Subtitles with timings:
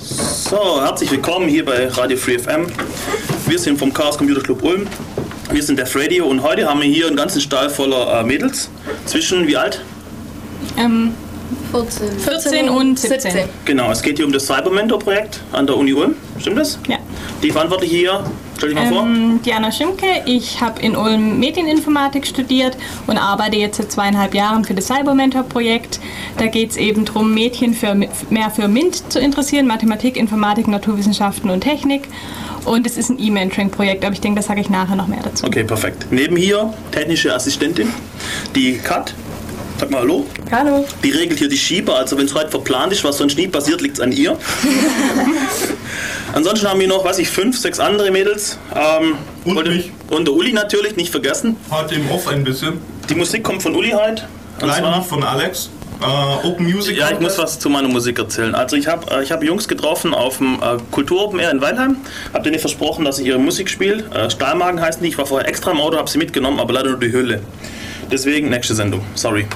[0.00, 2.66] So, herzlich willkommen hier bei Radio Free FM.
[3.46, 4.86] Wir sind vom Chaos Computer Club Ulm.
[5.50, 8.70] Wir sind Def Radio und heute haben wir hier einen ganzen Stall voller äh, Mädels.
[9.06, 9.82] Zwischen wie alt?
[10.76, 11.14] Ähm,
[11.72, 12.18] 14.
[12.18, 13.48] 14 und 17.
[13.64, 16.14] Genau, es geht hier um das Cybermentor-Projekt an der Uni Ulm.
[16.38, 16.78] Stimmt das?
[16.88, 16.98] Ja.
[17.42, 18.24] Die Verantwortliche hier,
[18.56, 19.02] stell dich mal vor.
[19.02, 22.76] Ähm, Diana Schimke, ich habe in Ulm Medieninformatik studiert
[23.06, 26.00] und arbeite jetzt seit zweieinhalb Jahren für das Cybermentor-Projekt.
[26.38, 31.50] Da geht es eben darum, Mädchen für, mehr für MINT zu interessieren, Mathematik, Informatik, Naturwissenschaften
[31.50, 32.08] und Technik.
[32.64, 35.46] Und es ist ein E-Mentoring-Projekt, aber ich denke, da sage ich nachher noch mehr dazu.
[35.46, 36.06] Okay, perfekt.
[36.10, 37.88] Neben hier technische Assistentin,
[38.54, 39.14] die Kat.
[39.78, 40.26] Sag mal Hallo.
[40.52, 40.84] Hallo.
[41.02, 43.80] Die regelt hier die Schieber, also wenn es heute verplant ist, was sonst nie passiert,
[43.80, 44.38] liegt es an ihr.
[46.34, 48.58] Ansonsten haben wir noch, weiß ich, fünf, sechs andere Mädels.
[48.74, 49.14] Ähm,
[49.44, 49.90] Und wollte- mich.
[50.10, 51.56] Und der Uli natürlich, nicht vergessen.
[51.70, 52.78] Heute im Off ein bisschen.
[53.08, 53.92] Die Musik kommt von Uli.
[53.94, 54.26] Und
[54.60, 55.70] Leider nicht von Alex.
[56.00, 58.54] Äh, Open Music Ja, ich muss was zu meiner Musik erzählen.
[58.54, 61.60] Also ich habe äh, ich hab Jungs getroffen auf dem äh, Kultur Open Air in
[61.60, 61.96] Weilheim.
[62.32, 64.04] Hab denen versprochen, dass ich ihre Musik spiele.
[64.12, 65.08] Äh, Stahlmagen heißt die.
[65.08, 67.40] Ich war vorher extra im Auto, habe sie mitgenommen, aber leider nur die Hülle.
[68.10, 69.02] Deswegen nächste Sendung.
[69.14, 69.46] Sorry.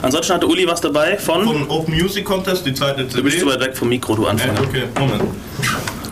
[0.00, 1.44] Ansonsten hatte Uli was dabei von...
[1.44, 3.18] Von Open Music Contest, die zweite CD.
[3.18, 4.60] du bist zu weit weg vom Mikro, du Äh, Anfänger.
[4.62, 5.22] okay, Moment.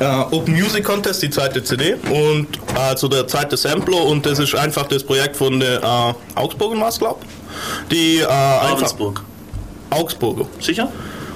[0.01, 4.55] Äh, Open Music Contest, die zweite CD und also der zweite Sampler und das ist
[4.55, 7.21] einfach das Projekt von der äh, Augsburger glaub.
[7.91, 9.23] Die äh, Ravensburg.
[9.91, 10.47] Augsburger.
[10.59, 10.91] Sicher?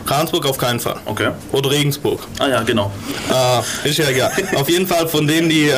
[0.06, 0.96] Ravensburg auf keinen Fall.
[1.06, 1.30] Okay.
[1.52, 2.20] Oder Regensburg.
[2.38, 2.92] Ah ja, genau.
[3.30, 4.32] Äh, ist ja egal.
[4.54, 5.74] Auf jeden Fall von denen, die äh,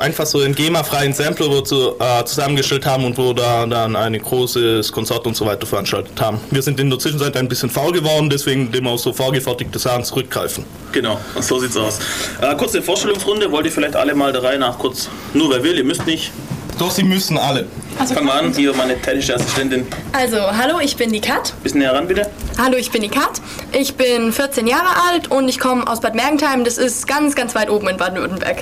[0.00, 4.18] einfach so einen GEMA-freien Sampler wo zu, äh, zusammengestellt haben und wo da dann ein
[4.18, 6.40] großes Konzert und so weiter veranstaltet haben.
[6.50, 10.04] Wir sind in der Zwischenzeit ein bisschen faul geworden, deswegen dem auf so vorgefertigte Sachen
[10.04, 10.64] zurückgreifen.
[10.92, 11.98] Genau, so sieht's aus.
[12.40, 13.50] Äh, kurze Vorstellungsrunde.
[13.50, 15.08] Wollt ihr vielleicht alle mal der Reihe nach kurz...
[15.34, 16.30] Nur wer will, ihr müsst nicht.
[16.78, 17.66] Doch, sie müssen alle.
[17.98, 18.52] Also, Fangen wir an.
[18.52, 19.86] Hier meine technische Assistentin.
[20.12, 21.54] Also, hallo, ich bin die Kat.
[21.62, 22.30] Bisschen näher ran, bitte.
[22.58, 23.40] Hallo, ich bin die Kat.
[23.72, 26.64] Ich bin 14 Jahre alt und ich komme aus Bad Mergentheim.
[26.64, 28.58] Das ist ganz, ganz weit oben in Baden-Württemberg.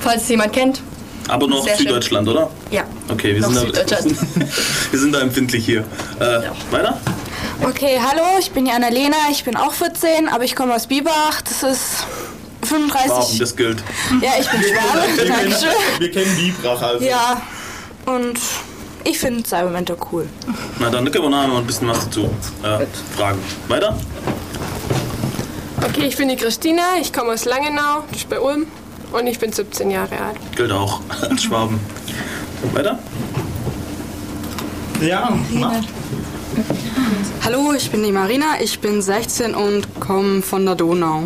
[0.00, 0.82] Falls es jemand kennt.
[1.28, 1.86] Aber noch Sehr schön.
[1.86, 2.50] Süddeutschland, oder?
[2.70, 2.84] Ja.
[3.10, 3.98] Okay, wir Noch sind, da,
[4.90, 5.84] wir sind da empfindlich hier.
[6.20, 7.00] Äh, Weiter?
[7.62, 11.40] Okay, hallo, ich bin die Annalena, ich bin auch 14, aber ich komme aus Biberach.
[11.42, 12.06] Das ist
[12.66, 13.10] 35.
[13.10, 13.82] Warum, das gilt.
[14.20, 15.28] ja, ich bin Schwabe.
[15.28, 15.68] Dankeschön.
[15.98, 17.04] Wir kennen Bibrach also.
[17.04, 17.42] Ja,
[18.06, 18.38] und
[19.04, 20.28] ich finde Cybermentor cool.
[20.78, 22.30] Na dann können wir nachher noch ein bisschen was dazu
[22.62, 22.86] äh,
[23.16, 23.38] fragen.
[23.68, 23.96] Weiter?
[25.82, 28.66] Okay, ich bin die Christina, ich komme aus Langenau, das ist bei Ulm
[29.12, 30.36] und ich bin 17 Jahre alt.
[30.56, 31.78] Gilt auch als Schwaben.
[32.72, 32.98] Weiter?
[35.00, 35.36] Ja,
[37.44, 41.24] Hallo, ich bin die Marina, ich bin 16 und komme von der Donau.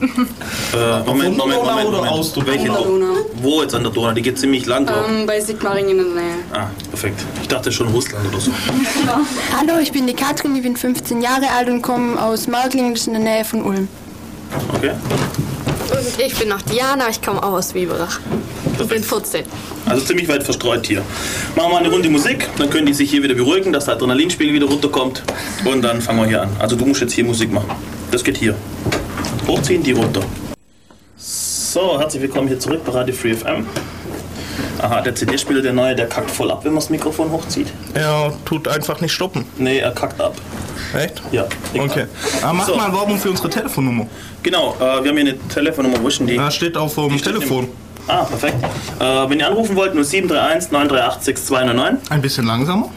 [0.00, 2.12] Äh, Moment, Moment, der Moment, oder Moment.
[2.12, 2.84] aus der Welche Donau?
[2.84, 3.14] Donau?
[3.42, 4.12] Wo jetzt an der Donau?
[4.12, 5.10] Die geht ziemlich lang, ich.
[5.10, 6.34] Ähm, bei Sigmaringen in der Nähe.
[6.52, 7.20] Ah, perfekt.
[7.42, 8.50] Ich dachte schon Russland oder so.
[9.58, 13.02] Hallo, ich bin die Katrin, ich bin 15 Jahre alt und komme aus Marklingen, das
[13.02, 13.88] ist in der Nähe von Ulm.
[14.76, 14.92] Okay?
[15.90, 18.20] Und ich bin noch Diana, ich komme auch aus Biberach.
[18.80, 19.44] Ich bin 14.
[19.86, 21.02] Also ziemlich weit verstreut hier.
[21.56, 24.54] Machen wir eine Runde Musik, dann können die sich hier wieder beruhigen, dass der Adrenalinspiegel
[24.54, 25.22] wieder runterkommt.
[25.64, 26.50] Und dann fangen wir hier an.
[26.58, 27.70] Also du musst jetzt hier Musik machen.
[28.10, 28.54] Das geht hier.
[29.50, 30.20] Hochziehen, die runter.
[31.16, 33.66] So, herzlich willkommen hier zurück bei Radio Free FM.
[34.80, 37.66] Aha, der CD-Spieler, der neue, der kackt voll ab, wenn man das Mikrofon hochzieht.
[37.94, 39.44] er tut einfach nicht stoppen.
[39.58, 40.36] Nee, er kackt ab.
[40.96, 41.20] Echt?
[41.32, 41.46] Ja.
[41.74, 41.86] egal.
[41.90, 42.04] Okay.
[42.44, 42.76] Ah, mach So.
[42.76, 44.06] mal Werbung für unsere Telefonnummer.
[44.44, 45.96] Genau, äh, wir haben hier eine Telefonnummer.
[46.00, 46.36] Wo ist denn die?
[46.36, 47.70] Da steht auf dem Telefon.
[48.06, 48.54] Ah, perfekt.
[49.00, 52.08] Äh, wenn ihr anrufen wollt, 0731 938 6299.
[52.12, 52.88] Ein bisschen langsamer.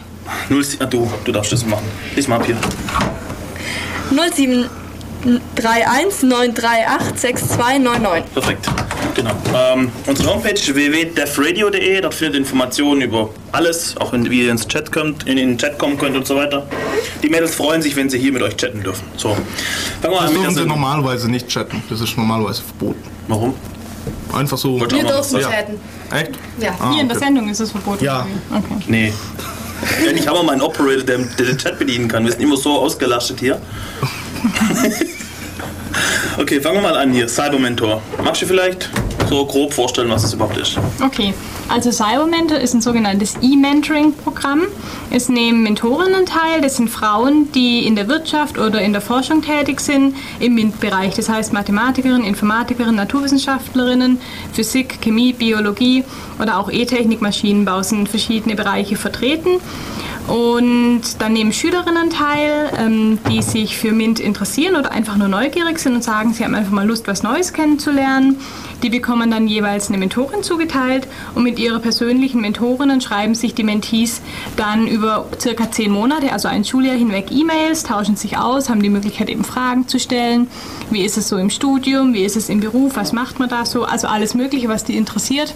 [0.50, 1.86] 07, ah, du, du darfst das machen.
[2.16, 2.58] Lies mal ab hier.
[4.12, 4.70] 0731
[5.26, 8.34] 938 6299.
[8.34, 8.70] Perfekt.
[9.16, 9.32] Genau.
[9.56, 12.02] Ähm, unsere Homepage ist www.defradio.de.
[12.02, 15.78] Dort findet ihr Informationen über alles, auch wenn ihr ins Chat kommt, in den Chat
[15.78, 16.66] kommen könnt und so weiter.
[17.22, 19.06] Die Mädels freuen sich, wenn sie hier mit euch chatten dürfen.
[19.18, 19.30] So.
[19.30, 21.84] Fangen wir Das an dürfen sie normalerweise nicht chatten.
[21.90, 23.04] Das ist normalerweise verboten.
[23.28, 23.54] Warum?
[24.34, 24.80] Einfach so.
[24.80, 25.44] Wir dürfen sagen?
[25.44, 25.80] chatten.
[26.12, 26.32] Echt?
[26.60, 26.76] Ja.
[26.80, 27.26] Ah, hier in der okay.
[27.26, 28.04] Sendung ist es verboten.
[28.04, 28.26] Ja.
[28.52, 28.84] Okay.
[28.88, 29.14] Nee.
[30.08, 32.24] Endlich haben wir mal einen Operator, der, der den Chat bedienen kann.
[32.26, 33.62] Wir sind immer so ausgelastet hier.
[36.38, 37.28] okay, fangen wir mal an hier.
[37.28, 38.02] Cybermentor.
[38.24, 38.90] Magst du vielleicht
[39.30, 40.78] so grob vorstellen, was es überhaupt ist?
[41.04, 41.34] Okay,
[41.70, 44.64] also Cybermentor ist ein sogenanntes E-Mentoring-Programm.
[45.10, 49.42] Es nehmen Mentorinnen teil, das sind Frauen, die in der Wirtschaft oder in der Forschung
[49.42, 51.16] tätig sind, im MINT-Bereich.
[51.16, 54.20] Das heißt Mathematikerinnen, Informatikerinnen, Naturwissenschaftlerinnen,
[54.52, 56.04] Physik, Chemie, Biologie
[56.40, 59.60] oder auch E-Technik, Maschinenbau sind verschiedene Bereiche vertreten.
[60.28, 65.80] Und dann nehmen Schülerinnen teil, ähm, die sich für MINT interessieren oder einfach nur neugierig
[65.80, 68.40] sind und sagen, sie haben einfach mal Lust, was Neues kennenzulernen.
[68.84, 73.64] Die bekommen dann jeweils eine Mentorin zugeteilt und mit ihrer persönlichen Mentorinnen schreiben sich die
[73.64, 74.22] Mentees
[74.56, 78.90] dann über circa zehn Monate, also ein Schuljahr hinweg E-Mails, tauschen sich aus, haben die
[78.90, 80.48] Möglichkeit eben Fragen zu stellen.
[80.90, 82.14] Wie ist es so im Studium?
[82.14, 82.96] Wie ist es im Beruf?
[82.96, 83.84] Was macht man da so?
[83.84, 85.54] Also alles Mögliche, was die interessiert.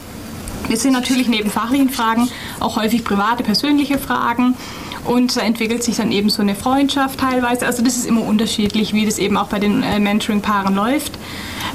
[0.67, 2.29] Wir sind natürlich neben fachlichen Fragen
[2.59, 4.55] auch häufig private, persönliche Fragen.
[5.05, 7.65] Und da entwickelt sich dann eben so eine Freundschaft teilweise.
[7.65, 11.13] Also das ist immer unterschiedlich, wie das eben auch bei den äh, Mentoring-Paaren läuft.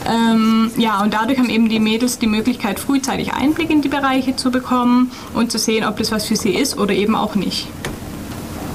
[0.07, 4.37] Ähm, ja, und dadurch haben eben die Mädels die Möglichkeit, frühzeitig Einblick in die Bereiche
[4.37, 7.69] zu bekommen und zu sehen, ob das was für sie ist oder eben auch nicht.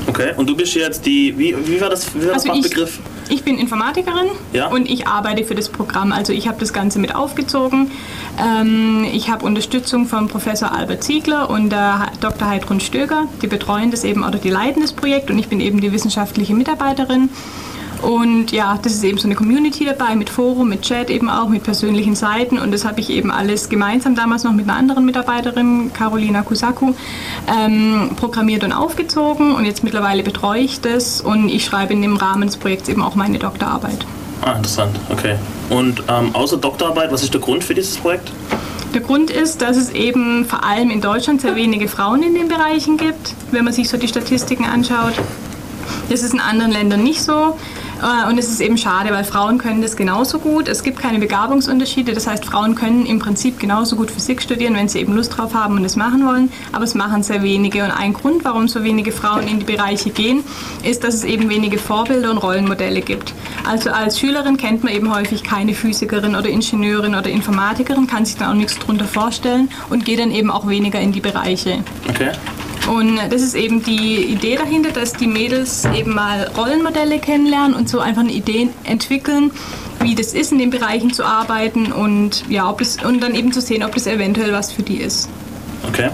[0.07, 2.63] Okay, und du bist jetzt die, wie, wie war das, wie war das Also ich,
[2.63, 2.99] Fachbegriff?
[2.99, 4.67] ich bin Informatikerin Ja.
[4.67, 6.11] und ich arbeite für das Programm.
[6.11, 7.91] Also ich habe das Ganze mit aufgezogen.
[8.39, 11.69] Ähm, ich habe Unterstützung von Professor Albert Ziegler und
[12.19, 12.47] Dr.
[12.49, 13.23] Heidrun Stöger.
[13.41, 16.53] Die betreuen das eben oder die leiten das Projekt und ich bin eben die wissenschaftliche
[16.53, 17.29] Mitarbeiterin.
[18.01, 21.49] Und ja, das ist eben so eine Community dabei mit Forum, mit Chat eben auch,
[21.49, 22.59] mit persönlichen Seiten.
[22.59, 26.93] Und das habe ich eben alles gemeinsam damals noch mit einer anderen Mitarbeiterin, Carolina Kusaku,
[27.47, 29.55] ähm, programmiert und aufgezogen.
[29.55, 33.01] Und jetzt mittlerweile betreue ich das und ich schreibe in dem Rahmen des Projekts eben
[33.01, 34.05] auch meine Doktorarbeit.
[34.41, 35.35] Ah, interessant, okay.
[35.69, 38.31] Und ähm, außer Doktorarbeit, was ist der Grund für dieses Projekt?
[38.93, 42.47] Der Grund ist, dass es eben vor allem in Deutschland sehr wenige Frauen in den
[42.47, 45.13] Bereichen gibt, wenn man sich so die Statistiken anschaut.
[46.09, 47.57] Das ist in anderen Ländern nicht so.
[48.01, 50.67] Äh, Und es ist eben schade, weil Frauen können das genauso gut.
[50.67, 52.13] Es gibt keine Begabungsunterschiede.
[52.13, 55.53] Das heißt, Frauen können im Prinzip genauso gut Physik studieren, wenn sie eben Lust drauf
[55.53, 56.51] haben und es machen wollen.
[56.71, 57.83] Aber es machen sehr wenige.
[57.83, 60.43] Und ein Grund, warum so wenige Frauen in die Bereiche gehen,
[60.83, 63.33] ist, dass es eben wenige Vorbilder und Rollenmodelle gibt.
[63.67, 68.37] Also als Schülerin kennt man eben häufig keine Physikerin oder Ingenieurin oder Informatikerin, kann sich
[68.37, 71.83] dann auch nichts drunter vorstellen und geht dann eben auch weniger in die Bereiche.
[72.09, 72.31] Okay.
[72.87, 77.89] Und das ist eben die Idee dahinter, dass die Mädels eben mal Rollenmodelle kennenlernen und
[77.89, 79.51] so einfach eine Idee entwickeln,
[80.01, 83.51] wie das ist, in den Bereichen zu arbeiten und ja, ob das, und dann eben
[83.51, 85.27] zu sehen, ob das eventuell was für die ist.
[85.87, 86.09] Okay.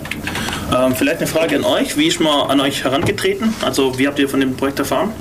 [0.75, 1.95] Ähm, vielleicht eine Frage an euch.
[1.95, 3.53] Wie ist man an euch herangetreten?
[3.63, 5.11] Also, wie habt ihr von dem Projekt erfahren?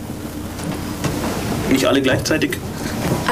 [1.70, 2.56] Nicht alle gleichzeitig?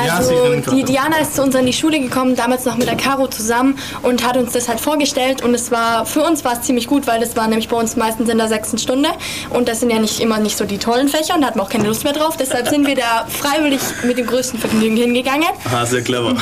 [0.06, 0.84] Ja, Also die.
[0.84, 4.26] Diana ist zu uns an die Schule gekommen, damals noch mit der Caro zusammen und
[4.26, 7.20] hat uns das halt vorgestellt und es war für uns war es ziemlich gut, weil
[7.20, 9.10] das war nämlich bei uns meistens in der sechsten Stunde
[9.50, 11.62] und das sind ja nicht immer nicht so die tollen Fächer und da hatten wir
[11.62, 15.48] auch keine Lust mehr drauf, deshalb sind wir da freiwillig mit dem größten Vergnügen hingegangen.
[15.66, 16.34] Aha, sehr clever.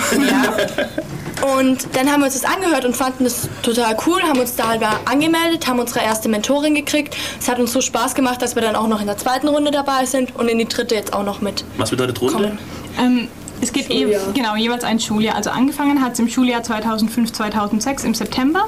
[1.56, 4.68] Und dann haben wir uns das angehört und fanden es total cool, haben uns da
[4.68, 7.16] halt mal angemeldet, haben unsere erste Mentorin gekriegt.
[7.40, 9.70] Es hat uns so Spaß gemacht, dass wir dann auch noch in der zweiten Runde
[9.70, 11.64] dabei sind und in die dritte jetzt auch noch mit.
[11.76, 12.58] Was bedeutet Runde?
[12.98, 13.28] Ähm,
[13.60, 14.32] es geht eh, Schuljahr.
[14.34, 15.36] genau jeweils ein Schuljahr.
[15.36, 18.64] Also angefangen hat es im Schuljahr 2005-2006 im September.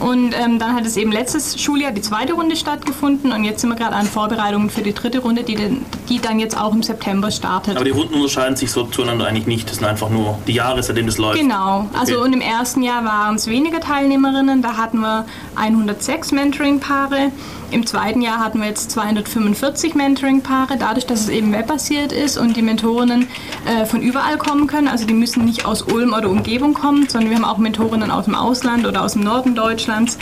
[0.00, 3.70] Und ähm, dann hat es eben letztes Schuljahr die zweite Runde stattgefunden und jetzt sind
[3.70, 6.82] wir gerade an Vorbereitungen für die dritte Runde, die, den, die dann jetzt auch im
[6.84, 7.76] September startet.
[7.76, 9.68] Aber die Runden unterscheiden sich so zueinander eigentlich nicht.
[9.68, 11.38] Das sind einfach nur die Jahre, seitdem das läuft.
[11.40, 12.24] Genau, also Okay.
[12.24, 15.24] und im ersten Jahr waren es weniger Teilnehmerinnen, da hatten wir
[15.56, 17.32] 106 Mentoring-Paare.
[17.72, 22.56] Im zweiten Jahr hatten wir jetzt 245 Mentoring-Paare, dadurch, dass es eben webbasiert ist und
[22.56, 23.28] die Mentorinnen
[23.66, 24.88] äh, von überall kommen können.
[24.88, 28.26] Also die müssen nicht aus Ulm oder Umgebung kommen, sondern wir haben auch Mentorinnen aus
[28.26, 30.18] dem Ausland oder aus dem Norden Deutschlands,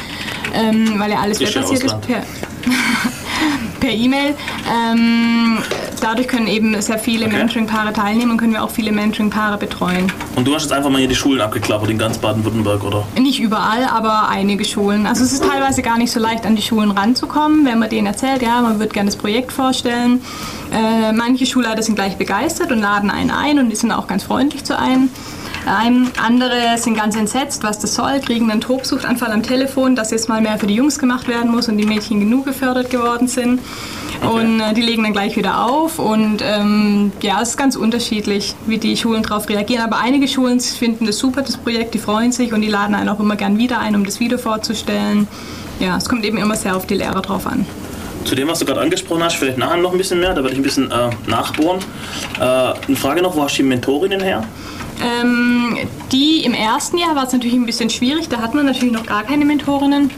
[0.55, 1.97] ähm, weil ja alles webbasiert ist.
[3.81, 4.35] Per E-Mail.
[4.71, 5.59] Ähm,
[6.01, 7.37] dadurch können eben sehr viele Okay.
[7.37, 10.11] Mentoring-Paare teilnehmen und können wir auch viele Mentoring-Paare betreuen.
[10.37, 13.05] Und du hast jetzt einfach mal hier die Schulen abgeklappert in ganz Baden-Württemberg, oder?
[13.19, 15.07] Nicht überall, aber einige Schulen.
[15.07, 18.07] Also es ist teilweise gar nicht so leicht, an die Schulen ranzukommen, wenn man denen
[18.07, 20.21] erzählt, ja, man wird gerne das Projekt vorstellen.
[20.73, 24.23] Äh, manche Schulleiter sind gleich begeistert und laden einen ein und die sind auch ganz
[24.25, 25.09] freundlich zu einem.
[25.67, 30.29] Ähm, andere sind ganz entsetzt, was das soll, kriegen einen Tobsuchtanfall am Telefon, dass jetzt
[30.29, 33.61] mal mehr für die Jungs gemacht werden muss und die Mädchen genug gefördert geworden sind.
[34.23, 35.99] Und äh, die legen dann gleich wieder auf.
[35.99, 39.83] Und ähm, ja, es ist ganz unterschiedlich, wie die Schulen darauf reagieren.
[39.83, 43.09] Aber einige Schulen finden das super, das Projekt, die freuen sich und die laden einen
[43.09, 45.29] auch immer gern wieder ein, um das wieder vorzustellen.
[45.79, 47.65] Ja, es kommt eben immer sehr auf die Lehrer drauf an.
[48.25, 50.51] Zu dem, was du gerade angesprochen hast, vielleicht nachher noch ein bisschen mehr, da werde
[50.51, 51.81] ich ein bisschen äh, nachbohren.
[52.39, 54.45] Äh, eine Frage noch, wo hast du die Mentorinnen her?
[55.03, 55.77] Ähm,
[56.13, 59.07] die im ersten Jahr war es natürlich ein bisschen schwierig, da hatten wir natürlich noch
[59.07, 60.11] gar keine Mentorinnen.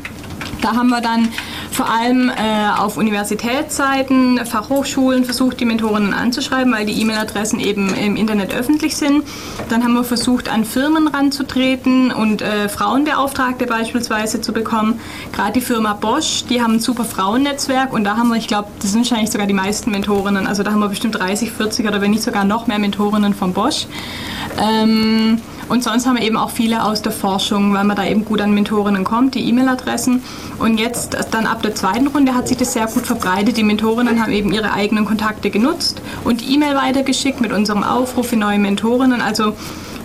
[0.62, 1.28] Da haben wir dann
[1.72, 2.32] vor allem äh,
[2.78, 9.24] auf Universitätsseiten, Fachhochschulen versucht, die Mentorinnen anzuschreiben, weil die E-Mail-Adressen eben im Internet öffentlich sind.
[9.70, 15.00] Dann haben wir versucht, an Firmen ranzutreten und äh, Frauenbeauftragte beispielsweise zu bekommen.
[15.32, 18.68] Gerade die Firma Bosch, die haben ein super Frauennetzwerk und da haben wir, ich glaube,
[18.80, 20.46] das sind wahrscheinlich sogar die meisten Mentorinnen.
[20.46, 23.52] Also da haben wir bestimmt 30, 40 oder wenn nicht sogar noch mehr Mentorinnen von
[23.52, 23.86] Bosch.
[24.60, 28.26] Ähm, Und sonst haben wir eben auch viele aus der Forschung, weil man da eben
[28.26, 30.22] gut an Mentorinnen kommt, die E-Mail-Adressen.
[30.58, 33.56] Und jetzt, dann ab der zweiten Runde, hat sich das sehr gut verbreitet.
[33.56, 38.36] Die Mentorinnen haben eben ihre eigenen Kontakte genutzt und E-Mail weitergeschickt mit unserem Aufruf für
[38.36, 39.22] neue Mentorinnen.
[39.22, 39.56] Also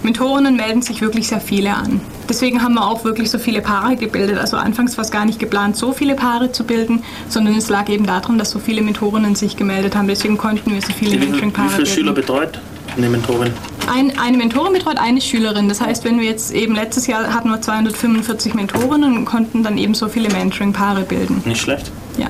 [0.04, 2.00] Mentorinnen melden sich wirklich sehr viele an.
[2.30, 4.38] Deswegen haben wir auch wirklich so viele Paare gebildet.
[4.38, 7.90] Also anfangs war es gar nicht geplant, so viele Paare zu bilden, sondern es lag
[7.90, 10.08] eben daran, dass so viele Mentorinnen sich gemeldet haben.
[10.08, 11.94] Deswegen konnten wir so viele Mentoring-Paare wie viele bilden.
[11.94, 12.62] Schüler betreut
[12.96, 13.52] eine Mentorin?
[13.88, 15.70] Ein, eine Mentorin betreut eine Schülerin.
[15.70, 19.78] Das heißt, wenn wir jetzt eben letztes Jahr hatten wir 245 Mentorinnen und konnten dann
[19.78, 21.42] eben so viele Mentoring-Paare bilden.
[21.46, 21.92] Nicht schlecht.
[22.18, 22.28] Ja.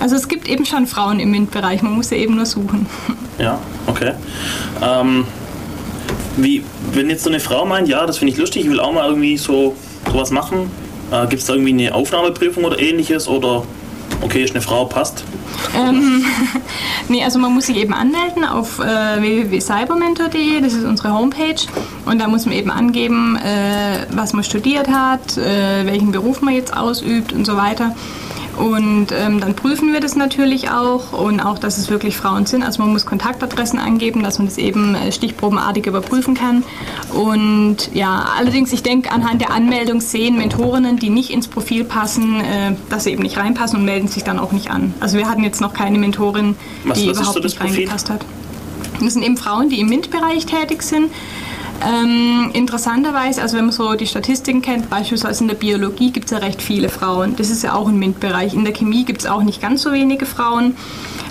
[0.00, 2.86] Also es gibt eben schon Frauen im MINT-Bereich, man muss sie eben nur suchen.
[3.38, 4.14] Ja, okay.
[4.82, 5.24] Ähm,
[6.36, 8.92] wie, wenn jetzt so eine Frau meint, ja, das finde ich lustig, ich will auch
[8.92, 9.76] mal irgendwie so
[10.10, 10.68] sowas machen,
[11.12, 13.28] äh, gibt es da irgendwie eine Aufnahmeprüfung oder ähnliches?
[13.28, 13.62] Oder
[14.22, 15.24] okay, ist eine Frau, passt?
[15.76, 16.24] Ähm,
[17.08, 21.66] nee, also man muss sich eben anmelden auf äh, www.cybermentor.de, das ist unsere Homepage.
[22.04, 26.54] Und da muss man eben angeben, äh, was man studiert hat, äh, welchen Beruf man
[26.54, 27.94] jetzt ausübt und so weiter.
[28.58, 32.62] Und ähm, dann prüfen wir das natürlich auch und auch, dass es wirklich Frauen sind.
[32.64, 36.64] Also man muss Kontaktadressen angeben, dass man das eben äh, stichprobenartig überprüfen kann.
[37.14, 42.40] Und ja, allerdings, ich denke, anhand der Anmeldung sehen Mentorinnen, die nicht ins Profil passen,
[42.40, 44.92] äh, dass sie eben nicht reinpassen und melden sich dann auch nicht an.
[45.00, 47.74] Also wir hatten jetzt noch keine Mentorin, Was- die was überhaupt so nicht Profil?
[47.76, 48.24] reingepasst hat.
[49.00, 51.10] Das sind eben Frauen, die im MINT-Bereich tätig sind.
[51.86, 56.32] Ähm, interessanterweise, also wenn man so die Statistiken kennt, beispielsweise in der Biologie gibt es
[56.32, 57.36] ja recht viele Frauen.
[57.36, 58.54] Das ist ja auch ein MINT-Bereich.
[58.54, 60.76] In der Chemie gibt es auch nicht ganz so wenige Frauen.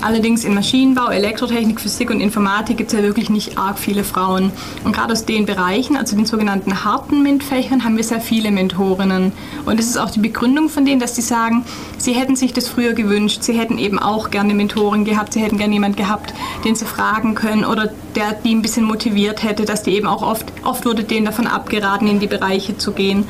[0.01, 4.51] Allerdings in Maschinenbau, Elektrotechnik, Physik und Informatik gibt es ja wirklich nicht arg viele Frauen.
[4.83, 9.31] Und gerade aus den Bereichen, also den sogenannten harten MINT-Fächern, haben wir sehr viele Mentorinnen.
[9.65, 11.65] Und das ist auch die Begründung von denen, dass sie sagen,
[11.97, 13.41] sie hätten sich das früher gewünscht.
[13.41, 15.33] Sie hätten eben auch gerne Mentoren gehabt.
[15.33, 19.43] Sie hätten gerne jemand gehabt, den sie fragen können oder der die ein bisschen motiviert
[19.43, 22.91] hätte, dass die eben auch oft, oft wurde denen davon abgeraten, in die Bereiche zu
[22.91, 23.25] gehen.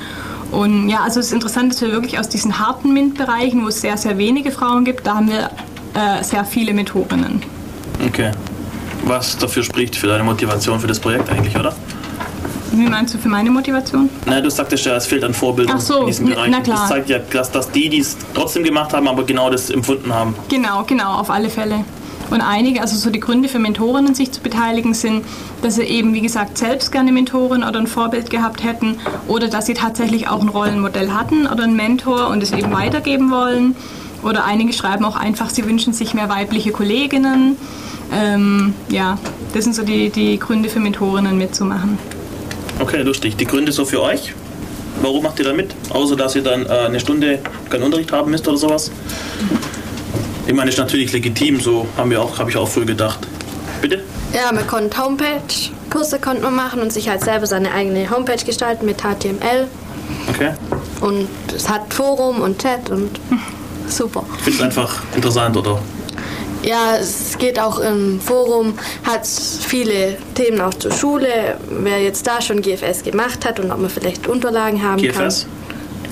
[0.52, 3.82] Und ja, also es ist interessant, dass wir wirklich aus diesen harten MINT-Bereichen, wo es
[3.82, 5.50] sehr, sehr wenige Frauen gibt, da haben wir
[5.94, 7.42] äh, sehr viele Mentorinnen.
[8.06, 8.32] Okay.
[9.04, 11.74] Was dafür spricht für deine Motivation für das Projekt eigentlich, oder?
[12.72, 14.10] Wie meinst du für meine Motivation?
[14.26, 16.52] Nein, du sagtest ja, es fehlt an Vorbildern Ach so, in diesem na- Bereich.
[16.52, 16.78] na klar.
[16.80, 20.14] Das zeigt ja, dass, dass die, die es trotzdem gemacht haben, aber genau das empfunden
[20.14, 20.36] haben.
[20.50, 21.86] Genau, genau, auf alle Fälle.
[22.30, 25.24] Und einige, also so die Gründe für Mentorinnen sich zu beteiligen sind,
[25.62, 29.66] dass sie eben, wie gesagt, selbst gerne Mentorin oder ein Vorbild gehabt hätten oder dass
[29.66, 33.76] sie tatsächlich auch ein Rollenmodell hatten oder einen Mentor und es eben weitergeben wollen.
[34.24, 37.56] Oder einige schreiben auch einfach, sie wünschen sich mehr weibliche Kolleginnen.
[38.12, 39.18] Ähm, ja,
[39.54, 41.98] das sind so die, die Gründe für Mentorinnen mitzumachen.
[42.80, 43.38] Okay, lustig.
[43.38, 44.34] Die Gründe so für euch?
[45.02, 45.76] Warum macht ihr da mit?
[45.90, 48.92] Außer, dass ihr dann äh, eine Stunde keinen Unterricht haben müsst oder sowas?
[50.48, 53.20] Ich meine, ist natürlich legitim, so haben wir auch, habe ich auch früher gedacht.
[53.82, 54.02] Bitte?
[54.34, 55.42] Ja, man konnte Homepage,
[55.92, 59.68] Kurse konnte man machen und sich halt selber seine eigene Homepage gestalten mit HTML.
[60.30, 60.52] Okay.
[61.02, 63.20] Und es hat Forum und Chat und
[63.90, 64.24] super.
[64.42, 65.80] Findest du einfach interessant, oder?
[66.64, 68.74] Ja, es geht auch im Forum,
[69.04, 73.80] hat viele Themen auch zur Schule, wer jetzt da schon GFS gemacht hat und ob
[73.80, 75.46] man vielleicht Unterlagen haben GFS?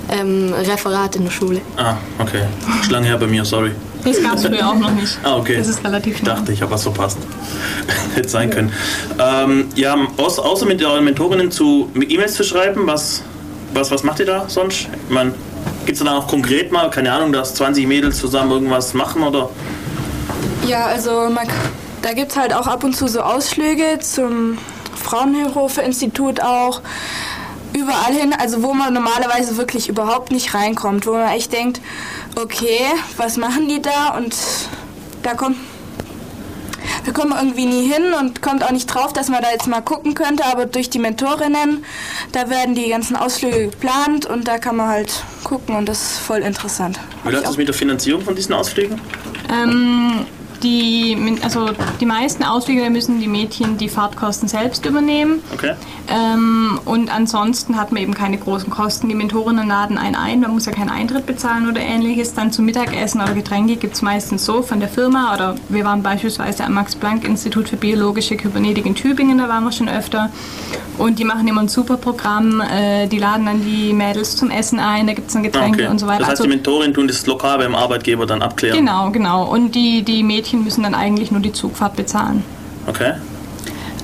[0.09, 0.19] kann.
[0.19, 1.61] Ähm, Referat in der Schule.
[1.77, 2.43] Ah, okay.
[2.81, 3.71] Ist lange her bei mir, sorry.
[4.05, 5.17] Das gab es früher auch noch nicht.
[5.23, 5.57] Ah, okay.
[5.57, 6.31] Das ist relativ Ich neu.
[6.31, 7.17] dachte, ich habe was verpasst.
[8.15, 8.71] Hätte sein können.
[9.19, 13.23] Ähm, ja, außer, mit euren Mentorinnen zu E-Mails zu schreiben, was,
[13.73, 14.87] was, was macht ihr da sonst?
[15.07, 15.33] Ich meine,
[15.85, 19.49] gibt es da auch konkret mal, keine Ahnung, dass 20 Mädels zusammen irgendwas machen oder?
[20.67, 21.47] Ja, also man,
[22.01, 24.57] da gibt es halt auch ab und zu so Ausflüge zum
[25.03, 26.81] Fraunhofer-Institut auch.
[27.73, 31.81] Überall hin, also wo man normalerweise wirklich überhaupt nicht reinkommt, wo man echt denkt,
[32.35, 32.81] okay,
[33.17, 34.15] was machen die da?
[34.17, 34.35] Und
[35.23, 35.57] da kommt,
[37.05, 39.67] da kommt man irgendwie nie hin und kommt auch nicht drauf, dass man da jetzt
[39.67, 41.83] mal gucken könnte, aber durch die Mentorinnen,
[42.31, 46.17] da werden die ganzen Ausflüge geplant und da kann man halt gucken und das ist
[46.19, 46.99] voll interessant.
[47.23, 48.99] Wie läuft das mit der Finanzierung von diesen Ausflügen?
[49.51, 50.25] Ähm,
[50.63, 51.69] die, also
[51.99, 55.41] die meisten Ausflüge müssen die Mädchen die Fahrtkosten selbst übernehmen.
[55.53, 55.73] Okay.
[56.07, 59.09] Ähm, und ansonsten hat man eben keine großen Kosten.
[59.09, 62.33] Die Mentorinnen laden einen ein, man muss ja keinen Eintritt bezahlen oder ähnliches.
[62.33, 65.33] Dann zum Mittagessen oder Getränke gibt es meistens so von der Firma.
[65.33, 69.89] Oder wir waren beispielsweise am Max-Planck-Institut für biologische Kybernetik in Tübingen, da waren wir schon
[69.89, 70.29] öfter.
[70.97, 72.61] Und die machen immer ein super Programm.
[72.61, 75.81] Äh, die laden dann die Mädels zum Essen ein, da gibt es dann Ah, Getränke
[75.83, 75.91] okay.
[75.91, 76.19] und so weiter.
[76.19, 78.77] Das heißt, Also- die Mentorin tun das lokal beim Arbeitgeber dann abklären.
[78.77, 79.43] Genau, genau.
[79.51, 82.43] Und die, die Mädchen müssen dann eigentlich nur die Zugfahrt bezahlen.
[82.87, 83.13] Okay.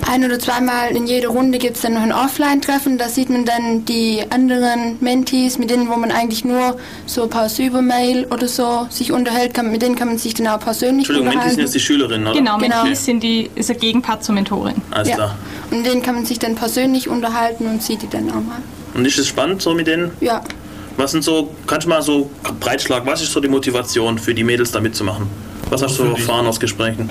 [0.09, 2.97] ein oder zweimal in jeder Runde gibt es dann noch ein Offline-Treffen.
[2.97, 7.29] Da sieht man dann die anderen Mentees, mit denen, wo man eigentlich nur so
[7.59, 11.07] über Mail oder so sich unterhält, kann, mit denen kann man sich dann auch persönlich
[11.07, 11.55] Entschuldigung, unterhalten.
[11.55, 12.37] sind jetzt die Schülerinnen, oder?
[12.37, 12.77] Genau, Genau.
[12.83, 14.75] Mentees sind die, ist der Gegenpart zur Mentorin.
[14.89, 15.15] Alles ja.
[15.15, 15.35] klar.
[15.69, 18.61] Und mit denen kann man sich dann persönlich unterhalten und sieht die dann auch mal.
[18.93, 20.11] Und ist es spannend so mit denen?
[20.19, 20.41] Ja,
[20.97, 22.29] Was sind so, kannst du mal so
[22.59, 25.27] breitschlag, was ist so die Motivation für die Mädels da mitzumachen?
[25.71, 27.09] Was hast du erfahren aus Gesprächen?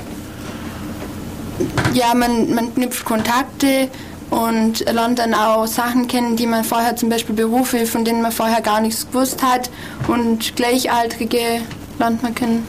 [1.94, 3.88] ja man, man knüpft Kontakte
[4.30, 8.32] und lernt dann auch Sachen kennen, die man vorher, zum Beispiel Berufe, von denen man
[8.32, 9.70] vorher gar nichts gewusst hat
[10.06, 11.62] und Gleichaltrige
[11.98, 12.66] lernt man kennen.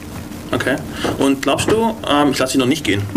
[0.52, 0.76] Okay.
[1.18, 3.02] Und glaubst du, ähm, ich lasse dich noch nicht gehen.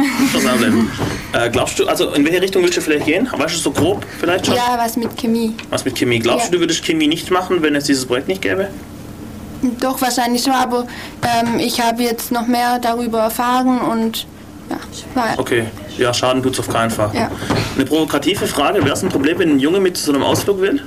[1.34, 3.27] Äh, glaubst du, also in welche Richtung willst du vielleicht gehen?
[3.29, 4.55] Weißt du so grob vielleicht schon?
[4.55, 5.53] Ja, was mit Chemie.
[5.70, 6.20] Was mit Chemie?
[6.20, 6.51] Glaubst Ja.
[6.51, 8.70] du, du würdest Chemie nicht machen, wenn es dieses Projekt nicht gäbe?
[9.79, 10.88] Doch, wahrscheinlich schon, aber
[11.24, 14.27] ähm, ich habe jetzt noch mehr darüber erfahren und
[14.69, 14.77] ja,
[15.13, 15.65] war, Okay.
[15.98, 17.12] Ja, Schaden tut's auf keinen Fall.
[17.13, 17.29] Ja.
[17.75, 20.60] Eine provokative Frage, wäre es ein Problem, wenn ein Junge mit zu so einem Ausflug
[20.60, 20.81] will?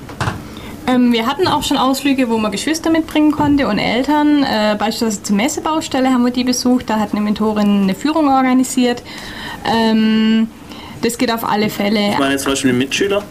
[0.86, 4.42] Ähm, wir hatten auch schon Ausflüge, wo man Geschwister mitbringen konnte und Eltern.
[4.42, 6.88] Äh, beispielsweise zur Messebaustelle haben wir die besucht.
[6.88, 9.02] Da hat eine Mentorin eine Führung organisiert.
[9.64, 10.48] Ähm,
[11.02, 12.10] das geht auf alle Fälle.
[12.10, 13.22] Ich meine jetzt zum Beispiel einen Mitschüler.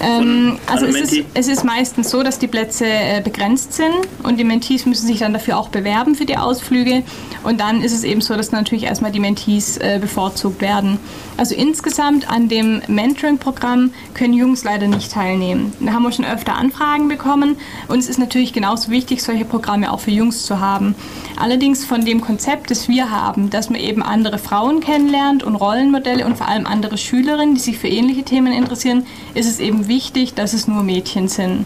[0.00, 4.38] Ähm, also es ist, es ist meistens so, dass die Plätze äh, begrenzt sind und
[4.38, 7.02] die Mentees müssen sich dann dafür auch bewerben für die Ausflüge.
[7.42, 10.98] Und dann ist es eben so, dass natürlich erstmal die Mentees äh, bevorzugt werden.
[11.36, 15.72] Also insgesamt an dem Mentoring-Programm können Jungs leider nicht teilnehmen.
[15.80, 17.56] Da haben wir schon öfter Anfragen bekommen
[17.88, 20.94] und es ist natürlich genauso wichtig, solche Programme auch für Jungs zu haben.
[21.40, 26.26] Allerdings von dem Konzept, das wir haben, dass man eben andere Frauen kennenlernt und Rollenmodelle
[26.26, 30.34] und vor allem andere Schülerinnen, die sich für ähnliche Themen interessieren, ist es eben wichtig,
[30.34, 31.64] dass es nur Mädchen sind.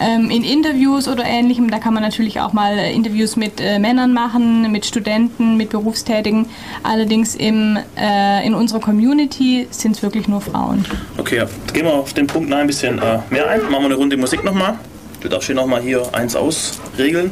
[0.00, 3.78] Ähm, in Interviews oder ähnlichem, da kann man natürlich auch mal äh, Interviews mit äh,
[3.78, 6.46] Männern machen, mit Studenten, mit Berufstätigen.
[6.82, 10.84] Allerdings im, äh, in unserer Community sind es wirklich nur Frauen.
[11.18, 11.46] Okay, ja.
[11.72, 13.60] gehen wir auf den Punkt noch ein bisschen äh, mehr ein.
[13.70, 14.76] Machen wir eine Runde Musik nochmal.
[15.20, 17.30] Du darfst hier nochmal hier eins ausregeln.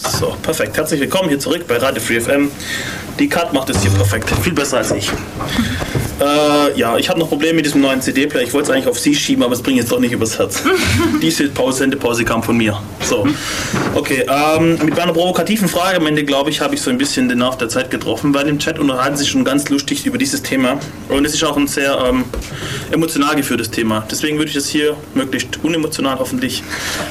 [0.00, 0.76] So, perfekt.
[0.76, 2.52] Herzlich willkommen hier zurück bei Radio Free FM.
[3.18, 4.30] Die Kat macht es hier perfekt.
[4.42, 5.10] Viel besser als ich.
[6.20, 8.42] Äh, ja, ich habe noch Probleme mit diesem neuen CD-Player.
[8.42, 10.64] Ich wollte es eigentlich auf Sie schieben, aber es bringt jetzt doch nicht übers Herz.
[11.22, 12.76] Diese Pause, Sendepause kam von mir.
[13.02, 13.24] So,
[13.94, 14.26] okay.
[14.28, 17.38] Ähm, mit meiner provokativen Frage am Ende, glaube ich, habe ich so ein bisschen den
[17.38, 20.80] Nerv der Zeit getroffen, weil im Chat unterhalten sich schon ganz lustig über dieses Thema.
[21.08, 22.24] Und es ist auch ein sehr ähm,
[22.90, 24.04] emotional geführtes Thema.
[24.10, 26.64] Deswegen würde ich das hier möglichst unemotional hoffentlich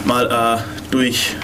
[0.03, 1.37] mal äh, durch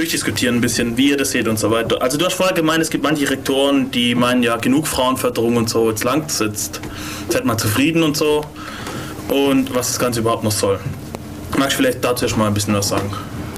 [0.00, 2.00] durchdiskutieren ein bisschen, wie ihr das seht und so weiter.
[2.00, 5.68] Also du hast vorher gemeint, es gibt manche Rektoren, die meinen ja genug Frauenförderung und
[5.68, 6.80] so, jetzt langt jetzt
[7.28, 8.42] seid mal zufrieden und so
[9.28, 10.80] und was das Ganze überhaupt noch soll.
[11.58, 13.10] Magst du vielleicht dazu erst mal ein bisschen was sagen?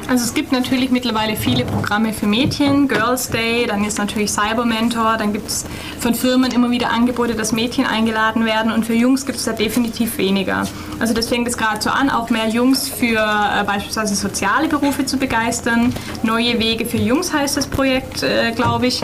[0.08, 4.64] Also es gibt natürlich mittlerweile viele Programme für Mädchen, Girls Day, dann ist natürlich Cyber
[4.64, 5.64] Mentor, dann gibt es
[6.00, 9.52] von Firmen immer wieder Angebote, dass Mädchen eingeladen werden und für Jungs gibt es da
[9.52, 10.66] definitiv weniger.
[11.00, 15.06] Also das fängt es gerade so an, auch mehr Jungs für äh, beispielsweise soziale Berufe
[15.06, 15.94] zu begeistern.
[16.22, 19.02] Neue Wege für Jungs heißt das Projekt, äh, glaube ich.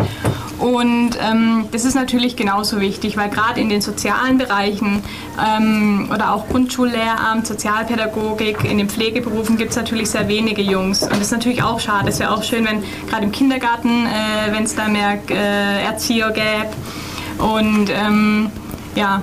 [0.59, 5.05] Und ähm, das ist natürlich genauso wichtig, weil gerade in den sozialen Bereichen
[5.41, 10.98] ähm, oder auch Grundschullehramt, Sozialpädagogik, in den Pflegeberufen gibt es natürlich sehr wenige Jungs.
[11.03, 12.09] Und das ist natürlich auch schade.
[12.09, 16.31] Es wäre auch schön, wenn gerade im Kindergarten, äh, wenn es da mehr äh, Erzieher
[16.31, 16.71] gäbe.
[17.39, 18.51] Und ähm,
[18.95, 19.23] ja,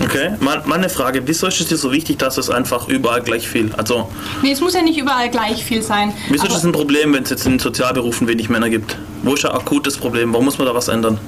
[0.00, 3.20] Okay, mal, mal eine Frage, wieso ist es dir so wichtig, dass es einfach überall
[3.20, 4.08] gleich viel, also
[4.42, 6.12] nee, es muss ja nicht überall gleich viel sein.
[6.28, 8.96] wieso ist es ein Problem, wenn es jetzt in den Sozialberufen wenig Männer gibt?
[9.22, 10.32] Wo ist ein akutes Problem?
[10.32, 11.18] Warum muss man da was ändern?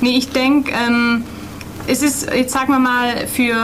[0.00, 1.24] Nee, ich denke, ähm,
[1.90, 3.56] es ist, jetzt sagen wir mal, für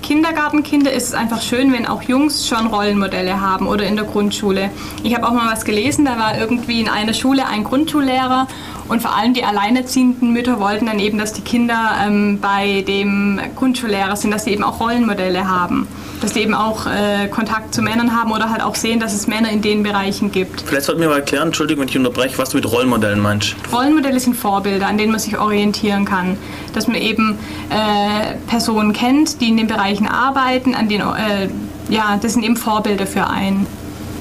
[0.00, 4.70] Kindergartenkinder ist es einfach schön, wenn auch Jungs schon Rollenmodelle haben oder in der Grundschule.
[5.02, 8.48] Ich habe auch mal was gelesen, da war irgendwie in einer Schule ein Grundschullehrer
[8.92, 13.40] und vor allem die alleinerziehenden Mütter wollten dann eben, dass die Kinder ähm, bei dem
[13.56, 15.88] Grundschullehrer sind, dass sie eben auch Rollenmodelle haben.
[16.20, 19.26] Dass sie eben auch äh, Kontakt zu Männern haben oder halt auch sehen, dass es
[19.26, 20.60] Männer in den Bereichen gibt.
[20.60, 23.56] Vielleicht sollten wir mal erklären, Entschuldigung, wenn ich unterbreche, was du mit Rollenmodellen meinst.
[23.72, 26.36] Rollenmodelle sind Vorbilder, an denen man sich orientieren kann.
[26.74, 27.38] Dass man eben
[27.70, 31.48] äh, Personen kennt, die in den Bereichen arbeiten, an denen, äh,
[31.88, 33.66] ja, das sind eben Vorbilder für einen.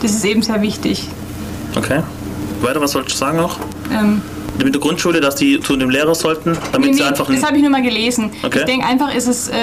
[0.02, 1.10] Das ist eben sehr wichtig.
[1.76, 2.04] Okay.
[2.62, 3.60] Weiter, was sollst du sagen noch?
[3.92, 4.22] Ähm,
[4.58, 7.44] Mit der Grundschule, dass die zu dem Lehrer sollten, damit nee, sie nee, einfach das
[7.44, 8.32] habe ich nur mal gelesen.
[8.44, 8.60] Okay.
[8.60, 9.54] Ich denke einfach, ist es äh,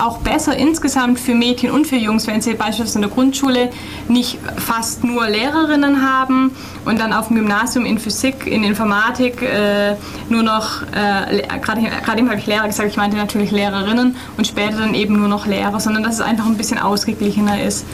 [0.00, 3.70] auch besser insgesamt für Mädchen und für Jungs, wenn sie beispielsweise in der Grundschule
[4.08, 6.52] nicht fast nur Lehrerinnen haben
[6.84, 9.94] und dann auf dem Gymnasium in Physik, in Informatik äh,
[10.28, 14.46] nur noch, äh, gerade gerade eben habe ich Lehrer gesagt, ich meinte natürlich Lehrerinnen und
[14.46, 17.84] später dann eben nur noch Lehrer, sondern dass es einfach ein bisschen ausgeglichener ist.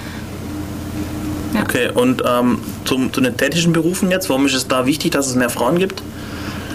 [1.62, 5.26] Okay, und ähm, zum, zu den tätigen Berufen jetzt, warum ist es da wichtig, dass
[5.26, 6.02] es mehr Frauen gibt?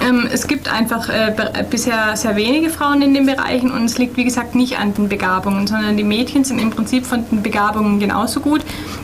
[0.02, 1.34] Ähm, es gibt einfach äh,
[1.70, 5.08] bisher sehr wenige Frauen in den Bereichen und es liegt wie gesagt nicht an den
[5.08, 8.62] Begabungen, sondern die Mädchen sind im Prinzip von den Begabungen genauso gut,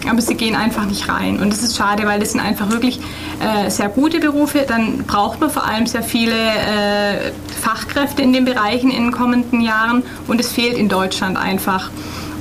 [0.10, 1.40] aber sie gehen einfach nicht rein.
[1.40, 3.00] Und das ist schade, weil das sind einfach wirklich
[3.40, 4.66] äh, sehr gute Berufe.
[4.68, 9.62] Dann braucht man vor allem sehr viele äh, Fachkräfte in den Bereichen in den kommenden
[9.62, 11.90] Jahren und es fehlt in Deutschland einfach.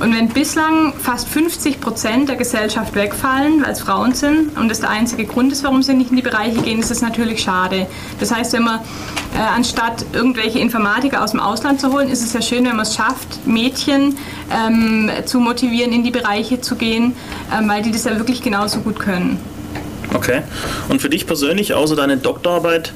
[0.01, 4.79] Und wenn bislang fast 50 Prozent der Gesellschaft wegfallen, weil es Frauen sind und das
[4.79, 7.85] der einzige Grund ist, warum sie nicht in die Bereiche gehen, ist es natürlich schade.
[8.19, 12.33] Das heißt, wenn man äh, anstatt irgendwelche Informatiker aus dem Ausland zu holen, ist es
[12.33, 14.17] ja schön, wenn man es schafft, Mädchen
[14.51, 17.13] ähm, zu motivieren, in die Bereiche zu gehen,
[17.55, 19.39] ähm, weil die das ja wirklich genauso gut können.
[20.15, 20.41] Okay.
[20.89, 22.91] Und für dich persönlich, außer deine Doktorarbeit,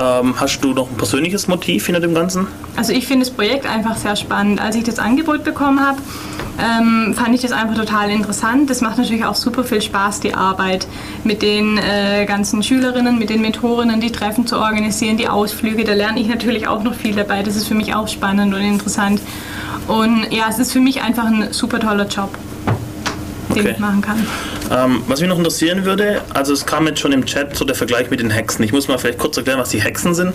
[0.00, 2.46] ähm, hast du noch ein persönliches Motiv hinter dem Ganzen?
[2.76, 4.60] Also ich finde das Projekt einfach sehr spannend.
[4.60, 5.98] Als ich das Angebot bekommen habe,
[6.58, 8.70] ähm, fand ich das einfach total interessant.
[8.70, 10.86] Das macht natürlich auch super viel Spaß, die Arbeit
[11.24, 15.84] mit den äh, ganzen Schülerinnen, mit den Mentorinnen, die Treffen zu organisieren, die Ausflüge.
[15.84, 17.42] Da lerne ich natürlich auch noch viel dabei.
[17.42, 19.20] Das ist für mich auch spannend und interessant.
[19.88, 22.30] Und ja, es ist für mich einfach ein super toller Job,
[23.54, 23.72] den Okay.
[23.74, 24.26] ich machen kann.
[24.70, 27.74] Ähm, was mich noch interessieren würde, also es kam jetzt schon im Chat so der
[27.74, 28.64] Vergleich mit den Hexen.
[28.64, 30.34] Ich muss mal vielleicht kurz erklären, was die Hexen sind.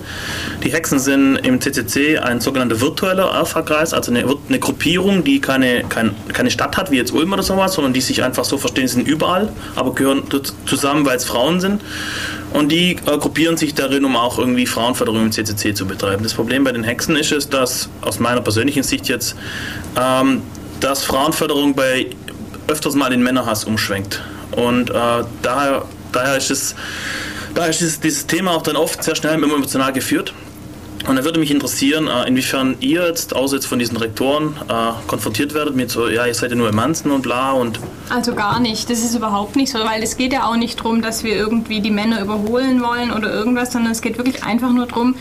[0.64, 5.84] Die Hexen sind im CCC ein sogenannter virtueller Alpha-Kreis, also eine, eine Gruppierung, die keine,
[5.90, 8.88] kein, keine Stadt hat, wie jetzt Ulm oder sowas, sondern die sich einfach so verstehen,
[8.88, 10.24] sie sind überall, aber gehören
[10.66, 11.82] zusammen, weil es Frauen sind.
[12.54, 16.24] Und die äh, gruppieren sich darin, um auch irgendwie Frauenförderung im CCC zu betreiben.
[16.24, 19.36] Das Problem bei den Hexen ist es, dass aus meiner persönlichen Sicht jetzt,
[20.00, 20.42] ähm,
[20.80, 22.08] dass Frauenförderung bei
[22.68, 24.22] öfters mal in Männerhass umschwenkt.
[24.52, 24.94] Und äh,
[25.42, 26.76] daher, daher ist es,
[27.54, 30.34] daher ist es, dieses Thema auch dann oft sehr schnell emotional geführt.
[31.08, 34.92] Und da würde mich interessieren, äh, inwiefern ihr jetzt, außer jetzt von diesen Rektoren, äh,
[35.08, 38.60] konfrontiert werdet mit so, ja, ihr seid ja nur Emanzen und bla und Also gar
[38.60, 38.90] nicht.
[38.90, 41.80] Das ist überhaupt nicht so, weil es geht ja auch nicht darum, dass wir irgendwie
[41.80, 45.16] die Männer überholen wollen oder irgendwas, sondern es geht wirklich einfach nur darum,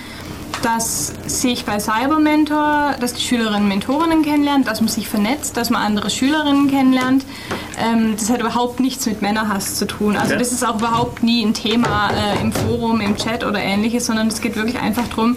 [0.67, 5.81] dass sich bei Cybermentor, dass die Schülerinnen Mentorinnen kennenlernen, dass man sich vernetzt, dass man
[5.81, 7.25] andere Schülerinnen kennenlernt.
[7.79, 10.17] Ähm, das hat überhaupt nichts mit Männerhass zu tun.
[10.17, 14.07] Also das ist auch überhaupt nie ein Thema äh, im Forum, im Chat oder ähnliches,
[14.07, 15.37] sondern es geht wirklich einfach darum,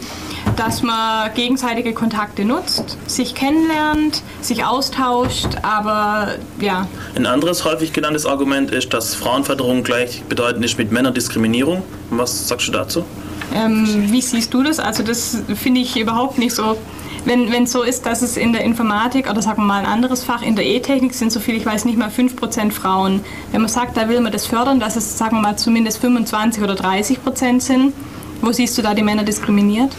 [0.56, 8.26] dass man gegenseitige Kontakte nutzt, sich kennenlernt, sich austauscht, aber ja, Ein anderes häufig genanntes
[8.26, 11.84] Argument ist, dass Frauenförderung gleichbedeutend ist mit Männerdiskriminierung.
[12.10, 13.06] Was sagst du dazu?
[13.54, 14.80] Ähm, wie siehst du das?
[14.80, 16.78] Also das finde ich überhaupt nicht so.
[17.26, 20.24] Wenn es so ist, dass es in der Informatik oder sagen wir mal ein anderes
[20.24, 23.22] Fach, in der E-Technik sind so viel, ich weiß nicht mal 5% Frauen.
[23.52, 26.64] Wenn man sagt, da will man das fördern, dass es sagen wir mal zumindest 25
[26.64, 27.94] oder 30% sind,
[28.42, 29.92] wo siehst du da die Männer diskriminiert?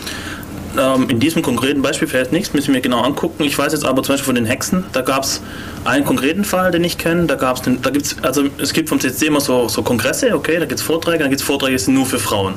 [0.79, 3.43] Ähm, in diesem konkreten Beispiel vielleicht nichts, müssen wir genau angucken.
[3.43, 5.43] Ich weiß jetzt aber zum Beispiel von den Hexen, da gab es
[5.85, 7.27] einen konkreten Fall, den ich kenne.
[7.27, 10.81] Da da gibt's, also es gibt vom CCC immer so, so Kongresse, okay, da gibt
[10.81, 12.55] es Vorträge, dann gibt es Vorträge, die sind nur für Frauen.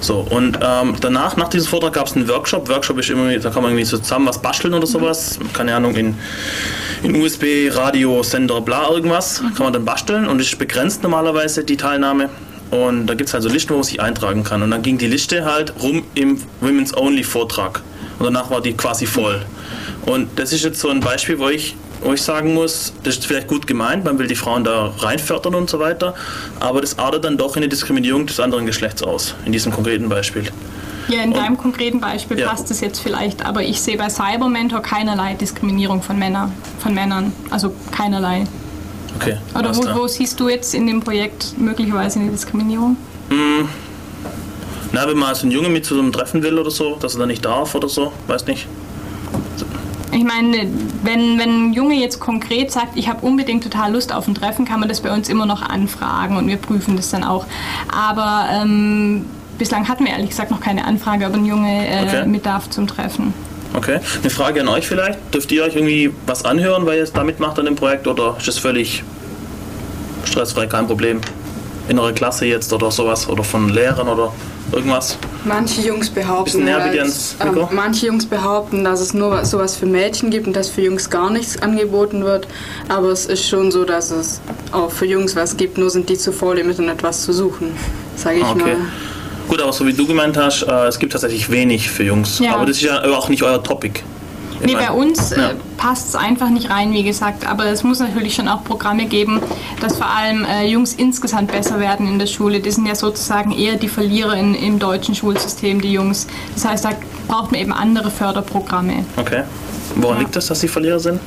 [0.00, 2.68] So, und ähm, danach, nach diesem Vortrag gab es einen Workshop.
[2.68, 5.38] Workshop ist immer, da kann man irgendwie so zusammen was basteln oder sowas.
[5.52, 6.14] Keine Ahnung, in,
[7.02, 9.42] in USB, Radio, Sender, bla, irgendwas.
[9.56, 12.30] Kann man dann basteln und es ist begrenzt normalerweise die Teilnahme.
[12.70, 14.62] Und da gibt es halt so Listen, wo man sich eintragen kann.
[14.62, 17.82] Und dann ging die Liste halt rum im Women's Only Vortrag.
[18.18, 19.42] Und danach war die quasi voll.
[20.06, 23.26] Und das ist jetzt so ein Beispiel, wo ich, wo ich sagen muss, das ist
[23.26, 26.14] vielleicht gut gemeint, man will die Frauen da reinfördern und so weiter,
[26.60, 30.08] aber das artet dann doch in eine Diskriminierung des anderen Geschlechts aus, in diesem konkreten
[30.08, 30.44] Beispiel.
[31.08, 32.48] Ja, in deinem konkreten Beispiel Ja.
[32.50, 37.32] passt es jetzt vielleicht, aber ich sehe bei Cybermentor keinerlei Diskriminierung von, Männer, von Männern.
[37.48, 38.44] Also keinerlei.
[39.16, 39.38] Okay.
[39.58, 42.96] Oder wo, wo siehst du jetzt in dem Projekt möglicherweise eine Diskriminierung?
[44.92, 47.14] Na, wenn man so einen Junge mit zu so einem Treffen will oder so, dass
[47.14, 48.66] er da nicht darf oder so, weiß nicht.
[50.12, 50.66] Ich meine,
[51.02, 54.64] wenn, wenn ein Junge jetzt konkret sagt, ich habe unbedingt total Lust auf ein Treffen,
[54.64, 57.44] kann man das bei uns immer noch anfragen und wir prüfen das dann auch.
[57.94, 59.26] Aber ähm,
[59.58, 62.26] bislang hatten wir ehrlich gesagt noch keine Anfrage, ob ein Junge äh, Okay.
[62.26, 63.34] mit darf zum Treffen.
[63.74, 64.00] Okay.
[64.22, 65.18] Eine Frage an euch vielleicht.
[65.34, 68.34] Dürft ihr euch irgendwie was anhören, weil ihr es da mitmacht an dem Projekt oder
[68.38, 69.04] ist es völlig
[70.24, 71.20] stressfrei, kein Problem?
[71.88, 74.32] In eurer Klasse jetzt oder sowas oder von Lehrern oder
[74.72, 75.16] irgendwas?
[75.44, 77.10] Manche Jungs behaupten, bitte halt,
[77.44, 81.08] ähm, manche Jungs behaupten, dass es nur sowas für Mädchen gibt und dass für Jungs
[81.10, 82.46] gar nichts angeboten wird.
[82.88, 84.40] Aber es ist schon so, dass es
[84.72, 87.72] auch für Jungs was gibt, nur sind die zu faul, im Internet was zu suchen,
[88.16, 88.58] sage ich Okay.
[88.62, 88.76] mal.
[89.48, 92.38] Gut, aber so wie du gemeint hast, äh, es gibt tatsächlich wenig für Jungs.
[92.38, 92.54] Ja.
[92.56, 94.00] Aber das ist ja auch nicht euer Topic.
[94.64, 95.50] Nee, bei uns Ja.
[95.50, 97.46] äh, passt es einfach nicht rein, wie gesagt.
[97.46, 99.40] Aber es muss natürlich schon auch Programme geben,
[99.80, 102.60] dass vor allem äh, Jungs insgesamt besser werden in der Schule.
[102.60, 106.26] Die sind ja sozusagen eher die Verlierer in, im deutschen Schulsystem, die Jungs.
[106.54, 106.90] Das heißt, da
[107.28, 109.04] braucht man eben andere Förderprogramme.
[109.16, 109.42] Okay.
[109.96, 111.20] Woran liegt das, dass sie Verlierer sind?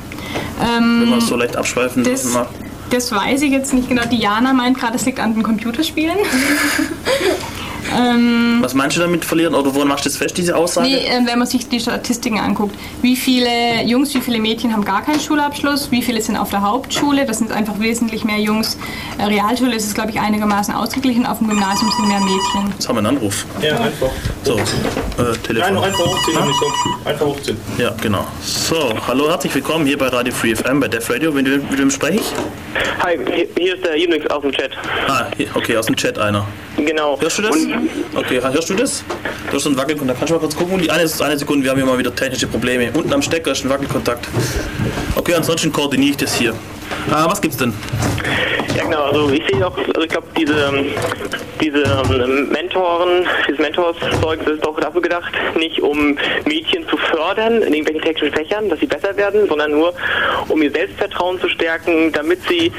[0.59, 2.47] Wenn man das so leicht abschweifen Ähm, Das, mag.
[2.91, 4.03] das weiß ich jetzt nicht genau.
[4.05, 6.17] Diana meint gerade, es liegt an den Computerspielen.
[7.93, 9.53] Ähm, Was meinst du damit verlieren?
[9.55, 10.87] Oder woran machst du das fest, diese Aussage?
[10.87, 14.85] Nee, äh, wenn man sich die Statistiken anguckt, wie viele Jungs, wie viele Mädchen haben
[14.85, 18.77] gar keinen Schulabschluss, wie viele sind auf der Hauptschule, das sind einfach wesentlich mehr Jungs.
[19.17, 22.71] Äh, Realschule ist es, glaube ich, einigermaßen ausgeglichen, auf dem Gymnasium sind mehr Mädchen.
[22.77, 23.45] Jetzt haben wir einen Anruf.
[23.61, 24.09] Ja, einfach.
[24.43, 24.61] So, äh,
[25.43, 25.55] Telefon.
[25.59, 27.09] Nein, noch einfach hochziehen, nicht so.
[27.09, 27.57] Einfach hochziehen.
[27.77, 28.25] Ja, genau.
[28.43, 31.31] So, hallo, herzlich willkommen hier bei Radio Free FM, bei Def Radio.
[31.31, 32.31] Mit wem, mit wem spreche ich?
[33.03, 33.17] Hi,
[33.57, 34.71] hier- ist der Unix aus dem Chat.
[35.07, 35.25] Ah,
[35.55, 36.45] okay, aus dem Chat einer.
[36.85, 37.19] Genau.
[37.19, 37.55] Hörst du das?
[37.55, 39.03] Und, Okay, hörst du das?
[39.49, 40.19] Du hast einen Wackelkontakt.
[40.19, 40.79] Kannst du mal kurz gucken?
[40.79, 42.91] Die eine, eine Sekunde, wir haben hier mal wieder technische Probleme.
[42.93, 44.27] Unten am Stecker ist ein Wackelkontakt.
[45.15, 46.53] Okay, ansonsten koordiniere ich das hier.
[47.11, 47.73] Ah, was gibt's denn?
[48.75, 50.85] ja genau, also ich sehe auch, also ich glaube diese, ähm,
[51.61, 57.73] diese ähm, Mentoren, dieses Mentorszeug, ist auch dafür gedacht, nicht um Mädchen zu fördern in
[57.73, 59.93] irgendwelchen technischen Fächern, dass sie besser werden, sondern nur
[60.47, 62.71] um ihr Selbstvertrauen zu stärken, damit sie, äh,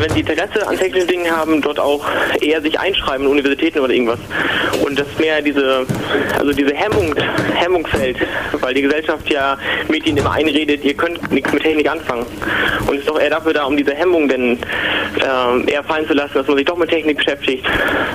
[0.00, 2.04] wenn sie Interesse an technischen Dingen haben, dort auch
[2.40, 4.20] eher sich einschreiben in Universitäten oder irgendwas.
[4.84, 5.86] Und das mehr diese,
[6.38, 7.14] also diese Hemmung,
[7.54, 8.18] Hemmung fällt,
[8.60, 9.56] weil die Gesellschaft ja
[9.88, 12.26] Mädchen immer einredet, ihr könnt nichts mit Technik anfangen.
[12.86, 14.58] Und es ist doch eher da, um diese Hemmung denn
[15.16, 17.64] ähm, eher fallen zu lassen, dass man sich doch mit Technik beschäftigt,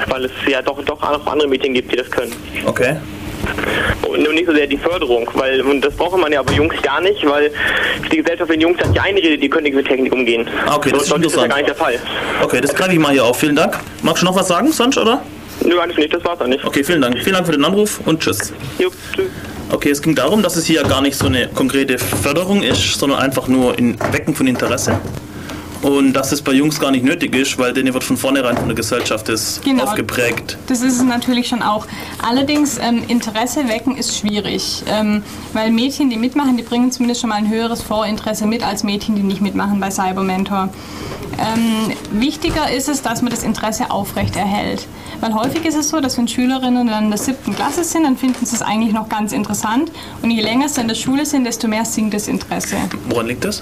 [0.08, 2.34] weil es ja doch, doch auch andere Mädchen gibt, die das können.
[2.66, 2.96] Okay.
[4.08, 7.02] Und nicht so sehr die Förderung, weil und das braucht man ja aber Jungs gar
[7.02, 7.52] nicht, weil
[8.12, 10.48] die Gesellschaft den Jungs dann nicht einredet, die können nicht mit Technik umgehen.
[10.66, 11.50] Ah, okay, das ist so, das ist ja interessant.
[11.50, 12.00] gar nicht der Fall.
[12.42, 13.38] Okay, das greife ich mal hier auf.
[13.38, 13.78] Vielen Dank.
[14.02, 15.22] Magst du noch was sagen, sonst, oder?
[15.64, 16.64] Nö, eigentlich nicht, das war's dann nicht.
[16.64, 17.18] Okay, vielen Dank.
[17.20, 18.54] Vielen Dank für den Anruf und tschüss.
[18.80, 19.28] Jo, tschüss.
[19.72, 23.00] Okay, es ging darum, dass es hier ja gar nicht so eine konkrete Förderung ist,
[23.00, 25.00] sondern einfach nur ein Wecken von Interesse.
[25.86, 28.66] Und dass es bei Jungs gar nicht nötig ist, weil denen wird von vornherein von
[28.66, 29.84] der Gesellschaft das Genau.
[29.84, 30.58] aufgeprägt.
[30.66, 31.86] Das ist es natürlich schon auch.
[32.28, 35.22] Allerdings, ähm, Interesse wecken ist schwierig, ähm,
[35.54, 39.16] weil Mädchen, die mitmachen, die bringen zumindest schon mal ein höheres Vorinteresse mit als Mädchen,
[39.16, 40.70] die nicht mitmachen bei Cybermentor.
[41.38, 44.88] Ähm, wichtiger ist es, dass man das Interesse aufrechterhält.
[45.20, 48.18] Weil häufig ist es so, dass wenn Schülerinnen dann in der siebten Klasse sind, dann
[48.18, 49.92] finden sie es eigentlich noch ganz interessant.
[50.24, 52.78] Und je länger sie in der Schule sind, desto mehr sinkt das Interesse.
[53.08, 53.62] Woran liegt das?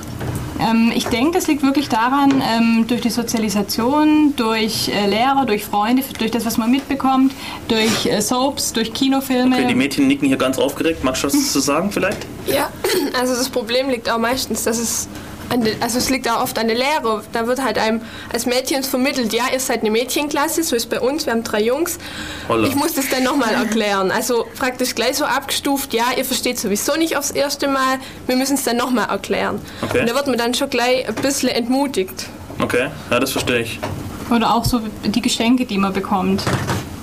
[0.59, 5.63] Ähm, ich denke, das liegt wirklich daran, ähm, durch die Sozialisation, durch äh, Lehrer, durch
[5.65, 7.33] Freunde, durch das, was man mitbekommt,
[7.67, 9.55] durch äh, Soaps, durch Kinofilme.
[9.55, 11.03] Okay, die Mädchen nicken hier ganz aufgeregt.
[11.03, 12.25] Magst du was zu sagen vielleicht?
[12.45, 12.69] Ja,
[13.19, 15.07] also das Problem liegt auch meistens, dass es
[15.79, 17.23] also es liegt auch oft an der Lehre.
[17.31, 20.99] Da wird halt einem als Mädchen vermittelt, ja, ihr seid eine Mädchenklasse, so ist bei
[20.99, 21.97] uns, wir haben drei Jungs.
[22.47, 22.67] Holla.
[22.67, 24.11] Ich muss das dann nochmal erklären.
[24.11, 28.55] Also praktisch gleich so abgestuft, ja, ihr versteht sowieso nicht aufs erste Mal, wir müssen
[28.55, 29.59] es dann nochmal erklären.
[29.81, 30.01] Okay.
[30.01, 32.27] Und da wird man dann schon gleich ein bisschen entmutigt.
[32.59, 33.79] Okay, ja, das verstehe ich.
[34.29, 36.43] Oder auch so die Geschenke, die man bekommt.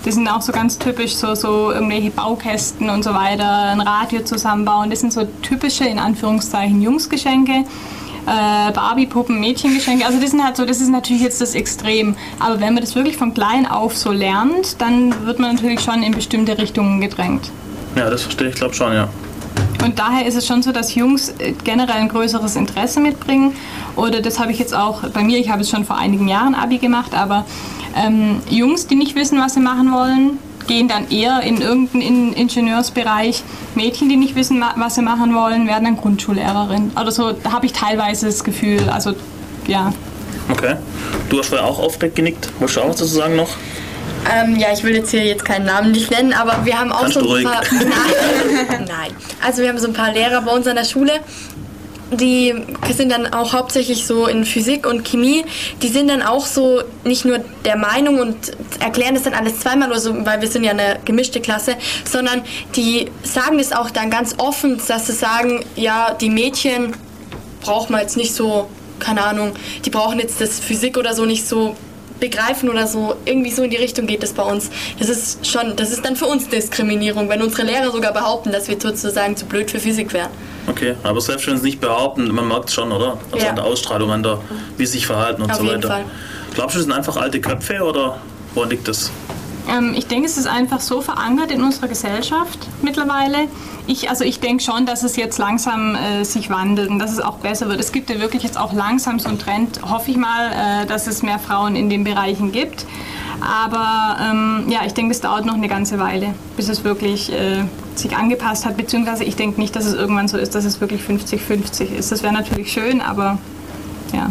[0.05, 4.25] Die sind auch so ganz typisch, so, so irgendwelche Baukästen und so weiter, ein Radio
[4.25, 4.89] zusammenbauen.
[4.89, 7.65] Das sind so typische, in Anführungszeichen, Jungsgeschenke.
[8.27, 10.05] Äh, Barbie-Puppen, Mädchengeschenke.
[10.07, 12.17] Also das sind halt so, das ist natürlich jetzt das Extrem.
[12.39, 16.03] Aber wenn man das wirklich von klein auf so lernt, dann wird man natürlich schon
[16.03, 17.51] in bestimmte Richtungen gedrängt.
[17.97, 19.09] Ja, das verstehe ich, glaube schon, ja.
[19.85, 23.55] Und daher ist es schon so, dass Jungs äh, generell ein größeres Interesse mitbringen.
[23.97, 26.55] Oder das habe ich jetzt auch bei mir, ich habe es schon vor einigen Jahren
[26.55, 27.47] Abi gemacht, aber
[27.97, 32.33] ähm, Jungs, die nicht wissen, was sie machen wollen, gehen dann eher in irgendeinen In-
[32.33, 33.43] Ingenieursbereich.
[33.75, 36.93] Mädchen, die nicht wissen, was sie machen wollen, werden dann Grundschullehrerin.
[37.01, 38.89] Oder so, da habe ich teilweise das Gefühl.
[38.91, 39.15] Also,
[39.67, 39.93] ja.
[40.51, 40.77] Okay.
[41.29, 42.49] Du hast vorher auch aufgeregt genickt.
[42.59, 43.51] Wolltest du auch was dazu sagen noch?
[44.35, 47.03] Ähm, ja, ich will jetzt hier jetzt keinen Namen nicht nennen, aber wir haben auch
[47.03, 47.45] Kannst so ein ruhig.
[47.45, 47.63] paar.
[47.73, 48.85] Nein.
[48.87, 49.11] Nein.
[49.45, 51.13] Also wir haben so ein paar Lehrer bei uns an der Schule,
[52.13, 52.55] die
[52.93, 55.45] sind dann auch hauptsächlich so in Physik und Chemie.
[55.83, 58.37] Die sind dann auch so nicht nur der Meinung und
[58.81, 62.43] erklären das dann alles zweimal oder so, weil wir sind ja eine gemischte Klasse, sondern
[62.77, 66.95] die sagen das auch dann ganz offen, dass sie sagen, ja, die Mädchen
[67.63, 68.69] braucht man jetzt nicht so,
[68.99, 69.53] keine Ahnung,
[69.85, 71.77] die brauchen jetzt das Physik oder so nicht so
[72.21, 73.15] begreifen oder so.
[73.25, 74.71] Irgendwie so in die Richtung geht das bei uns.
[74.99, 78.69] Das ist schon, das ist dann für uns Diskriminierung, wenn unsere Lehrer sogar behaupten, dass
[78.69, 80.31] wir sozusagen zu blöd für Physik wären.
[80.67, 83.19] Okay, aber selbst wenn sie es nicht behaupten, man merkt es schon, oder?
[83.33, 83.51] Also Ja.
[83.51, 84.39] an der Ausstrahlung, an der,
[84.77, 85.89] wie sie sich verhalten und Auf so jeden weiter.
[85.89, 86.05] Fall.
[86.55, 88.19] Glaubst du, das sind einfach alte Köpfe oder
[88.55, 89.11] woran liegt das?
[89.71, 93.49] Ähm, ich denke, es ist einfach so verankert in unserer Gesellschaft mittlerweile.
[93.87, 97.21] Ich, also ich denke schon, dass es jetzt langsam äh, sich wandelt und dass es
[97.21, 97.81] auch besser wird.
[97.81, 101.07] Es gibt ja wirklich jetzt auch langsam so einen Trend, hoffe ich mal, äh, dass
[101.07, 102.87] es mehr Frauen in den Bereichen gibt.
[103.41, 107.65] Aber ähm, ja, ich denke, es dauert noch eine ganze Weile, bis es wirklich äh,
[107.95, 108.77] sich angepasst hat.
[108.77, 112.13] Beziehungsweise ich denke nicht, dass es irgendwann so ist, dass es wirklich 50-50 ist.
[112.13, 113.39] Das wäre natürlich schön, aber
[114.13, 114.31] ja.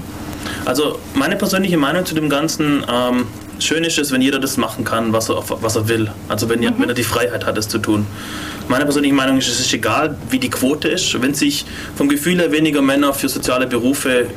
[0.66, 3.26] Also meine persönliche Meinung zu dem Ganzen, ähm,
[3.60, 6.10] schön ist es, wenn jeder das machen kann, was er, was er will.
[6.28, 8.06] Also wenn, er- wenn er die Freiheit hat, es zu tun.
[8.68, 11.20] Meine persönliche Meinung ist, es ist egal, wie die Quote ist.
[11.22, 14.28] Wenn sich vom Gefühl her weniger Männer für soziale Berufe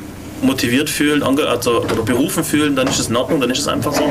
[0.43, 3.93] motiviert fühlen, also, oder berufen fühlen, dann ist es in Ordnung, dann ist es einfach
[3.93, 4.03] so.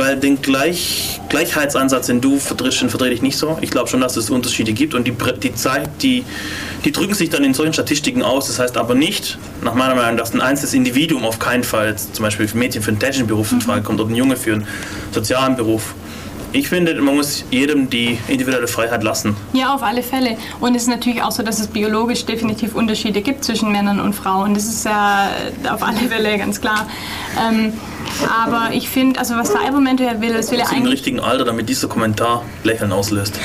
[0.00, 3.58] Weil den Gleich, Gleichheitsansatz, den du vertrittst, den vertrete ich nicht so.
[3.60, 6.24] Ich glaube schon, dass es Unterschiede gibt und die, die, Zeit, die,
[6.86, 8.46] die drücken sich dann in solchen Statistiken aus.
[8.46, 12.22] Das heißt aber nicht, nach meiner Meinung, dass ein einzelnes Individuum auf keinen Fall, zum
[12.22, 14.66] Beispiel für Mädchen für einen technischen Beruf in Frage kommt oder ein Junge für einen
[15.12, 15.94] sozialen Beruf.
[16.52, 19.36] Ich finde, man muss jedem die individuelle Freiheit lassen.
[19.52, 20.38] Ja, auf alle Fälle.
[20.60, 24.14] Und es ist natürlich auch so, dass es biologisch definitiv Unterschiede gibt zwischen Männern und
[24.14, 24.54] Frauen.
[24.54, 25.28] Das ist ja
[25.70, 26.88] auf alle Fälle ganz klar.
[27.38, 27.74] Ähm,
[28.28, 31.68] aber ich finde, also was Cybermentor ja will, das will ja eigentlich richtigen Alter, damit
[31.68, 33.38] dieser Kommentar Lächeln auslöst.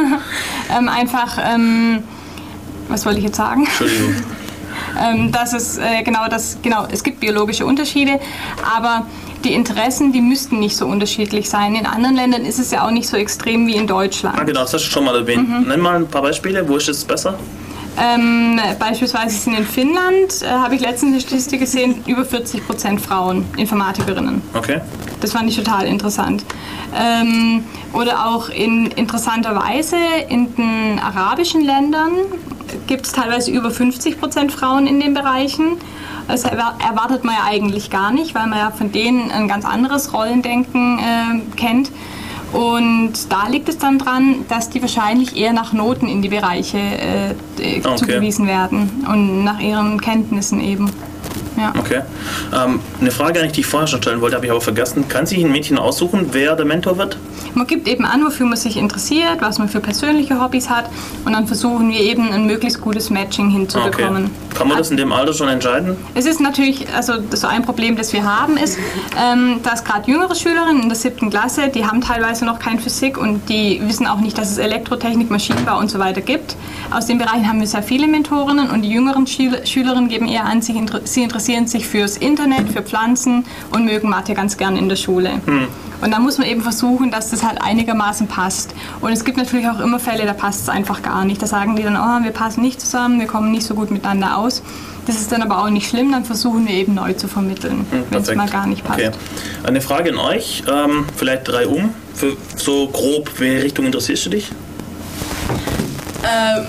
[0.76, 2.02] ähm, einfach, ähm,
[2.88, 3.64] was wollte ich jetzt sagen?
[3.64, 4.14] Entschuldigung.
[5.00, 8.20] ähm, dass es äh, genau das, genau, es gibt biologische Unterschiede,
[8.76, 9.06] aber
[9.44, 11.74] die Interessen, die müssten nicht so unterschiedlich sein.
[11.74, 14.38] In anderen Ländern ist es ja auch nicht so extrem wie in Deutschland.
[14.38, 15.48] Ah, genau, das hast du schon mal erwähnt.
[15.48, 15.68] Mhm.
[15.68, 17.38] Nenn mal ein paar Beispiele, wo ist es besser?
[17.98, 23.00] Ähm, beispielsweise sind in Finnland, äh, habe ich letztens eine Statistik gesehen, über 40 Prozent
[23.00, 24.42] Frauen, Informatikerinnen.
[24.54, 24.80] Okay.
[25.20, 26.44] Das fand ich total interessant.
[26.94, 29.96] Ähm, oder auch in interessanterweise
[30.28, 32.12] in den arabischen Ländern
[32.86, 35.78] gibt es teilweise über 50 Prozent Frauen in den Bereichen.
[36.28, 39.64] Das erwar- erwartet man ja eigentlich gar nicht, weil man ja von denen ein ganz
[39.64, 41.90] anderes Rollendenken äh, kennt.
[42.52, 46.78] Und da liegt es dann dran, dass die wahrscheinlich eher nach Noten in die Bereiche
[46.78, 47.96] äh, äh, Okay.
[47.96, 50.90] zugewiesen werden und nach ihren Kenntnissen eben.
[51.56, 51.72] Ja.
[51.78, 52.02] Okay.
[52.54, 55.08] Ähm, eine Frage, die ich vorher schon stellen wollte, habe ich aber vergessen.
[55.08, 57.18] Kann sich ein Mädchen aussuchen, wer der Mentor wird?
[57.54, 60.90] Man gibt eben an, wofür man sich interessiert, was man für persönliche Hobbys hat
[61.24, 64.30] und dann versuchen wir eben ein möglichst gutes Matching hinzubekommen.
[64.54, 65.96] Kann man das in dem Alter schon entscheiden?
[66.14, 68.78] Es ist natürlich, also so ein Problem, das wir haben, ist,
[69.18, 73.18] ähm, dass gerade jüngere Schülerinnen in der siebten Klasse, die haben teilweise noch kein Physik
[73.18, 76.56] und die wissen auch nicht, dass es Elektrotechnik, Maschinenbau und so weiter gibt.
[76.90, 80.44] Aus den Bereichen haben wir sehr viele Mentorinnen und die jüngeren Schüler, Schülerinnen geben eher
[80.46, 84.88] an, sich, sie interessieren sich fürs Internet, für Pflanzen und mögen Mathe ganz gern in
[84.88, 85.30] der Schule.
[86.02, 88.74] Und da muss man eben versuchen, dass das halt einigermaßen passt.
[89.00, 91.40] Und es gibt natürlich auch immer Fälle, da passt es einfach gar nicht.
[91.40, 94.36] Da sagen die dann, oh, wir passen nicht zusammen, wir kommen nicht so gut miteinander
[94.36, 94.62] aus.
[95.06, 98.22] Das ist dann aber auch nicht schlimm, dann versuchen wir eben neu zu vermitteln, wenn
[98.22, 98.98] es mal gar nicht passt.
[98.98, 99.10] Okay.
[99.62, 101.90] Eine Frage an euch, ähm, vielleicht drei um.
[102.12, 104.50] Für so grob, welche Richtung interessierst du dich?
[106.24, 106.66] Ähm,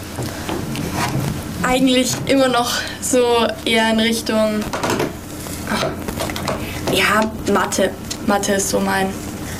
[1.67, 3.23] eigentlich immer noch so
[3.65, 4.63] eher in Richtung.
[6.93, 7.91] Ja, Mathe.
[8.25, 9.07] Mathe ist so mein.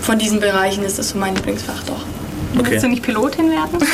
[0.02, 2.06] Von diesen Bereichen ist das so mein Lieblingsfach doch.
[2.54, 3.80] Willst du nicht Pilotin werden?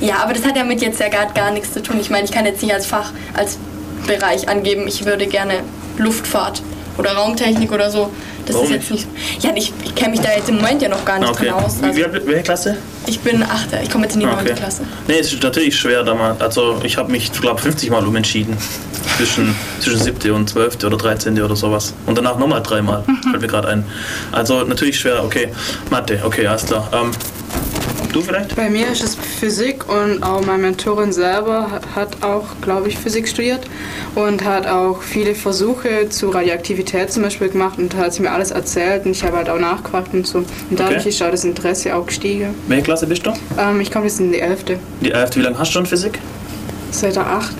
[0.00, 1.98] Ja, aber das hat ja mit jetzt ja gar, gar nichts zu tun.
[2.00, 3.58] Ich meine, ich kann jetzt nicht als Fach, als
[4.06, 5.54] Bereich angeben, ich würde gerne
[5.96, 6.62] Luftfahrt
[6.98, 8.08] oder Raumtechnik oder so.
[8.48, 9.06] Das Warum ist jetzt nicht.
[9.40, 11.44] Ja, ich, ich kenne mich da jetzt im Moment ja noch gar nicht Okay.
[11.44, 11.82] drin aus.
[11.82, 12.76] Also, wie, welche Klasse?
[13.06, 14.54] ich bin Achter, ich komme jetzt in die okay.
[14.54, 14.82] Klasse.
[15.06, 16.40] Nee, es ist natürlich schwer damals.
[16.40, 18.56] Also ich habe mich, glaube 50 Mal umentschieden.
[19.16, 20.30] Zwischen, zwischen 7.
[20.32, 20.84] und 12.
[20.84, 21.40] oder 13.
[21.42, 21.92] oder sowas.
[22.06, 23.04] Und danach nochmal dreimal.
[23.30, 23.84] Fällt mir gerade ein.
[24.32, 25.48] Also natürlich schwer, okay.
[25.90, 26.88] Mathe, okay, alles klar.
[26.92, 27.10] Ähm,
[28.12, 28.54] du vielleicht?
[28.56, 33.28] Bei mir ist es Physik und auch meine Mentorin selber hat- auch, glaube ich, Physik
[33.28, 33.60] studiert
[34.14, 38.50] und hat auch viele Versuche zu Radioaktivität zum Beispiel gemacht und hat sie mir alles
[38.50, 40.38] erzählt und ich habe halt auch nachgefragt und so.
[40.38, 40.46] Und
[40.78, 41.08] dadurch Okay.
[41.10, 42.54] ist auch das Interesse auch gestiegen.
[42.66, 43.32] Welche Klasse bist du?
[43.58, 44.78] Ähm, ich komme jetzt in die 11.
[45.00, 45.36] Die 11.
[45.36, 46.18] Wie lange hast du schon Physik?
[46.90, 47.54] seit der 8.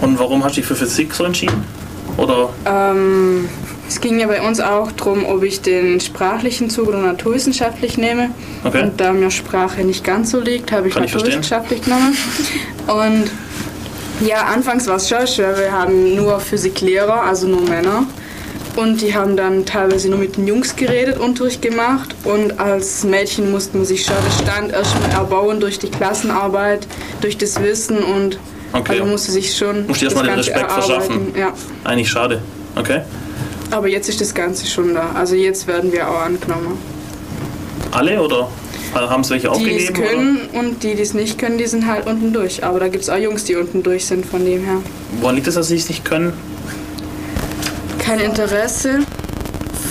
[0.00, 1.64] Und warum hast du dich für Physik so entschieden?
[2.16, 2.50] Oder?
[2.64, 3.48] Ähm,
[3.90, 8.30] es ging ja bei uns auch darum, ob ich den sprachlichen Zug oder naturwissenschaftlich nehme.
[8.62, 8.84] Okay.
[8.84, 12.16] Und da mir Sprache nicht ganz so liegt, habe ich Kann ich naturwissenschaftlich genommen.
[12.86, 13.32] Und
[14.24, 15.58] ja, anfangs war es schon schwer.
[15.58, 18.06] Wir haben nur Physiklehrer, also nur Männer.
[18.76, 22.14] Und die haben dann teilweise nur mit den Jungs geredet, Unterricht gemacht.
[22.22, 26.86] Und als Mädchen musste man sich schon den Stand erstmal erbauen durch die Klassenarbeit,
[27.22, 28.38] durch das Wissen und
[28.72, 29.00] Okay.
[29.00, 31.34] also musste sich schon Musst du das erstmal den Respekt verschaffen.
[31.36, 31.52] Ja.
[31.82, 32.40] Eigentlich schade.
[32.76, 33.00] Okay.
[33.70, 35.10] Aber jetzt ist das Ganze schon da.
[35.14, 36.78] Also jetzt werden wir auch angenommen.
[37.92, 38.48] Alle oder
[38.94, 40.08] haben es welche Die die es aufgegeben?
[40.08, 42.64] können und die, die es nicht können, die sind halt unten durch.
[42.64, 44.76] Aber da gibt es auch Jungs, die unten durch sind, von dem her.
[44.76, 45.22] Oder?
[45.22, 46.32] Woran liegt es, dass sie es nicht können?
[47.98, 49.00] Kein Interesse,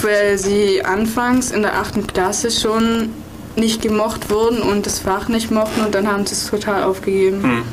[0.02, 3.10] weil sie anfangs in der achten Klasse schon
[3.56, 7.42] nicht gemocht wurden und das Fach nicht mochten und dann haben sie es total aufgegeben.
[7.44, 7.64] Hm.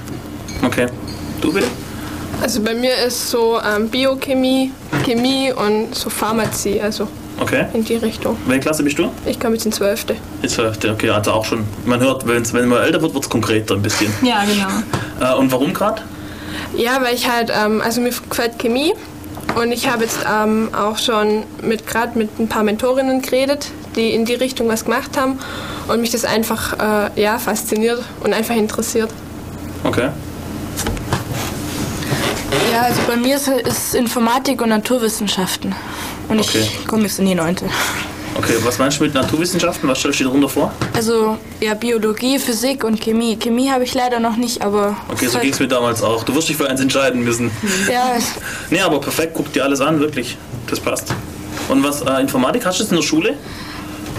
[0.65, 0.87] Okay.
[1.41, 1.67] Du bitte?
[2.47, 4.71] Also bei mir ist so ähm, Biochemie,
[5.05, 7.09] Chemie und so Pharmazie, also
[7.41, 7.67] Okay.
[7.75, 8.37] in die Richtung.
[8.47, 9.11] Welche Klasse bist du?
[9.27, 10.15] Ich komme jetzt in Zwölfte.
[10.45, 10.79] Die 12.
[10.93, 11.65] Okay, also auch schon.
[11.87, 14.13] Man hört, wenn's, wenn man älter wird, wird es konkreter ein bisschen.
[14.23, 14.69] Ja, genau.
[15.29, 16.03] Äh, und warum gerade?
[16.77, 18.93] Ja, weil ich halt, ähm, also mir gefällt Chemie
[19.61, 24.11] und ich habe jetzt ähm, auch schon mit gerade mit ein paar Mentorinnen geredet, die
[24.11, 25.41] in die Richtung was gemacht haben
[25.89, 29.11] und mich das einfach äh, ja, fasziniert und einfach interessiert.
[29.83, 30.11] Okay.
[32.73, 35.75] Ja, also bei mir ist, ist Informatik und Naturwissenschaften.
[36.29, 36.61] Und Okay.
[36.61, 37.67] ich komme jetzt in die neunte.
[38.39, 39.89] Okay, was meinst du mit Naturwissenschaften?
[39.89, 40.73] Was stellst du dir darunter vor?
[40.95, 43.37] Also ja, Biologie, Physik und Chemie.
[43.39, 44.95] Chemie habe ich leider noch nicht, aber.
[45.09, 46.23] Okay, so ging es mir damals auch.
[46.23, 47.51] Du wirst dich für eins entscheiden müssen.
[47.91, 48.17] Ja,
[48.71, 50.37] Nee, aber perfekt, guck dir alles an, wirklich.
[50.69, 51.15] Das passt.
[51.69, 53.35] Und was, äh, Informatik, hast du das in der Schule?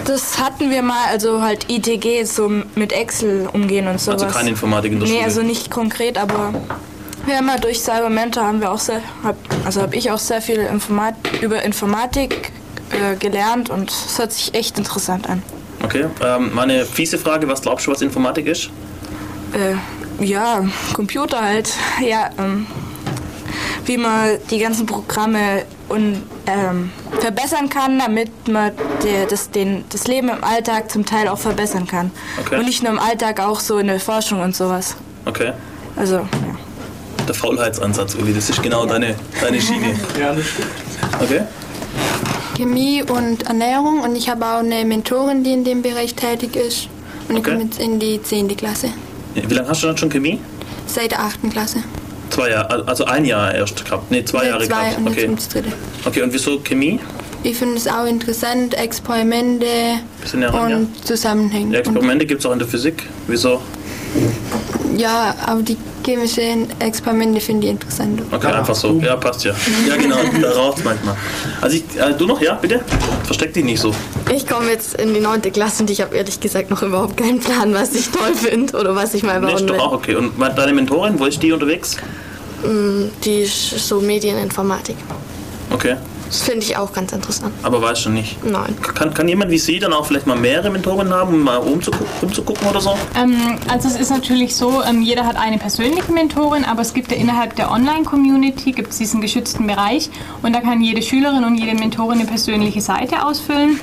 [0.04, 4.22] das hatten wir mal, also halt ITG, so mit Excel umgehen und sowas.
[4.22, 5.24] Also keine Informatik in der Nee, Schule.
[5.26, 6.54] also nicht konkret, aber
[7.28, 11.14] ja durch Cybermentor haben wir auch sehr, hab, also habe ich auch sehr viel Informat
[11.40, 12.52] über Informatik
[12.90, 15.42] äh, gelernt und es hört sich echt interessant an.
[15.82, 18.70] Okay, ähm, meine fiese Frage, was glaubst du, was Informatik ist?
[19.52, 22.66] Äh, ja, Computer halt, ja, ähm,
[23.84, 28.72] wie man die ganzen Programme und, ähm, verbessern kann, damit man
[29.02, 32.10] der, das, den, das Leben im Alltag zum Teil auch verbessern kann.
[32.40, 32.58] Okay.
[32.58, 34.96] Und nicht nur im Alltag, auch so in der Forschung und sowas.
[35.24, 35.52] Okay.
[35.96, 36.28] Also, ja.
[37.28, 39.94] Der Faulheitsansatz, Uli, das ist genau deine, deine Schiene.
[40.18, 40.68] Ja, das stimmt.
[41.22, 41.42] Okay?
[42.56, 46.88] Chemie und Ernährung und ich habe auch eine Mentorin, die in dem Bereich tätig ist.
[47.28, 47.50] Und ich Okay.
[47.52, 48.48] komme jetzt in die 10.
[48.56, 48.88] Klasse,
[49.34, 50.40] Wie lange hast du dann schon Chemie?
[50.86, 51.50] seit der 8.
[51.50, 51.82] Klasse.
[52.30, 54.10] Zwei Jahre, also ein Jahr erst gehabt.
[54.10, 54.98] Nee, zwei Seit Jahre zwei gehabt.
[54.98, 55.34] und jetzt Okay.
[55.36, 55.72] das dritte.
[56.06, 56.98] okay, und wieso Chemie?
[57.42, 59.66] Ich finde es auch interessant, Experimente
[60.22, 61.74] Bisschen näher ran, und Zusammenhänge.
[61.74, 63.04] Ja, Experimente gibt es auch in der Physik.
[63.28, 63.60] Wieso?
[64.96, 65.76] Ja, aber die
[66.08, 68.22] chemischen Experimente finde ich interessant.
[68.32, 68.98] Okay, einfach so.
[69.02, 69.52] Ja, passt ja.
[69.86, 71.14] Ja, genau, da raucht manchmal.
[71.60, 72.80] Also ich, äh, du noch, ja, bitte?
[73.24, 73.94] Versteck dich nicht so.
[74.34, 77.40] Ich komme jetzt in die neunte Klasse und ich habe ehrlich gesagt noch überhaupt keinen
[77.40, 79.80] Plan, was ich toll finde oder was ich mal Nee, ist bauen doch will.
[79.80, 80.14] auch okay.
[80.16, 81.96] Und deine Mentorin, wo ist die unterwegs?
[82.64, 84.96] Mm, Die ist so Medieninformatik.
[85.70, 85.96] Okay,
[86.28, 87.52] Das finde ich auch ganz interessant.
[87.62, 88.42] aber weißt du nicht.
[88.44, 88.76] Nein.
[88.94, 92.06] Kann, kann jemand wie Sie dann auch vielleicht mal mehrere Mentoren haben, um mal rumzugucken,
[92.22, 92.94] rumzugucken oder so?
[93.16, 97.10] Ähm, also es ist natürlich so, ähm, jeder hat eine persönliche Mentorin, aber es gibt
[97.10, 100.10] ja innerhalb der Online-Community gibt es diesen geschützten Bereich
[100.42, 103.80] und da kann jede Schülerin und jede Mentorin eine persönliche Seite ausfüllen.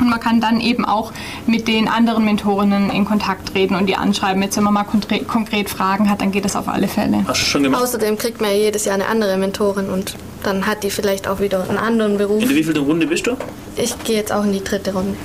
[0.00, 1.12] Und man kann dann eben auch
[1.46, 4.42] mit den anderen Mentorinnen in Kontakt treten und die anschreiben.
[4.42, 7.24] Jetzt, wenn man mal konkret, konkret Fragen hat, dann geht das auf alle Fälle.
[7.26, 7.82] Hast du schon gemacht?
[7.82, 11.40] Außerdem kriegt man ja jedes Jahr eine andere Mentorin und dann hat die vielleicht auch
[11.40, 12.40] wieder einen anderen Beruf.
[12.42, 13.36] In der wievielten Runde bist du?
[13.76, 15.16] Ich gehe jetzt auch in die dritte Runde.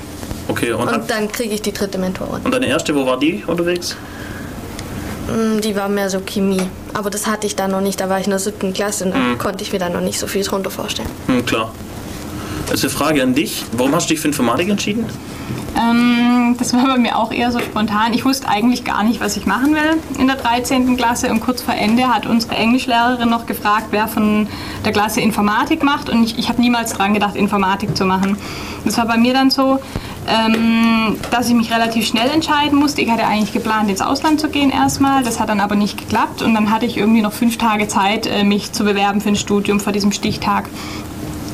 [0.48, 2.42] Okay, und, Und dann kriege ich die dritte Mentorin.
[2.44, 3.96] und deine erste, wo war die unterwegs?
[5.28, 6.62] Mm, Die war mehr so Chemie.
[6.94, 8.02] Aber das hatte ich da noch nicht.
[8.02, 9.38] Da war ich in der siebten Klasse und da Mhm.
[9.38, 11.08] konnte ich mir da noch nicht so viel drunter vorstellen.
[11.28, 11.72] Hm, klar.
[12.74, 13.64] Also eine Frage an dich.
[13.74, 15.06] Warum hast du dich für Informatik entschieden?
[15.80, 18.14] Ähm, das war bei mir auch eher so spontan.
[18.14, 20.98] Ich wusste eigentlich gar nicht, was ich machen will in der 13.
[20.98, 24.48] Klasse und kurz vor Ende hat unsere Englischlehrerin noch gefragt, wer von
[24.84, 28.38] der Klasse Informatik macht und ich, ich habe niemals dran gedacht, Informatik zu machen.
[28.86, 29.80] Das war bei mir dann so,
[30.28, 33.02] ähm, dass ich mich relativ schnell entscheiden musste.
[33.02, 36.42] Ich hatte eigentlich geplant, ins Ausland zu gehen erstmal, das hat dann aber nicht geklappt
[36.42, 39.36] und dann hatte ich irgendwie noch fünf Tage Zeit, äh, mich zu bewerben für ein
[39.36, 40.66] Studium vor diesem Stichtag.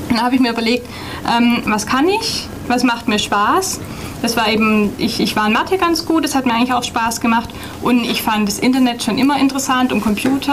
[0.10, 0.88] Dann habe ich mir überlegt,
[1.28, 3.80] ähm, was kann ich, was macht mir Spaß.
[4.22, 6.84] Das war eben, ich, ich war in Mathe ganz gut, das hat mir eigentlich auch
[6.84, 7.50] Spaß gemacht
[7.82, 10.52] und ich fand das Internet schon immer interessant und Computer,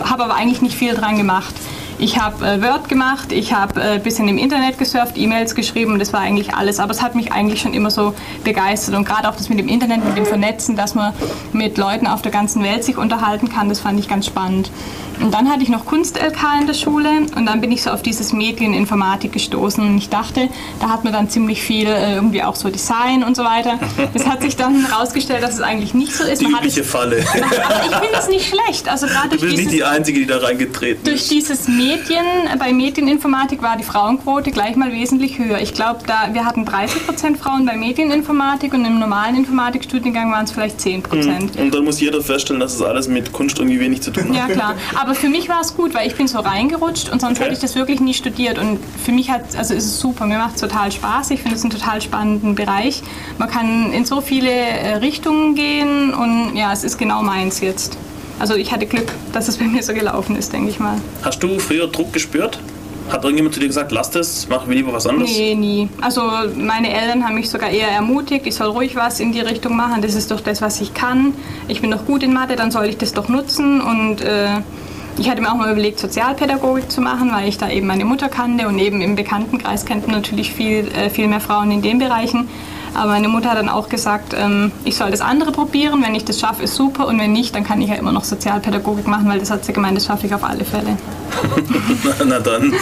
[0.00, 1.54] äh, habe aber eigentlich nicht viel dran gemacht.
[1.98, 5.92] Ich habe äh, Word gemacht, ich habe ein äh, bisschen im Internet gesurft, E-Mails geschrieben
[5.94, 6.78] und das war eigentlich alles.
[6.78, 9.68] Aber es hat mich eigentlich schon immer so begeistert und gerade auch das mit dem
[9.68, 11.14] Internet, mit dem Vernetzen, dass man
[11.54, 14.70] mit Leuten auf der ganzen Welt sich unterhalten kann, das fand ich ganz spannend.
[15.18, 18.02] Und dann hatte ich noch Kunst-LK in der Schule und dann bin ich so auf
[18.02, 22.54] dieses Medieninformatik gestoßen und ich dachte, da hat man dann ziemlich viel äh, irgendwie auch
[22.54, 23.78] so Design und so weiter.
[24.12, 26.42] Das hat sich dann herausgestellt, dass es eigentlich nicht so ist.
[26.42, 27.24] Die Man hat übliche es, Falle.
[27.32, 28.90] aber ich finde es nicht schlecht.
[28.90, 31.30] Also gerade Du durch bist nicht dieses die Einzige, die da reingetreten durch ist.
[31.30, 32.26] dieses Medien,
[32.58, 35.60] bei Medieninformatik war die Frauenquote gleich mal wesentlich höher.
[35.60, 40.44] Ich glaube, da wir hatten 30 Prozent Frauen bei Medieninformatik und im normalen Informatikstudiengang waren
[40.44, 41.56] es vielleicht 10 Prozent.
[41.56, 44.34] Und dann muss jeder feststellen, dass es alles mit Kunst irgendwie wenig zu tun hat.
[44.34, 47.36] Ja klar, aber für mich war es gut, weil ich bin so reingerutscht und sonst
[47.36, 47.44] Okay.
[47.44, 50.38] hätte ich das wirklich nie studiert und für mich hat, also ist es super, mir
[50.38, 53.02] macht es total Spaß, ich finde es einen total spannenden Bereich.
[53.38, 57.96] Man kann in so viele äh, Richtungen gehen und ja, es ist genau meins jetzt.
[58.38, 60.96] Also ich hatte Glück, dass es bei mir so gelaufen ist, denke ich mal.
[61.22, 62.58] Hast du früher Druck gespürt?
[63.10, 65.30] Hat irgendjemand zu dir gesagt, lass das, mach lieber was anderes?
[65.30, 65.88] Nee, nie.
[66.00, 66.22] Also
[66.56, 70.02] meine Eltern haben mich sogar eher ermutigt, ich soll ruhig was in die Richtung machen.
[70.02, 71.32] Das ist doch das, was ich kann.
[71.68, 73.80] Ich bin doch gut in Mathe, dann soll ich das doch nutzen.
[73.80, 74.48] Und äh,
[75.18, 78.28] ich hatte mir auch mal überlegt, Sozialpädagogik zu machen, weil ich da eben meine Mutter
[78.28, 82.48] kannte und eben im Bekanntenkreis kannten natürlich viel, äh, viel mehr Frauen in den Bereichen.
[82.96, 86.02] Aber meine Mutter hat dann auch gesagt, ähm, ich soll das andere probieren.
[86.02, 87.06] Wenn ich das schaffe, ist super.
[87.06, 89.72] Und wenn nicht, dann kann ich ja immer noch Sozialpädagogik machen, weil das hat sie
[89.72, 90.96] gemeint, das schaffe ich auf alle Fälle.
[92.26, 92.72] Na, dann.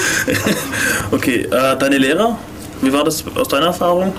[1.10, 2.36] okay, äh, deine Lehrer,
[2.80, 4.12] wie war das aus deiner Erfahrung?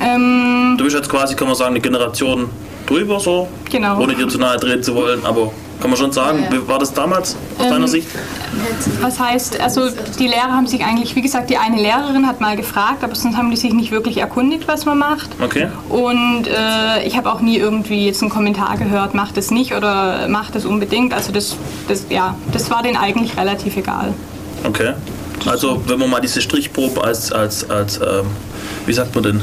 [0.00, 2.48] Ähm, Du bist jetzt quasi, kann man sagen, eine Generation
[2.86, 4.00] drüber, so, Genau.
[4.00, 6.46] ohne dir zu nahe treten zu wollen, aber Kann man schon sagen.
[6.48, 8.06] Wie war das damals aus deiner Sicht?
[9.00, 12.56] Was heißt, also die Lehrer haben sich eigentlich, wie gesagt, die eine Lehrerin hat mal
[12.56, 15.30] gefragt, aber sonst haben die sich nicht wirklich erkundigt, was man macht.
[15.42, 15.66] Okay.
[15.88, 20.28] Und äh, ich habe auch nie irgendwie jetzt einen Kommentar gehört, macht es nicht oder
[20.28, 21.14] macht es unbedingt.
[21.14, 21.56] Also das,
[21.88, 24.14] das, ja, das war denen eigentlich relativ egal.
[24.62, 24.92] Okay.
[25.46, 28.26] Also wenn man mal diese Strichprobe als, als, als ähm,
[28.86, 29.42] wie sagt man denn?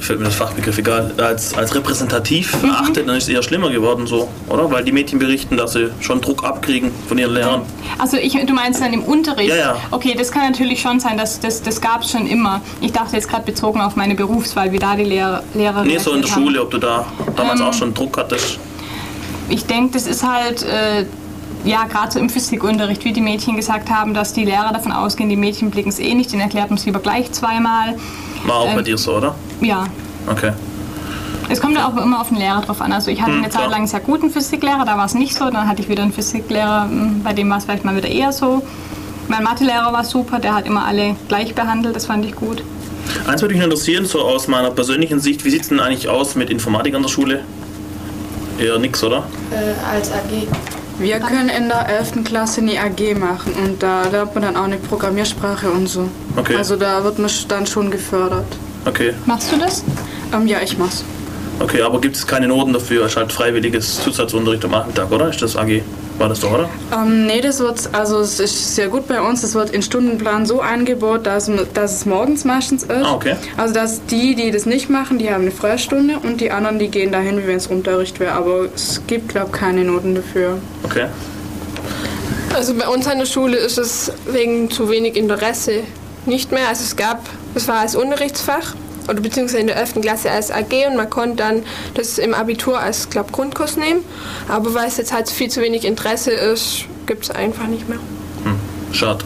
[0.00, 2.70] Fällt mir das Fachbegriff egal, als, als repräsentativ Mhm.
[2.70, 4.70] achtet, dann ist es eher schlimmer geworden so, oder?
[4.70, 7.62] Weil die Mädchen berichten, dass sie schon Druck abkriegen von ihren Lehrern.
[7.98, 9.50] Also ich, du meinst dann im Unterricht?
[9.50, 9.76] Ja, ja.
[9.90, 12.60] Okay, das kann natürlich schon sein, dass das, das gab es schon immer.
[12.80, 16.12] Ich dachte jetzt gerade bezogen auf meine Berufswahl, wie da die Lehrer, Lehrer Nee, so
[16.12, 16.42] in der haben.
[16.42, 17.04] Schule, ob du da
[17.36, 18.58] damals Ähm, auch schon Druck hattest.
[19.48, 21.04] Ich denke, das ist halt, äh,
[21.64, 25.28] ja, gerade so im Physikunterricht, wie die Mädchen gesagt haben, dass die Lehrer davon ausgehen,
[25.28, 27.96] die Mädchen blicken es eh nicht, den erklärt man es lieber gleich zweimal.
[28.44, 29.34] War auch bei ähm, dir so, oder?
[29.60, 29.84] Ja.
[30.26, 30.52] Okay.
[31.48, 32.92] Es kommt auch immer auf den Lehrer drauf an.
[32.92, 35.34] Also ich hatte Hm, eine Zeit lang einen sehr guten Physiklehrer, da war es nicht
[35.36, 35.44] so.
[35.50, 38.32] Dann hatte ich wieder einen Physiklehrer, mh, bei dem war es vielleicht mal wieder eher
[38.32, 38.62] so.
[39.28, 42.62] Mein Mathelehrer war super, der hat immer alle gleich behandelt, das fand ich gut.
[43.26, 46.34] Eins würde mich interessieren, so aus meiner persönlichen Sicht, wie sieht es denn eigentlich aus
[46.34, 47.40] mit Informatik an der Schule?
[48.58, 49.24] Eher nix, oder?
[49.50, 50.46] Äh, als AG.
[50.98, 52.24] Wir können in der 11.
[52.24, 56.08] Klasse eine AG machen und da lernt man dann auch eine Programmiersprache und so.
[56.36, 56.56] Okay.
[56.56, 58.46] Also da wird man dann schon gefördert.
[58.86, 59.12] Okay.
[59.26, 59.84] Machst du das?
[60.32, 61.04] Ähm, ja, ich mach's.
[61.58, 63.04] Okay, aber gibt es keine Noten dafür?
[63.04, 65.28] Es ist halt freiwilliges Zusatzunterricht am Nachmittag, oder?
[65.28, 65.82] Ist das AG?
[66.18, 66.68] War das doch, oder?
[66.94, 69.42] Ähm, nee, das wird, also es ist sehr gut bei uns.
[69.42, 72.90] Es wird in Stundenplan so eingebaut, dass, dass es morgens meistens ist.
[72.90, 73.36] Ah, okay.
[73.56, 76.88] Also dass die, die das nicht machen, die haben eine Freistunde und die anderen, die
[76.88, 78.32] gehen dahin, wie wenn es Unterricht wäre.
[78.32, 80.58] Aber es gibt, glaube ich, keine Noten dafür.
[80.84, 81.06] Okay.
[82.54, 85.82] Also bei uns an der Schule ist es wegen zu wenig Interesse
[86.24, 86.68] nicht mehr.
[86.68, 87.20] Also es gab,
[87.54, 88.74] es war als Unterrichtsfach
[89.08, 90.00] oder beziehungsweise in der 11.
[90.00, 91.62] Klasse als AG und man konnte dann
[91.94, 94.00] das im Abitur als glaub, Grundkurs nehmen.
[94.48, 97.98] Aber weil es jetzt halt viel zu wenig Interesse ist, gibt es einfach nicht mehr.
[98.44, 98.58] Hm,
[98.92, 99.24] schade.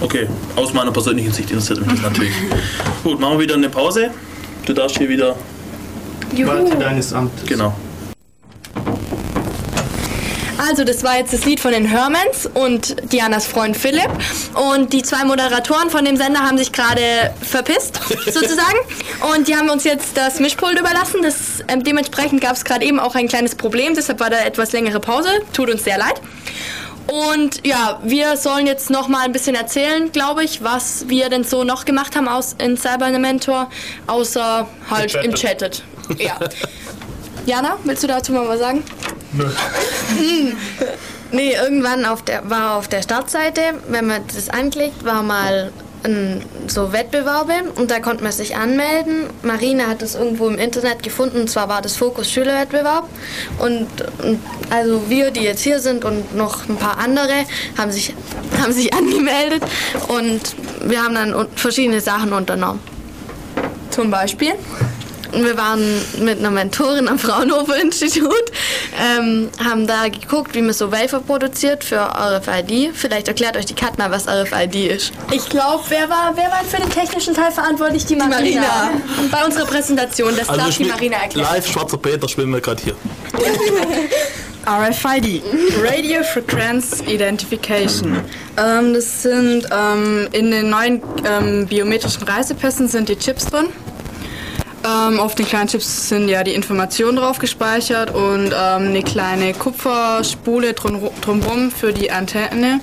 [0.00, 2.32] Okay, aus meiner persönlichen Sicht interessiert mich das natürlich.
[3.02, 4.10] Gut, machen wir wieder eine Pause.
[4.66, 5.34] Du darfst hier wieder.
[6.44, 7.46] Walte deines Amtes.
[7.48, 7.74] Genau.
[10.58, 14.10] Also, das war jetzt das Lied von den Hermans und Dianas Freund Philipp.
[14.54, 18.78] Und die zwei Moderatoren von dem Sender haben sich gerade verpisst, sozusagen.
[19.34, 21.22] Und die haben uns jetzt das Mischpult überlassen.
[21.22, 23.94] Das, ähm, dementsprechend gab es gerade eben auch ein kleines Problem.
[23.94, 25.28] Deshalb war da etwas längere Pause.
[25.52, 26.20] Tut uns sehr leid.
[27.06, 31.42] Und ja, wir sollen jetzt noch mal ein bisschen erzählen, glaube ich, was wir denn
[31.42, 33.70] so noch gemacht haben aus, in Cyber Mentor,
[34.06, 35.82] außer halt im Chatted.
[36.18, 36.38] Ja.
[37.46, 38.84] Jana, willst du dazu mal was sagen?
[39.32, 40.56] Hm.
[41.30, 45.70] Nee, irgendwann auf der, war auf der Startseite, wenn man das anklickt, war mal
[46.02, 49.26] ein, so Wettbewerbe und da konnte man sich anmelden.
[49.42, 53.04] Marina hat das irgendwo im Internet gefunden, und zwar war das Fokus Schülerwettbewerb.
[53.58, 53.88] Und,
[54.22, 57.44] und also wir, die jetzt hier sind und noch ein paar andere,
[57.76, 58.14] haben sich,
[58.62, 59.62] haben sich angemeldet
[60.08, 62.80] und wir haben dann verschiedene Sachen unternommen.
[63.90, 64.54] Zum Beispiel?
[65.32, 65.82] Und wir waren
[66.20, 68.32] mit einer Mentorin am Fraunhofer Institut,
[68.98, 72.92] ähm, haben da geguckt, wie man so Wafer produziert für RFID.
[72.94, 75.12] Vielleicht erklärt euch die Kat mal, was RFID ist.
[75.32, 78.06] Ich glaube, wer war, wer war für den technischen Teil verantwortlich?
[78.06, 78.38] Die Marina.
[78.38, 78.90] Marina.
[79.20, 81.48] Und bei unserer Präsentation, das Also darf die Marina erklären.
[81.52, 82.94] live schwarzer Peter spielen wir gerade hier.
[84.66, 85.42] RFID,
[85.82, 88.18] Radio Frequency Identification.
[88.58, 93.68] Ähm, das sind ähm, in den neuen ähm, biometrischen Reisepässen sind die Chips drin.
[94.88, 98.52] Ähm, auf den kleinen Chips sind ja die Informationen drauf gespeichert und ähm,
[98.88, 102.80] eine kleine Kupferspule drum, drumherum für die Antenne.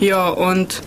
[0.00, 0.82] Ja, und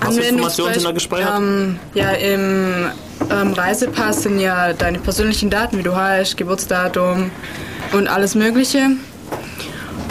[0.00, 1.38] Was für Informationen sind da gespeichert?
[1.38, 2.86] Ähm, ja, im
[3.30, 7.30] ähm, Reisepass sind ja deine persönlichen Daten, wie du heißt, Geburtsdatum
[7.92, 8.90] und alles Mögliche.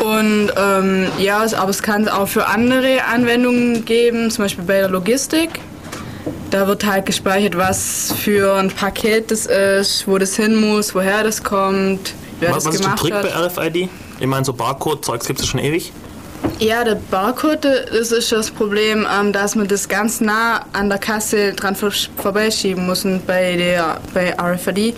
[0.02, 4.80] Und ähm, ja, es- aber es kann auch für andere Anwendungen geben, zum Beispiel bei
[4.80, 5.60] der Logistik.
[6.50, 11.24] Da wird halt gespeichert, was für ein Paket das ist, wo das hin muss, woher
[11.24, 13.24] das kommt, wer Was, das was ist der gemacht Trick hat.
[13.58, 13.90] bei RFID?
[14.20, 15.92] Ich meine, so Barcode-Zeugs gibt es schon ewig.
[16.60, 20.98] Ja, der Barcode, das ist das Problem, ähm, dass man das ganz nah an der
[21.00, 23.06] Kasse dran vor- vorbeischieben muss.
[23.06, 24.94] Und bei, der, bei RFID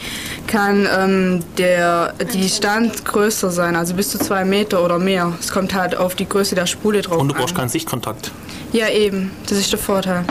[0.47, 5.33] kann ähm, der, die Stand größer sein, also bis zu zwei Meter oder mehr.
[5.39, 7.61] Es kommt halt auf die Größe der Spule drauf Und du brauchst an.
[7.61, 8.31] keinen Sichtkontakt.
[8.73, 9.31] Ja, eben.
[9.47, 10.25] Das ist der Vorteil.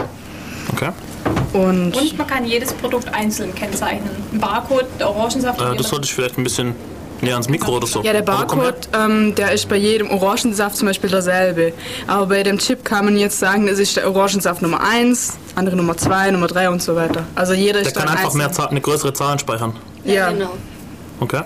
[0.72, 0.90] Okay.
[1.52, 4.10] Und, Und man kann jedes Produkt einzeln kennzeichnen.
[4.32, 5.60] Ein Barcode, der Orangensaft.
[5.60, 6.74] Äh, das sollte ich vielleicht ein bisschen
[7.20, 8.02] näher ans Mikro oder so.
[8.02, 8.22] ja, der.
[8.22, 11.72] Barcode, ähm, der ist bei jedem Orangensaft zum Beispiel derselbe.
[12.06, 15.76] Aber bei dem Chip kann man jetzt sagen, das ist der Orangensaft Nummer 1, andere
[15.76, 17.24] Nummer 2, Nummer 3 und so weiter.
[17.34, 19.74] Also jeder Der ist kann einfach mehr Zahl, eine größere Zahlen speichern.
[20.04, 20.30] Ja.
[20.30, 20.54] Genau.
[21.20, 21.42] Okay.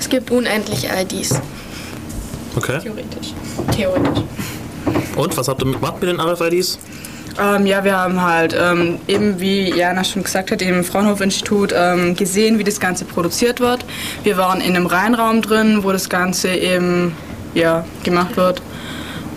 [0.00, 1.40] Es gibt unendliche IDs.
[2.56, 2.78] Okay.
[2.80, 3.34] Theoretisch.
[3.76, 4.24] Theoretisch.
[5.16, 6.78] Und was habt ihr gemacht mit den RFIDs?
[7.40, 12.14] Ähm, ja, wir haben halt ähm, eben, wie Jana schon gesagt hat, im Fraunhofer-Institut ähm,
[12.14, 13.84] gesehen, wie das Ganze produziert wird.
[14.22, 17.12] Wir waren in einem Reinraum drin, wo das Ganze eben
[17.54, 18.62] ja, gemacht wird.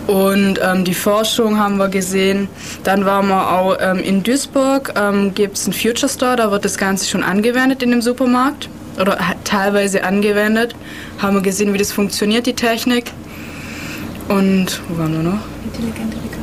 [0.06, 2.48] Und ähm, die Forschung haben wir gesehen.
[2.82, 6.64] Dann waren wir auch ähm, in Duisburg, ähm, gibt es einen Future Store, da wird
[6.64, 10.74] das Ganze schon angewendet in dem Supermarkt oder teilweise angewendet.
[11.18, 13.12] Haben wir gesehen, wie das funktioniert, die Technik.
[14.28, 15.40] Und wo waren wir noch?
[15.64, 16.37] Intelligente ganz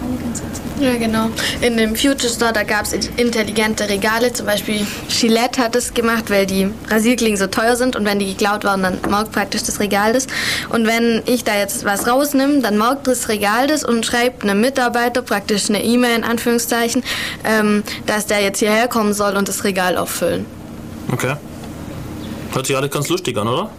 [0.79, 1.29] Ja, genau.
[1.61, 4.33] In dem Future Store, da gab es intelligente Regale.
[4.33, 8.25] Zum Beispiel Gillette hat es gemacht, weil die Rasierklingen so teuer sind und wenn die
[8.25, 10.27] geklaut waren, dann markt praktisch das Regal das.
[10.69, 14.59] Und wenn ich da jetzt was rausnehme, dann markt das Regal das und schreibt einem
[14.59, 17.03] Mitarbeiter praktisch eine E-Mail in Anführungszeichen,
[17.45, 20.45] ähm, dass der jetzt hierher kommen soll und das Regal auffüllen.
[21.11, 21.35] Okay.
[22.53, 23.69] Hört sich alles ganz lustig an, oder?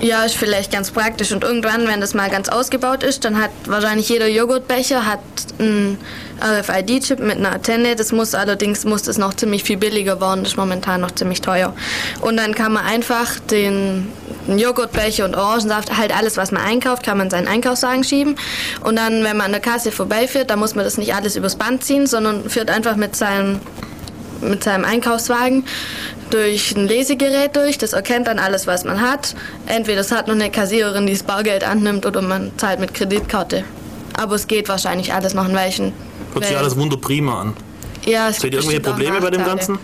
[0.00, 1.32] Ja, ist vielleicht ganz praktisch.
[1.32, 5.18] Und irgendwann, wenn das mal ganz ausgebaut ist, dann hat wahrscheinlich jeder Joghurtbecher hat
[5.58, 5.98] einen
[6.40, 7.96] RFID-Chip mit einer Antenne.
[7.96, 10.44] Das muss allerdings muss das noch ziemlich viel billiger werden.
[10.44, 11.74] Das ist momentan noch ziemlich teuer.
[12.20, 14.06] Und dann kann man einfach den,
[14.46, 18.36] den Joghurtbecher und Orangensaft, halt alles, was man einkauft, kann man in seinen Einkaufswagen schieben.
[18.84, 21.56] Und dann, wenn man an der Kasse vorbeifährt, dann muss man das nicht alles übers
[21.56, 23.58] Band ziehen, sondern führt einfach mit seinem
[24.40, 25.64] mit seinem Einkaufswagen
[26.30, 27.78] durch ein Lesegerät durch.
[27.78, 29.34] Das erkennt dann alles, was man hat.
[29.66, 33.64] Entweder es hat noch eine Kassiererin, die das Bargeld annimmt, oder man zahlt mit Kreditkarte.
[34.14, 35.92] Aber es geht wahrscheinlich alles noch in welchen.
[36.32, 37.54] Hört sich alles wunderprima an.
[38.04, 39.44] Ja, es Seht ihr irgendwelche Probleme bei dem.
[39.44, 39.78] Ganzen?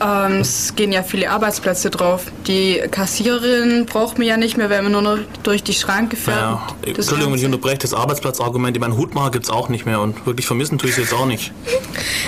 [0.00, 2.24] Ähm, es gehen ja viele Arbeitsplätze drauf.
[2.46, 6.58] Die Kassiererin braucht man ja nicht mehr, wenn man nur noch durch die Schranke fährt.
[6.82, 10.00] Das Entschuldigung, wenn ich unterbreche, das Arbeitsplatzargument, ich meine, Hutmacher gibt es auch nicht mehr
[10.00, 11.52] und wirklich vermissen tue ich es jetzt auch nicht.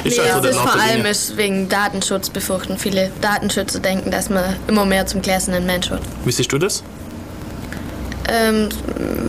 [0.04, 1.08] Nee, Ist halt so es der ist vor allem Dinge.
[1.08, 2.78] ist wegen Datenschutz befürchten.
[2.78, 6.02] Viele Datenschützer denken, dass man immer mehr zum gläsernen Mensch wird.
[6.24, 6.84] Wie siehst du das?
[8.28, 8.68] ähm,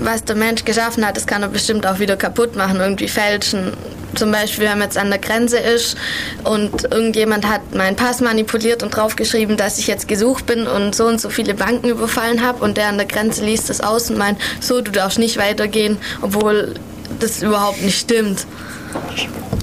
[0.04, 3.74] was der Mensch geschaffen hat, das kann er bestimmt auch wieder kaputt machen, irgendwie fälschen.
[4.18, 5.96] Zum Beispiel, wenn man jetzt an der Grenze ist
[6.44, 11.06] und irgendjemand hat meinen Pass manipuliert und draufgeschrieben, dass ich jetzt gesucht bin und so
[11.06, 14.18] und so viele Banken überfallen habe und der an der Grenze liest das aus und
[14.18, 16.74] meint, so, du darfst nicht weitergehen, obwohl
[17.20, 18.46] das überhaupt nicht stimmt.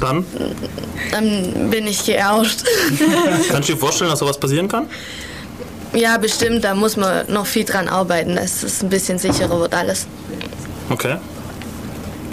[0.01, 0.25] Dann
[1.11, 2.65] Dann bin ich geauscht.
[3.51, 4.87] kannst du dir vorstellen, dass sowas passieren kann?
[5.95, 9.75] ja, bestimmt, da muss man noch viel dran arbeiten, dass es ein bisschen sicherer wird
[9.75, 10.07] alles.
[10.91, 11.17] Okay.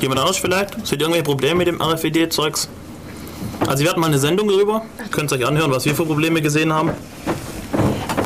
[0.01, 0.73] Jemand anderes vielleicht?
[0.85, 2.69] Seht ihr irgendwelche Probleme mit dem RFID-Zeugs?
[3.67, 4.83] Also wir hatten mal eine Sendung darüber.
[5.11, 6.91] Könnt ihr euch anhören, was wir für Probleme gesehen haben.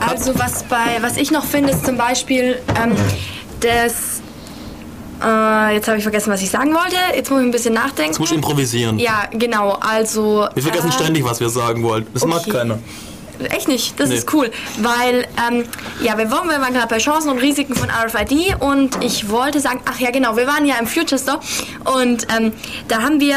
[0.08, 2.96] Also was bei was ich noch finde, ist zum Beispiel ähm,
[3.60, 4.22] das.
[5.24, 6.96] Äh, jetzt habe ich vergessen, was ich sagen wollte.
[7.16, 8.12] Jetzt muss ich ein bisschen nachdenken.
[8.12, 9.00] Jetzt musst du improvisieren.
[9.00, 9.78] Ja, genau.
[9.82, 10.48] Also.
[10.54, 12.06] Wir vergessen äh, ständig, was wir sagen wollen.
[12.14, 12.52] Das mag okay.
[12.52, 12.80] keiner.
[13.50, 14.16] Echt nicht, das Nee.
[14.16, 14.52] ist cool.
[14.80, 15.66] Weil, ähm,
[16.02, 19.60] ja, wir waren, wir waren gerade bei Chancen und Risiken von RFID und ich wollte
[19.60, 21.40] sagen, ach ja, genau, wir waren ja im Future Store
[21.98, 22.54] und ähm,
[22.88, 23.36] da haben wir,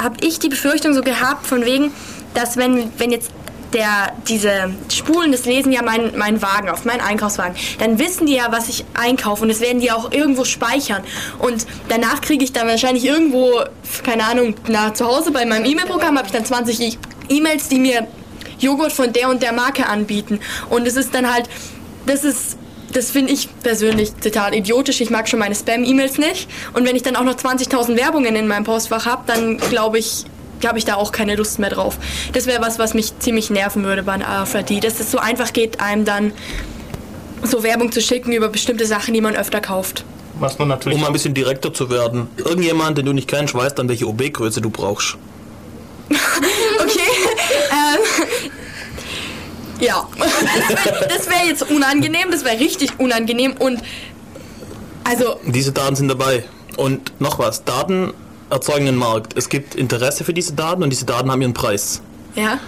[0.00, 1.92] habe ich die Befürchtung so gehabt, von wegen,
[2.34, 3.30] dass wenn, wenn jetzt
[3.74, 8.34] der, diese Spulen, das lesen ja mein, mein Wagen auf, meinen Einkaufswagen, dann wissen die
[8.36, 11.02] ja, was ich einkaufe und das werden die auch irgendwo speichern.
[11.38, 13.60] Und danach kriege ich dann wahrscheinlich irgendwo,
[14.04, 17.78] keine Ahnung, nach zu Hause bei meinem E-Mail-Programm habe ich dann 20 E- E-Mails, die
[17.78, 18.06] mir
[18.58, 20.40] Joghurt von der und der Marke anbieten.
[20.70, 21.48] Und es ist dann halt,
[22.06, 22.56] das ist,
[22.92, 25.00] das finde ich persönlich total idiotisch.
[25.00, 26.48] Ich mag schon meine Spam-E-Mails nicht.
[26.72, 30.24] Und wenn ich dann auch noch 20.000 Werbungen in meinem Postfach habe, dann glaube ich,
[30.66, 31.98] habe ich da auch keine Lust mehr drauf.
[32.32, 35.52] Das wäre was, was mich ziemlich nerven würde bei einer RFID, dass es so einfach
[35.52, 36.32] geht, einem dann
[37.42, 40.04] so Werbung zu schicken über bestimmte Sachen, die man öfter kauft.
[40.40, 42.28] Was man natürlich Um mal ein bisschen direkter zu werden.
[42.36, 45.16] Irgendjemand, den du nicht kennst, weiß dann, welche OB-Größe du brauchst.
[46.80, 47.10] Okay.
[47.70, 48.50] ähm,
[49.80, 50.08] ja.
[51.08, 53.80] Das wäre jetzt unangenehm, das wäre richtig unangenehm und
[55.04, 56.44] also Diese Daten sind dabei.
[56.76, 58.12] Und noch was, Daten
[58.50, 59.36] erzeugen einen Markt.
[59.36, 62.00] Es gibt Interesse für diese Daten und diese Daten haben ihren Preis.
[62.34, 62.58] ja.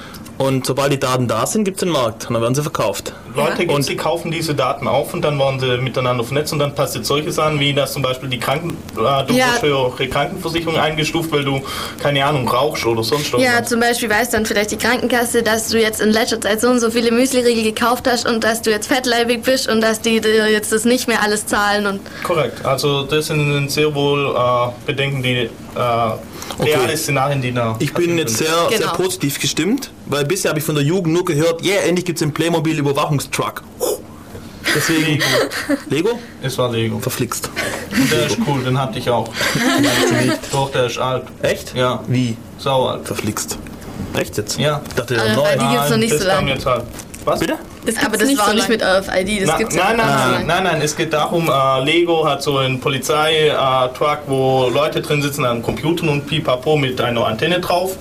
[0.40, 3.12] Und sobald die Daten da sind, gibt es den Markt und dann werden sie verkauft.
[3.36, 6.60] Leute gibt, Und- die kaufen diese Daten auf und dann waren sie miteinander vernetzt und
[6.60, 9.48] dann passiert solche Sachen, wie dass zum Beispiel die Kranken, äh, du Ja.
[9.62, 11.60] eure Krankenversicherung eingestuft, weil du,
[12.02, 13.68] keine Ahnung, rauchst oder sonst Ja, irgendwas.
[13.68, 16.80] zum Beispiel weiß dann vielleicht die Krankenkasse, dass du jetzt in letzter Zeit so und
[16.80, 20.50] so viele Müsliriegel gekauft hast und dass du jetzt fettleibig bist und dass die dir
[20.50, 25.22] jetzt das nicht mehr alles zahlen und Korrekt, also das sind sehr wohl äh, Bedenken,
[25.22, 28.92] die äh, reale Szenarien, die da Ich bin jetzt sehr, sehr Genau.
[28.94, 32.20] positiv gestimmt, weil bisher habe ich von der Jugend nur gehört, yeah, endlich gibt es
[32.20, 33.62] den Playmobil Überwachungstruck.
[34.74, 35.20] Deswegen,
[35.88, 36.18] Lego?
[36.42, 37.00] Es war Lego.
[37.00, 37.50] Verflixt.
[37.90, 39.28] Und der ist cool, den hatte ich auch.
[40.52, 41.24] Doch, der ist alt.
[41.42, 41.74] Echt?
[41.74, 42.36] Ja, Wie?
[42.58, 43.04] sau alt.
[43.06, 43.58] Verflixt.
[44.16, 44.58] Echt jetzt?
[44.58, 44.80] Ja.
[44.88, 45.42] Ich dachte, der Also, neu.
[45.42, 46.56] weil die gibt's noch nicht so lange.
[47.24, 47.40] Was?
[47.40, 47.56] Bitte?
[47.84, 50.06] Das Aber das nicht war so nicht mit RFID, das Na, gibt's nein, ja nein,
[50.06, 50.46] nicht.
[50.46, 55.20] nein, nein, nein, es geht darum, äh, Lego hat so einen Polizei-Truck, wo Leute drin
[55.20, 57.96] sitzen an Computern und pipapo mit einer Antenne drauf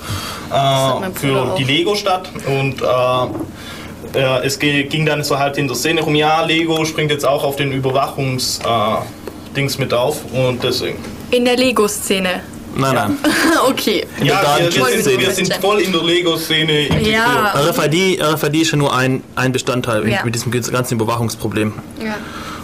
[0.51, 1.55] äh, für auch.
[1.55, 6.15] die Lego-Stadt und äh, äh, es ge- ging dann so halt in der Szene rum,
[6.15, 10.97] ja, Lego springt jetzt auch auf den Überwachungs-Dings mit auf und deswegen.
[11.31, 12.41] In der Lego-Szene.
[12.75, 13.17] Nein, nein.
[13.67, 14.05] okay.
[14.23, 17.13] Ja, wir, wir, sind, wir sind voll in der Lego-Szene integriert.
[17.13, 17.53] Ja.
[17.69, 20.23] RFID, RFID ist ja nur ein, ein Bestandteil Ja.
[20.23, 21.73] mit diesem ganzen Überwachungsproblem.
[22.03, 22.15] Ja.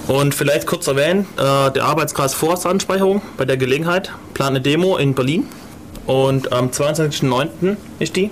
[0.07, 5.15] Und vielleicht kurz erwähnen, äh, der Arbeitskreis Vorratsanspeicherung bei der Gelegenheit plant eine Demo in
[5.15, 5.47] Berlin
[6.05, 7.75] und am 22.09.
[7.99, 8.29] ist die.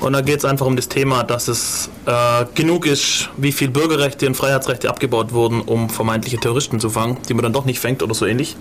[0.00, 3.68] Und da geht es einfach um das Thema, dass es äh, genug ist, wie viel
[3.68, 7.80] Bürgerrechte und Freiheitsrechte abgebaut wurden, um vermeintliche Terroristen zu fangen, die man dann doch nicht
[7.80, 8.56] fängt oder so ähnlich.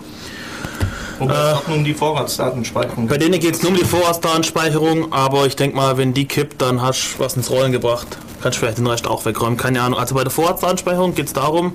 [1.19, 5.11] Wobei es auch nur um die Vorratsdatenspeicherung Bei denen geht es nur um die Vorratsdatenspeicherung,
[5.11, 8.07] aber ich denke mal, wenn die kippt, dann hast du was ins Rollen gebracht.
[8.41, 9.99] Kannst du vielleicht den Rest auch wegräumen, keine Ahnung.
[9.99, 11.73] Also bei der Vorratsdatenspeicherung geht es darum,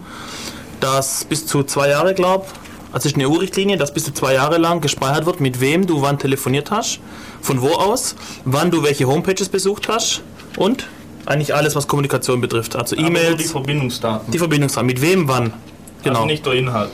[0.81, 2.47] dass bis zu zwei Jahre, glaube
[2.93, 5.87] also es ist eine EU-Richtlinie, dass bis zu zwei Jahre lang gespeichert wird, mit wem
[5.87, 7.01] du wann telefoniert hast,
[7.41, 8.15] von wo aus,
[8.45, 10.21] wann du welche Homepages besucht hast
[10.57, 10.87] und
[11.25, 12.77] eigentlich alles, was Kommunikation betrifft.
[12.77, 14.31] Also nur die E-Mails, Verbindungsdaten.
[14.31, 15.55] die Verbindungsdaten, mit wem wann.
[16.03, 16.17] Genau.
[16.17, 16.91] Also nicht der Inhalt.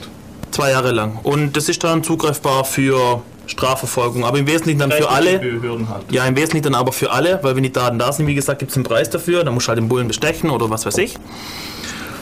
[0.51, 1.19] Zwei Jahre lang.
[1.23, 5.39] Und das ist dann zugreifbar für Strafverfolgung, aber im Wesentlichen dann für alle.
[5.41, 6.11] Halt.
[6.11, 8.59] Ja, im Wesentlichen dann aber für alle, weil wenn die Daten da sind, wie gesagt,
[8.59, 10.97] gibt es einen Preis dafür, dann musst du halt den Bullen bestechen oder was weiß
[10.99, 11.15] ich.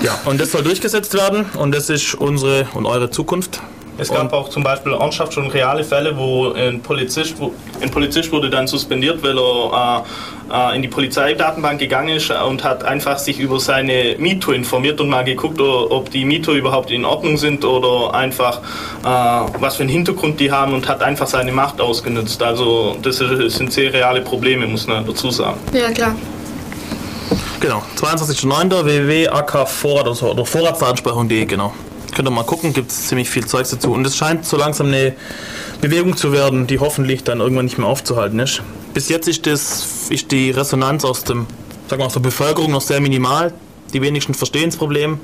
[0.02, 3.60] Ja, und das soll durchgesetzt werden und das ist unsere und eure Zukunft.
[4.00, 7.52] Es gab auch zum Beispiel ernsthaft schon reale Fälle, wo ein Polizist, wo-
[7.82, 10.37] ein Polizist wurde dann suspendiert, weil er äh,
[10.76, 15.24] in die Polizeidatenbank gegangen ist und hat einfach sich über seine Mieter informiert und mal
[15.24, 18.62] geguckt, ob die Mieter überhaupt in Ordnung sind oder einfach
[19.04, 22.42] äh, was für einen Hintergrund die haben und hat einfach seine Macht ausgenutzt.
[22.42, 25.60] Also das sind sehr reale Probleme, muss man dazu sagen.
[25.74, 26.16] Ja, klar.
[27.60, 28.86] Genau, 22.09.
[28.86, 31.74] www.akvorrat oder vorratsdatenspeicherung.de, genau.
[32.16, 33.92] Könnt ihr mal gucken, gibt es ziemlich viel Zeugs dazu.
[33.92, 35.14] Und es scheint so langsam eine
[35.82, 38.62] Bewegung zu werden, die hoffentlich dann irgendwann nicht mehr aufzuhalten ist.
[38.94, 41.46] Bis jetzt ist, das, ist die Resonanz aus, dem,
[41.88, 43.54] sagen wir, aus der Bevölkerung noch sehr minimal.
[43.94, 45.20] Die wenigsten verstehen das Problem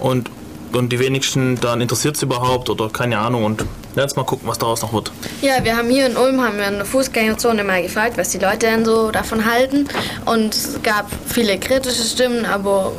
[0.00, 0.30] und,
[0.72, 3.44] und die wenigsten dann interessiert es überhaupt oder keine Ahnung.
[3.44, 3.64] Und
[3.96, 5.12] jetzt mal gucken, was daraus noch wird.
[5.42, 8.38] Ja, wir haben hier in Ulm haben wir in der Fußgängerzone mal gefragt, was die
[8.38, 9.88] Leute denn so davon halten.
[10.24, 12.92] Und es gab viele kritische Stimmen, aber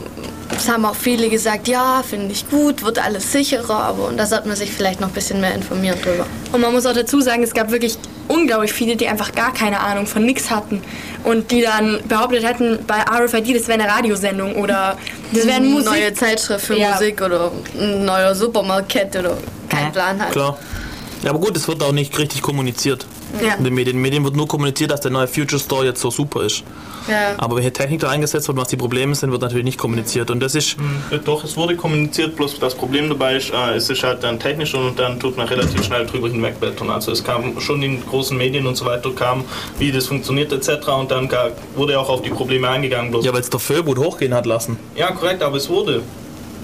[0.56, 4.26] es haben auch viele gesagt, ja, finde ich gut, wird alles sicherer, aber und da
[4.26, 6.26] sollte man sich vielleicht noch ein bisschen mehr informieren drüber.
[6.52, 9.80] Und man muss auch dazu sagen, es gab wirklich unglaublich viele, die einfach gar keine
[9.80, 10.82] Ahnung von nix hatten.
[11.24, 14.98] Und die dann behauptet hätten, bei RFID, das wäre eine Radiosendung oder
[15.32, 15.89] das wäre eine Musik.
[15.89, 16.91] neue Zeitschrift für Ja.
[16.91, 19.38] Musik oder ein neuer Supermarkt oder
[19.70, 20.32] kein Plan halt.
[20.32, 20.58] Klar.
[21.26, 23.06] Ja, aber gut, es wird auch nicht richtig kommuniziert.
[23.44, 23.56] Ja.
[23.56, 23.98] In den Medien.
[23.98, 26.64] In den Medien wird nur kommuniziert, dass der neue Future Store jetzt so super ist.
[27.10, 27.34] Ja.
[27.38, 30.30] Aber wenn hier Technik da eingesetzt wird, was die Probleme sind, wird natürlich nicht kommuniziert.
[30.30, 30.78] Und das ist,
[31.12, 34.40] Äh, Doch, es wurde kommuniziert, bloß das Problem dabei ist, äh, es ist halt dann
[34.40, 36.90] technisch und dann tut man relativ schnell drüber hinwegblättern.
[36.92, 39.44] Also es kam schon in großen Medien und so weiter, kam,
[39.80, 40.88] wie das funktioniert etc.
[40.90, 43.10] Und dann ga- wurde auch auf die Probleme eingegangen.
[43.12, 44.78] Bloß ja, weil es der Föhlboot hochgehen hat lassen.
[44.96, 46.04] ja, korrekt, aber es wurde.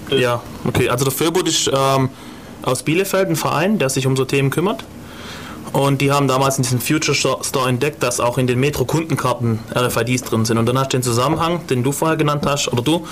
[0.08, 0.88] Das- Ja, okay.
[0.88, 2.10] Also der Föhlboot ist ähm,
[2.62, 4.84] aus Bielefeld ein Verein, der sich um so Themen kümmert.
[5.72, 10.22] Und die haben damals in diesem Future Store entdeckt, dass auch in den Metro-Kundenkarten RFIDs
[10.24, 10.58] drin sind.
[10.58, 13.06] Und dann hast du den Zusammenhang, den du vorher genannt hast, oder du,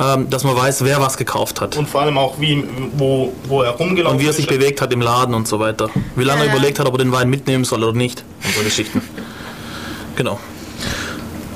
[0.00, 1.76] ähm, dass man weiß, wer was gekauft hat.
[1.76, 2.64] Und vor allem auch, wie,
[2.96, 4.58] wo, wo er rumgelaufen Und wie er sich ist.
[4.58, 5.90] bewegt hat im Laden und so weiter.
[6.14, 6.52] Wie lange er Ja.
[6.54, 8.24] überlegt hat, ob er den Wein mitnehmen soll oder nicht.
[8.44, 9.02] Und so Geschichten.
[10.16, 10.40] Genau.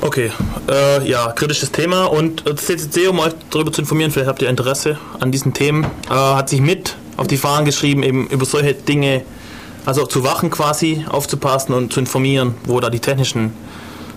[0.02, 0.30] Okay,
[0.70, 2.04] äh, ja, kritisches Thema.
[2.04, 5.54] Und äh, das CCC, um euch darüber zu informieren, vielleicht habt ihr Interesse an diesen
[5.54, 9.22] Themen, äh, hat sich mit auf die Fahnen geschrieben, eben über solche Dinge,
[9.84, 13.52] also zu wachen quasi, aufzupassen und zu informieren, wo da die technischen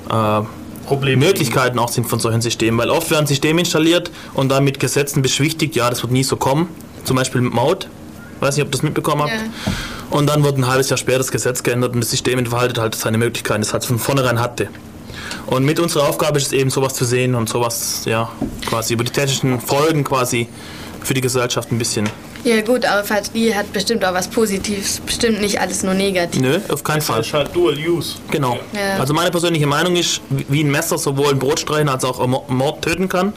[0.09, 0.41] äh,
[0.85, 2.79] Probleme Möglichkeiten auch sind von solchen Systemen.
[2.79, 6.37] Weil oft werden Systeme installiert und dann mit Gesetzen beschwichtigt, ja, das wird nie so
[6.37, 6.69] kommen.
[7.03, 7.89] Zum Beispiel mit Maut.
[8.39, 9.33] Weiß nicht, ob ihr das mitbekommen habt.
[9.33, 9.73] Ja.
[10.09, 12.95] Und dann wird ein halbes Jahr später das Gesetz geändert und das System entfaltet halt
[12.95, 14.69] seine Möglichkeiten, das halt von vornherein hatte.
[15.47, 18.31] Und mit unserer Aufgabe ist es eben, sowas zu sehen und sowas, ja,
[18.65, 20.47] quasi über die technischen Folgen quasi
[21.03, 22.09] für die Gesellschaft ein bisschen.
[22.43, 26.41] Ja gut, RFID hat bestimmt auch was Positives, bestimmt nicht alles nur negativ.
[26.41, 27.19] Nö, auf keinen Fall.
[27.19, 28.15] Das ist halt Dual Use.
[28.31, 28.59] Genau.
[28.73, 28.99] Ja.
[28.99, 32.31] Also meine persönliche Meinung ist, wie ein Messer sowohl ein Brot streichen als auch einen
[32.31, 33.31] Mo- Mord töten kann,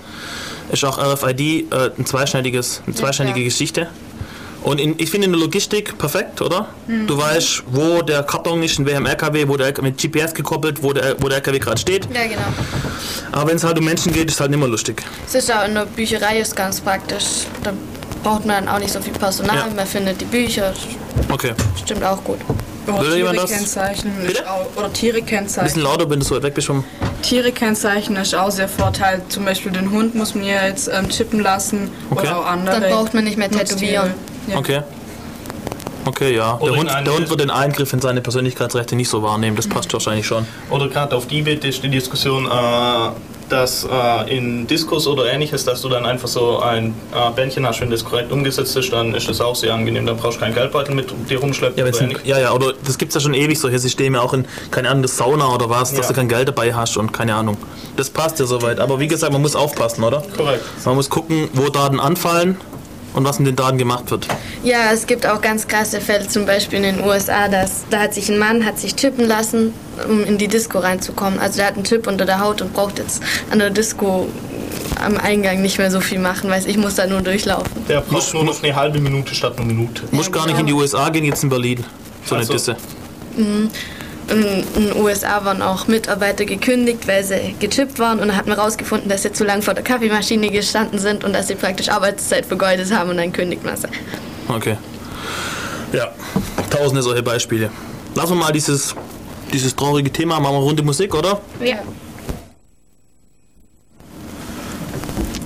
[0.73, 3.45] ist auch RFID äh, ein zweischneidiges, eine zweischneidige klar.
[3.45, 3.89] Geschichte.
[4.65, 6.69] Und in, ich finde in der Logistik perfekt, oder?
[6.89, 10.83] Du weißt, wo der Karton ist, in welchem LKW, wo der LKW mit GPS gekoppelt,
[10.83, 12.09] wo der, wo der LKW gerade steht.
[12.13, 12.41] Ja, genau.
[13.31, 15.05] Aber wenn es halt um Menschen geht, ist es halt nicht mehr lustig.
[15.29, 17.47] Es ist auch in der Bücherei ist ganz praktisch.
[17.63, 17.73] Da
[18.27, 19.57] braucht man dann auch nicht so viel Personal.
[19.57, 19.66] Ja.
[19.74, 20.72] Man findet die Bücher.
[21.33, 21.53] Okay.
[21.83, 22.39] Stimmt auch gut.
[22.89, 23.51] Oder Will jemand das?
[23.51, 24.51] Bitte?
[24.51, 25.81] auch, oder Ein bisschen Tiere-Kennzeichen.
[25.83, 26.85] lauter, wenn du so weit weg bist vom.
[27.22, 29.22] Tiere-Kennzeichen ist auch sehr Vorteil.
[29.29, 32.20] Zum Beispiel den Hund muss man ja jetzt ähm, chippen lassen Okay.
[32.22, 32.81] oder auch andere.
[32.81, 34.12] Dann braucht man nicht mehr tätowieren.
[34.49, 34.57] Ja.
[34.59, 34.83] Okay.
[36.05, 36.59] Okay, ja.
[36.62, 39.57] Der Hund, der Hund wird den Eingriff in seine Persönlichkeitsrechte nicht so wahrnehmen.
[39.57, 40.47] Das passt wahrscheinlich schon.
[40.70, 42.49] Oder gerade auf Tibet ist die Diskussion, äh,
[43.49, 47.81] dass äh, in Diskurs oder ähnliches, dass du dann einfach so ein äh, Bändchen hast,
[47.81, 50.07] wenn das korrekt umgesetzt ist, dann ist das auch sehr angenehm.
[50.07, 53.11] Dann brauchst du keinen Geldbeutel mit dir rumschleppen Ja, ein, ja, ja, oder das gibt
[53.11, 56.07] es ja schon ewig, solche Systeme, auch in, keine Ahnung, das Sauna oder was, dass
[56.07, 56.09] Ja.
[56.09, 57.57] du kein Geld dabei hast und keine Ahnung.
[57.97, 58.81] Das passt ja soweit.
[58.81, 60.23] Aber wie gesagt, man muss aufpassen, oder?
[60.37, 60.63] Korrekt.
[60.85, 62.57] Man muss gucken, wo Daten anfallen
[63.17, 64.29] und was mit den Daten gemacht wird.
[64.62, 68.14] Ja, es gibt auch ganz krasse Fälle, zum Beispiel in den USA, dass, da hat
[68.14, 69.73] sich ein Mann hat sich chippen lassen,
[70.09, 71.39] um in die Disco reinzukommen.
[71.39, 74.29] Also der hat einen Chip unter der Haut und braucht jetzt an der Disco
[75.03, 77.71] am Eingang nicht mehr so viel machen, weiß ich muss da nur durchlaufen.
[77.89, 80.03] Der braucht nur noch eine halbe Minute statt eine Minute.
[80.11, 81.85] Muss gar nicht in die USA gehen, jetzt in Berlin.
[82.25, 82.75] So eine Ach so.
[84.29, 88.59] In den USA waren auch Mitarbeiter gekündigt, weil sie gechippt waren und dann hat man
[88.59, 92.45] rausgefunden, dass sie zu lange vor der Kaffeemaschine gestanden sind und dass sie praktisch Arbeitszeit
[92.45, 93.87] vergeudet haben und dann kündigt man sie.
[94.49, 94.77] Okay.
[95.93, 96.09] Ja,
[96.70, 97.70] tausende solche Beispiele.
[98.14, 98.95] Lassen wir mal dieses,
[99.53, 101.41] dieses traurige Thema, machen wir Runde Musik, oder?
[101.61, 101.79] Ja.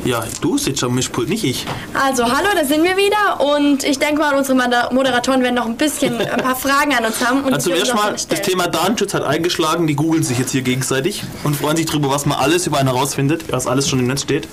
[0.04, 1.66] Ja, du sitzt am Mischpult, nicht ich.
[1.92, 5.66] Also, hallo, da sind wir wieder und ich denke mal, unsere Moder- Moderatoren werden noch
[5.66, 7.44] ein bisschen ein paar Fragen an uns haben.
[7.44, 8.42] Und Also die dürfen zuerst noch mal, das.
[8.42, 12.24] Thema Datenschutz hat eingeschlagen, die googeln sich jetzt hier gegenseitig und freuen sich darüber, was
[12.24, 14.48] man alles über einen herausfindet, was alles schon im Netz steht.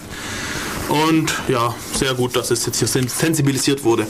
[0.89, 4.03] Und ja, sehr gut, dass es jetzt hier sen- sensibilisiert wurde.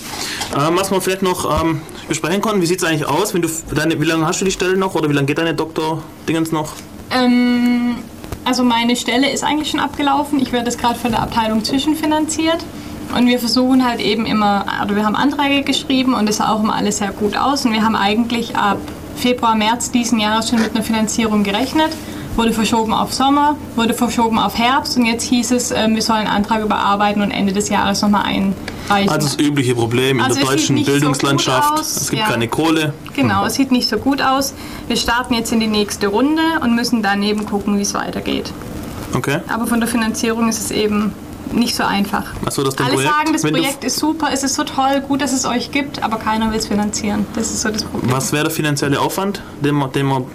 [0.55, 3.49] Ähm, was wir vielleicht noch ähm, besprechen konnten, wie sieht es eigentlich aus, wenn du
[3.75, 6.73] deine, wie lange hast du die Stelle noch oder wie lange geht deine Doktor-Dingens noch?
[7.09, 7.95] Ähm,
[8.47, 10.39] also meine Stelle ist eigentlich schon abgelaufen.
[10.39, 12.63] Ich werde jetzt gerade von der Abteilung zwischenfinanziert.
[13.13, 16.63] Und wir versuchen halt eben immer, also wir haben Anträge geschrieben und es sah auch
[16.63, 17.65] immer alles sehr gut aus.
[17.65, 18.77] Und wir haben eigentlich ab
[19.17, 21.91] Februar, März diesen Jahres schon mit einer Finanzierung gerechnet.
[22.37, 26.19] Wurde verschoben auf Sommer, wurde verschoben auf Herbst und jetzt hieß es, ähm, wir sollen
[26.19, 29.09] einen Antrag überarbeiten und Ende des Jahres nochmal einreichen.
[29.09, 31.79] Also das übliche Problem in Also der deutschen so Bildungslandschaft.
[31.79, 32.29] aus, es gibt ja.
[32.29, 32.93] keine Kohle.
[33.15, 34.53] Genau, es sieht nicht so gut aus.
[34.87, 38.53] Wir starten jetzt in die nächste Runde und müssen dann eben gucken, wie es weitergeht.
[39.15, 39.39] Okay.
[39.47, 41.13] Aber von der Finanzierung ist es eben
[41.53, 42.25] nicht so einfach.
[42.45, 45.33] Achso, das Alle Projekt, sagen, das Projekt ist super, es ist so toll, gut, dass
[45.33, 47.25] es euch gibt, aber keiner will es finanzieren.
[47.33, 48.11] Das ist so das Problem.
[48.11, 50.25] Was wäre der finanzielle Aufwand, den man, den man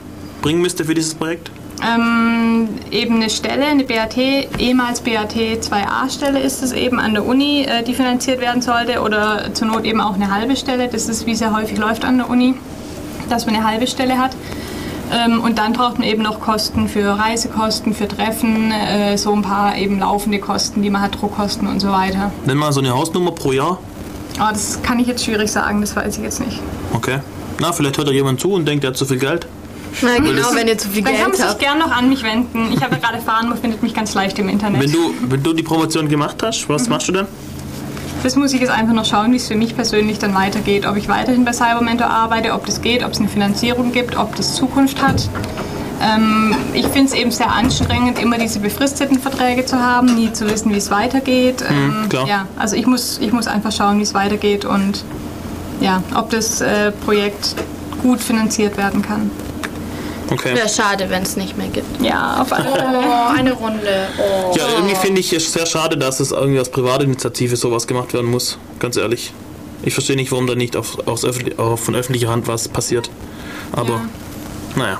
[0.40, 1.52] bringen müsste für dieses Projekt?
[1.84, 7.64] Ähm, eben eine Stelle, eine BAT, ehemals BAT 2a-Stelle ist es eben an der Uni,
[7.64, 10.88] äh, die finanziert werden sollte oder zur Not eben auch eine halbe Stelle.
[10.88, 12.54] Das ist, wie es ja häufig läuft an der Uni,
[13.28, 14.36] dass man eine halbe Stelle hat.
[15.12, 19.42] Ähm, und dann braucht man eben noch Kosten für Reisekosten, für Treffen, äh, so ein
[19.42, 22.30] paar eben laufende Kosten, die man hat, Druckkosten und so weiter.
[22.46, 23.78] Nenn mal so eine Hausnummer pro Jahr.
[24.38, 26.60] Aber das kann ich jetzt schwierig sagen, das weiß ich jetzt nicht.
[26.94, 27.18] Okay.
[27.60, 29.46] Na, vielleicht hört da jemand zu und denkt, er hat zu viel Geld.
[30.00, 31.58] Na genau, wenn ihr zu viel Dann kann man Geld sich habt.
[31.60, 32.72] gern noch an mich wenden.
[32.72, 34.82] Ich habe ja gerade erfahren, man findet mich ganz leicht im Internet.
[34.82, 37.26] Wenn du, wenn du die Promotion gemacht hast, was machst du denn?
[38.22, 40.86] Das muss ich jetzt einfach noch schauen, wie es für mich persönlich dann weitergeht.
[40.86, 44.36] Ob ich weiterhin bei Cybermentor arbeite, ob das geht, ob es eine Finanzierung gibt, ob
[44.36, 45.28] das Zukunft hat.
[46.00, 50.48] Ähm, ich finde es eben sehr anstrengend, immer diese befristeten Verträge zu haben, nie zu
[50.50, 51.64] wissen, wie es weitergeht.
[51.68, 52.26] Ähm, klar.
[52.26, 55.04] Ja, also ich muss, ich muss einfach schauen, wie es weitergeht und
[55.80, 57.54] ja, ob das äh, Projekt
[58.02, 59.30] gut finanziert werden kann.
[60.32, 60.54] Okay.
[60.54, 62.02] Wäre schade, wenn es nicht mehr gibt.
[62.02, 63.00] Ja, auf alle Fälle.
[63.04, 64.08] Oh, eine Runde.
[64.18, 64.54] Oh.
[64.56, 68.30] Ja, irgendwie finde ich es sehr schade, dass es irgendwie als Privatinitiative sowas gemacht werden
[68.30, 68.58] muss.
[68.78, 69.32] Ganz ehrlich.
[69.82, 73.10] Ich verstehe nicht, warum da nicht auf, aus öffentlich, auch von öffentlicher Hand was passiert.
[73.72, 74.00] Aber,
[74.76, 74.98] naja.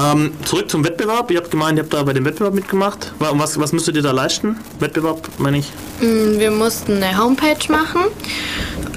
[0.00, 1.30] Ähm, zurück zum Wettbewerb.
[1.30, 3.12] Ihr habt gemeint, ihr habt da bei dem Wettbewerb mitgemacht.
[3.18, 4.56] Wa- Was, was müsstet ihr da leisten?
[4.80, 5.70] Wettbewerb, meine ich.
[6.00, 8.00] Mm, Wir mussten eine Homepage machen,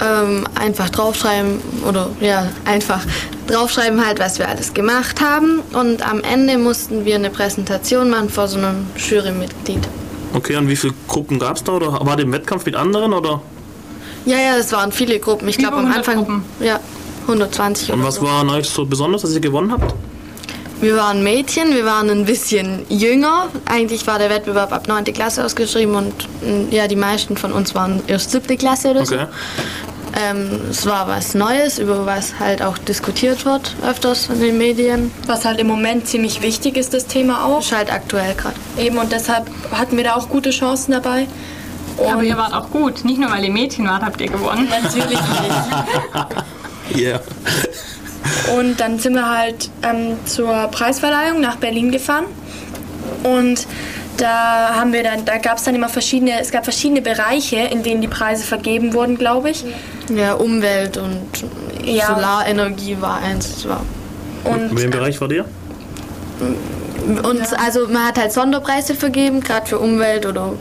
[0.04, 3.02] ähm, einfach draufschreiben oder ja, einfach
[3.48, 8.30] draufschreiben halt, was wir alles gemacht haben und am Ende mussten wir eine Präsentation machen
[8.30, 9.88] vor so einem Jurymitglied.
[10.34, 11.74] Okay, und wie viele Gruppen gab es da?
[11.74, 13.14] Oder war der Wettkampf mit anderen?
[13.14, 13.41] Oder?
[14.26, 15.48] Ja, ja, es waren viele Gruppen.
[15.48, 16.43] Ich glaube am 100 Anfang Gruppen.
[16.60, 16.80] ja
[17.28, 18.24] 120 Und was so.
[18.24, 19.94] war an euch so besonders, dass ihr gewonnen habt?
[20.80, 23.48] Wir waren Mädchen, wir waren ein bisschen jünger.
[23.66, 25.06] Eigentlich war der Wettbewerb ab 9.
[25.06, 28.58] Klasse ausgeschrieben und mm, ja, die meisten von uns waren erst 7.
[28.58, 29.16] Klasse oder so.
[29.16, 29.26] Okay.
[30.16, 35.12] Ähm, es war was Neues, über was halt auch diskutiert wird öfters in den Medien.
[35.26, 37.60] Was halt im Moment ziemlich wichtig ist, das Thema auch.
[37.60, 38.56] Ist halt aktuell gerade.
[38.78, 41.28] Eben und deshalb hatten wir da auch gute Chancen dabei.
[42.08, 43.04] Aber ihr wart auch gut.
[43.04, 44.68] Nicht nur, weil ihr Mädchen wart, habt ihr gewonnen.
[44.70, 45.52] Natürlich nicht.
[46.96, 47.22] Yeah.
[48.58, 52.26] Und dann sind wir halt ähm, zur Preisverleihung nach Berlin gefahren.
[53.24, 53.68] Und
[54.18, 57.84] da haben wir dann, da gab es dann immer verschiedene, es gab verschiedene Bereiche, in
[57.84, 59.64] denen die Preise vergeben wurden, glaube ich.
[60.14, 61.28] Ja, Umwelt und
[61.84, 62.08] Ja.
[62.08, 63.68] Solarenergie war eins.
[63.68, 63.82] War
[64.44, 65.46] Und In welchem Bereich war dir?
[67.24, 70.54] Und also man hat halt Sonderpreise vergeben, gerade für Umwelt oder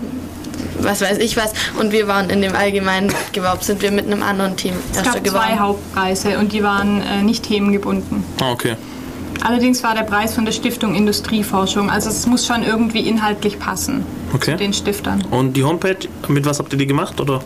[0.86, 1.52] was weiß ich was.
[1.78, 5.12] Und wir waren in dem allgemeinen Wettbewerb, sind wir mit einem anderen Team Es erster
[5.14, 5.44] gab geworden.
[5.48, 8.24] zwei Hauptpreise und die waren äh, nicht themengebunden.
[8.40, 8.76] Ah, okay.
[9.42, 11.90] Allerdings war der Preis von der Stiftung Industrieforschung.
[11.90, 14.52] Also es muss schon irgendwie inhaltlich passen Okay.
[14.52, 15.22] zu den Stiftern.
[15.30, 17.20] Und die Homepage, mit was habt ihr die gemacht?
[17.20, 17.40] Oder?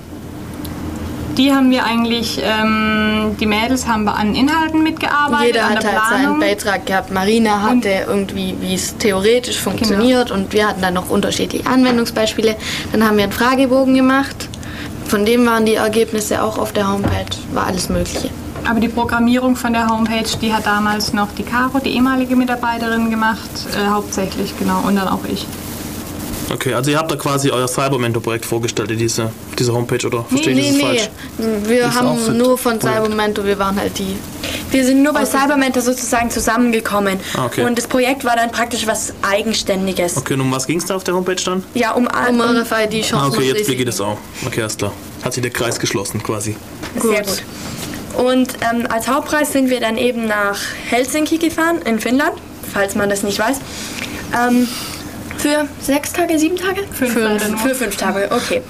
[1.37, 5.85] Die haben wir eigentlich, ähm, die Mädels haben wir an Inhalten mitgearbeitet, Jeder an hat
[5.85, 6.41] halt seinen Planung.
[6.41, 7.13] Beitrag gehabt.
[7.13, 12.57] Marina hatte irgendwie, wie es theoretisch funktioniert und wir hatten dann noch unterschiedliche Anwendungsbeispiele.
[12.93, 14.49] Dann haben wir einen Fragebogen gemacht.
[15.07, 17.27] Von dem waren die Ergebnisse auch auf der Homepage.
[17.53, 18.31] War alles Mögliche.
[18.69, 23.11] Aber die Programmierung von der Homepage, die hat damals noch die Caro, die ehemalige Mitarbeiterin,
[23.11, 25.47] gemacht, äh, hauptsächlich, genau, und dann auch ich.
[26.53, 30.59] Okay, also ihr habt da quasi euer Cybermentor-Projekt vorgestellt in diese, diese Homepage, oder verstehe
[30.59, 31.11] ich das falsch?
[31.65, 34.17] Wir auch haben nur von Cybermento, wir waren halt die.
[34.73, 37.21] wir sind nur bei Cybermentor sozusagen zusammengekommen.
[37.37, 37.65] Ah, okay.
[37.65, 40.17] Und das Projekt war dann praktisch was Eigenständiges.
[40.17, 41.63] Okay, und um was ging es da auf der Homepage dann?
[41.75, 44.19] Ja, um, Um um RFID Chancen Ah, okay, jetzt blicke ich das auch.
[44.45, 44.93] Okay, alles klar.
[45.25, 46.57] Hat sich der Kreis geschlossen quasi.
[47.01, 47.43] Sehr gut.
[48.17, 52.33] Und ähm, als Hauptpreis sind wir dann eben nach Helsinki gefahren, in Finnland,
[52.73, 53.59] falls man das nicht weiß.
[54.35, 54.67] Ähm,
[55.41, 56.83] für sechs Tage, sieben Tage?
[56.93, 57.39] Fünf nur.
[57.59, 58.63] Für fünf Tage, okay.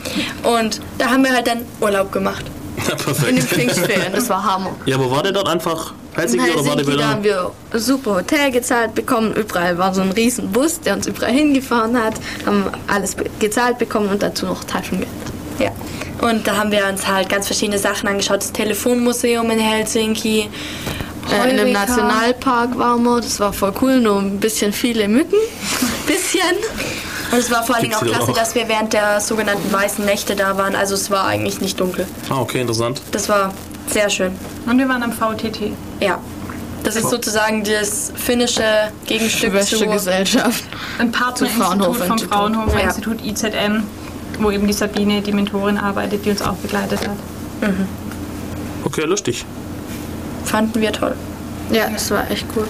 [0.42, 2.44] Und da haben wir halt dann Urlaub gemacht.
[2.86, 3.42] Ja, In den perfekt.
[3.42, 4.74] Pfingstferien, das war Hammer.
[4.86, 7.08] Ja, aber war der dort einfach In Helsinki oder war der Helsinki, da wieder...
[7.08, 9.34] haben wir super Hotel gezahlt bekommen.
[9.34, 12.14] Überall war so ein riesen Bus, der uns überall hingefahren hat.
[12.46, 15.08] Haben alles gezahlt bekommen und dazu noch Taschengeld.
[15.58, 15.70] Ja.
[16.22, 18.38] Und da haben wir uns halt ganz verschiedene Sachen angeschaut.
[18.38, 20.48] Das Telefonmuseum in Helsinki.
[21.28, 21.80] Äh, in einem Heureka.
[21.86, 25.36] Nationalpark waren wir, das war voll cool, nur ein bisschen viele Mücken.
[26.06, 26.56] bisschen.
[27.32, 28.34] Und es war vor allen Dingen auch klasse, auch?
[28.34, 30.74] dass wir während der sogenannten weißen Nächte da waren.
[30.74, 32.06] Also es war eigentlich nicht dunkel.
[32.28, 33.00] Ah, okay, interessant.
[33.12, 33.54] Das war
[33.86, 34.32] sehr schön.
[34.66, 35.72] Und wir waren am VTT.
[36.00, 36.18] Ja.
[36.82, 38.64] Das ist sozusagen das finnische
[39.06, 39.86] Gegenstück zu...
[39.86, 40.64] Gesellschaft.
[40.98, 42.32] Ein Partnerinstitut vom Fraunhofer-Institut.
[42.32, 42.84] Fraunhofer Ja.
[42.86, 43.82] Institut IZM,
[44.38, 47.16] wo eben die Sabine, die Mentorin, arbeitet, die uns auch begleitet hat.
[48.84, 49.44] Okay, lustig.
[50.50, 51.14] Fanden wir toll.
[51.70, 52.66] Ja, das war echt cool.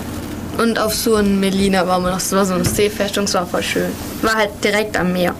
[0.58, 3.46] Und auf so ein Melina waren wir noch, das war so eine Seefestung, das war
[3.46, 3.90] voll schön.
[4.20, 5.34] War halt direkt am Meer.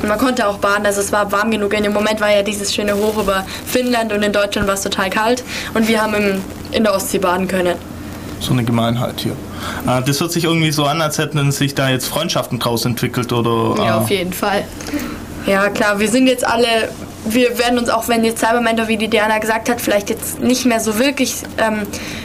[0.00, 1.74] Und man konnte auch baden, also es war warm genug.
[1.74, 4.82] In dem Moment war ja dieses schöne Hoch über Finnland und in Deutschland war es
[4.82, 5.44] total kalt.
[5.74, 6.42] Und wir haben im,
[6.72, 7.76] in der Ostsee baden können.
[8.40, 9.36] So eine Gemeinheit hier.
[9.86, 13.32] Äh, das hört sich irgendwie so an, als hätten sich da jetzt Freundschaften draus entwickelt
[13.32, 13.80] oder.
[13.84, 14.64] Ja, äh, auf jeden Fall.
[15.46, 16.88] Ja, klar, wir sind jetzt alle,
[17.24, 20.64] wir werden uns auch, wenn jetzt Cybermentor, wie die Diana gesagt hat, vielleicht jetzt nicht
[20.66, 21.82] mehr so wirklich ähm,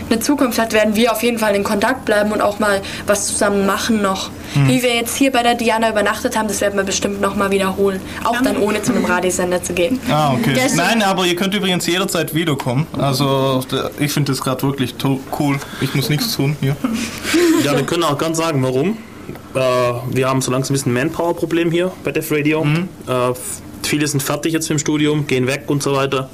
[0.10, 3.28] eine Zukunft hat, werden wir auf jeden Fall in Kontakt bleiben und auch mal was
[3.28, 4.30] zusammen machen noch.
[4.66, 7.52] Wie wir jetzt hier bei der Diana übernachtet haben, das werden wir bestimmt noch mal
[7.52, 8.02] wiederholen.
[8.24, 10.00] Auch dann ohne zu einem Radiosender zu gehen.
[10.10, 10.54] Ah, okay.
[10.56, 12.88] Gestern- Nein, aber ihr könnt übrigens jederzeit wiederkommen.
[12.98, 13.62] Also,
[14.00, 15.60] ich finde das gerade wirklich to- cool.
[15.82, 16.76] Ich muss nichts tun hier.
[17.64, 18.98] Ja, wir können auch ganz sagen, warum.
[19.54, 19.60] Äh,
[20.12, 22.66] wir haben so langsam ein bisschen Manpower-Problem hier bei Def Radio.
[23.08, 23.38] Äh, f-
[23.88, 26.30] viele sind fertig jetzt im Studium, gehen weg und so weiter.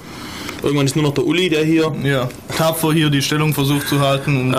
[0.62, 1.94] Irgendwann ist nur noch der Uli, der hier.
[2.04, 4.40] Ja, tapfer hier die Stellung versucht zu halten.
[4.40, 4.58] Und Äh,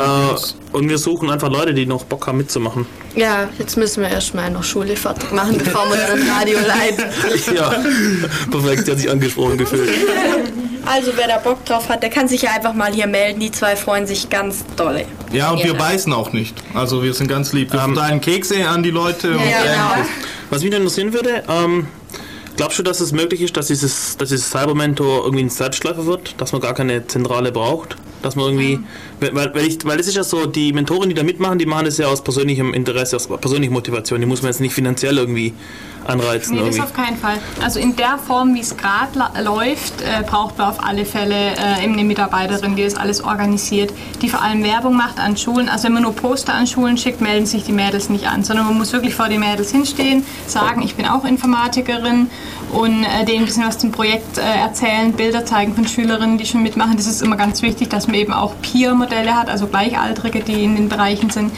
[0.72, 2.84] und wir suchen einfach Leute, die noch Bock haben mitzumachen.
[3.14, 7.04] Ja, jetzt müssen wir erstmal noch Schule fertig machen, bevor wir dann Radio leiten.
[7.54, 7.70] ja,
[8.50, 9.88] perfekt, der hat sich angesprochen gefühlt.
[10.86, 13.40] Also wer da Bock drauf hat, der kann sich ja einfach mal hier melden.
[13.40, 15.06] Die zwei freuen sich ganz dolle.
[15.32, 16.54] ja, und wir beißen auch nicht.
[16.74, 17.72] Also, wir sind ganz lieb.
[17.72, 19.30] Wir verteilen Kekse an die Leute.
[19.30, 20.06] und, Ja, genau.
[20.50, 21.86] Was mich noch interessieren würde, ähm,
[22.56, 26.34] glaubst du, dass es möglich ist, dass dieses, dass dieses Cybermentor irgendwie ein Selbstläufer wird,
[26.40, 27.96] dass man gar keine Zentrale braucht?
[28.22, 28.80] Dass man irgendwie,
[29.20, 31.84] weil, weil, ich, weil es ist ja so, die Mentoren, die da mitmachen, die machen
[31.84, 34.20] das ja aus persönlichem Interesse, aus persönlicher Motivation.
[34.20, 35.52] Die muss man jetzt nicht finanziell irgendwie
[36.08, 36.54] anreizen.
[36.54, 36.82] Nee, das irgendwie.
[36.82, 37.38] auf keinen Fall.
[37.62, 41.84] Also in der Form, wie es gerade läuft, äh, braucht man auf alle Fälle äh,
[41.84, 43.92] eben eine Mitarbeiterin, die das alles organisiert,
[44.22, 45.68] die vor allem Werbung macht an Schulen.
[45.68, 48.66] Also wenn man nur Poster an Schulen schickt, melden sich die Mädels nicht an, sondern
[48.66, 52.30] man muss wirklich vor den Mädels hinstehen, sagen, ich bin auch Informatikerin
[52.74, 56.44] und äh, denen ein bisschen was zum Projekt äh, erzählen, Bilder zeigen von Schülerinnen, die
[56.44, 56.96] schon mitmachen.
[56.96, 60.74] Das ist immer ganz wichtig, dass man eben auch Peer-Modelle hat, also Gleichaltrige, die in
[60.74, 61.52] den Bereichen sind.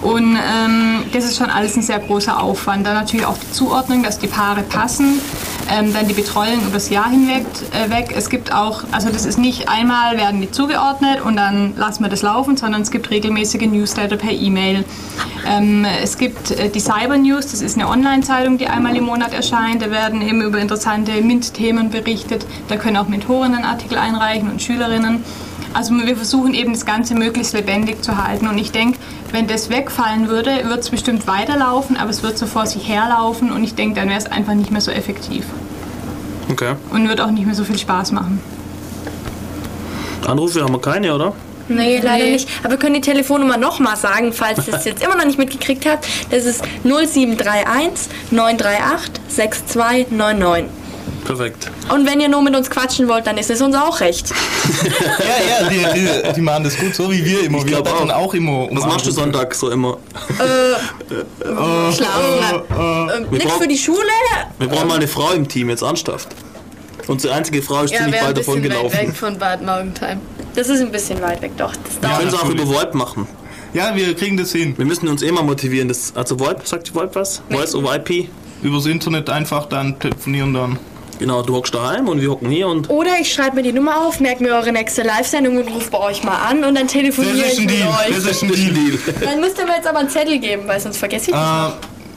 [0.00, 2.86] Und ähm, das ist schon alles ein sehr großer Aufwand.
[2.86, 5.20] Dann natürlich auch die Zuordnung, dass die Paare passen.
[5.70, 7.46] Ähm, dann die Betreuung über das Jahr hinweg.
[7.72, 8.14] Äh, weg.
[8.16, 12.10] Es gibt auch, also das ist nicht einmal werden die zugeordnet und dann lassen wir
[12.10, 14.84] das laufen, sondern es gibt regelmäßige Newsletter per E-Mail.
[15.46, 19.32] Ähm, es gibt äh, die Cyber News, das ist eine Online-Zeitung, die einmal im Monat
[19.32, 19.82] erscheint.
[19.82, 22.46] Da werden eben über interessante MINT-Themen berichtet.
[22.68, 25.24] Da können auch Mentorinnen Artikel einreichen und Schülerinnen.
[25.72, 28.46] Also wir versuchen eben das Ganze möglichst lebendig zu halten.
[28.46, 28.98] Und ich denke,
[29.34, 33.50] wenn das wegfallen würde, wird es bestimmt weiterlaufen, aber es wird so vor sich herlaufen
[33.52, 35.44] und ich denke, dann wäre es einfach nicht mehr so effektiv
[36.50, 36.74] Okay.
[36.90, 38.40] und wird auch nicht mehr so viel Spaß machen.
[40.26, 41.32] Anrufe haben wir keine, oder?
[41.68, 42.48] Nee, leider nicht.
[42.62, 45.86] Aber wir können die Telefonnummer nochmal sagen, falls ihr es jetzt immer noch nicht mitgekriegt
[45.86, 46.06] habt.
[46.30, 50.70] Das ist 0731 938 6299.
[51.24, 51.70] Perfekt.
[51.90, 54.32] Und wenn ihr nur mit uns quatschen wollt, dann ist es uns auch recht.
[54.84, 57.58] Ja, ja, die, die, die machen das gut, so wie wir immer.
[57.58, 58.10] Ich wir auch.
[58.10, 58.70] auch immer.
[58.70, 59.10] um Was machst du.
[59.10, 59.98] Sonntag so immer?
[61.92, 62.62] Schlafen.
[62.78, 63.98] Ähm, Nichts für die Schule.
[64.58, 66.28] Wir brauchen mal eine Frau im Team, jetzt ernsthaft.
[67.06, 69.08] Unsere einzige Frau ist Ja, ziemlich weit davon bisschen weit gelaufen.
[69.08, 70.20] weg von Bad Morgentheim.
[70.54, 71.72] Das ist ein bisschen weit weg, doch.
[71.76, 73.26] Das Wir können es auch über VoIP machen.
[73.74, 74.74] Ja, wir kriegen das hin.
[74.78, 75.88] Wir müssen uns eh mal motivieren.
[75.88, 77.42] Das, also VoIP, sagt die VoIP was?
[77.50, 78.28] Voice over IP.
[78.62, 80.78] Übers Internet einfach dann telefonieren dann.
[81.18, 84.04] Genau, du hockst daheim und wir hocken hier und Oder ich schreibe mir die Nummer
[84.06, 87.38] auf, merke mir eure nächste Live-Sendung und rufe bei euch mal an und dann telefoniere
[87.38, 87.88] Das ich mit Deal.
[88.08, 88.30] Das euch.
[88.30, 88.98] ist ein Deal.
[89.20, 91.72] Dann müsst ihr mir jetzt aber einen Zettel geben, weil sonst vergesse ich das.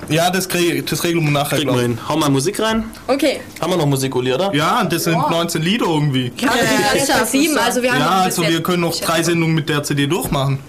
[0.10, 1.58] Äh, ja, das, krieg, das regeln wir nachher.
[1.58, 2.00] kriegen wir hin.
[2.08, 2.86] Hau mal Musik rein.
[3.08, 3.40] Okay.
[3.62, 4.54] Haben wir noch Musik, Uli, oder?
[4.56, 6.32] Ja, das sind 19 Lieder irgendwie.
[6.40, 6.50] Ja,
[6.94, 9.70] das ist ja sieben, also wir haben Ja, also wir können noch drei Sendungen mit
[9.70, 10.60] der CD durchmachen.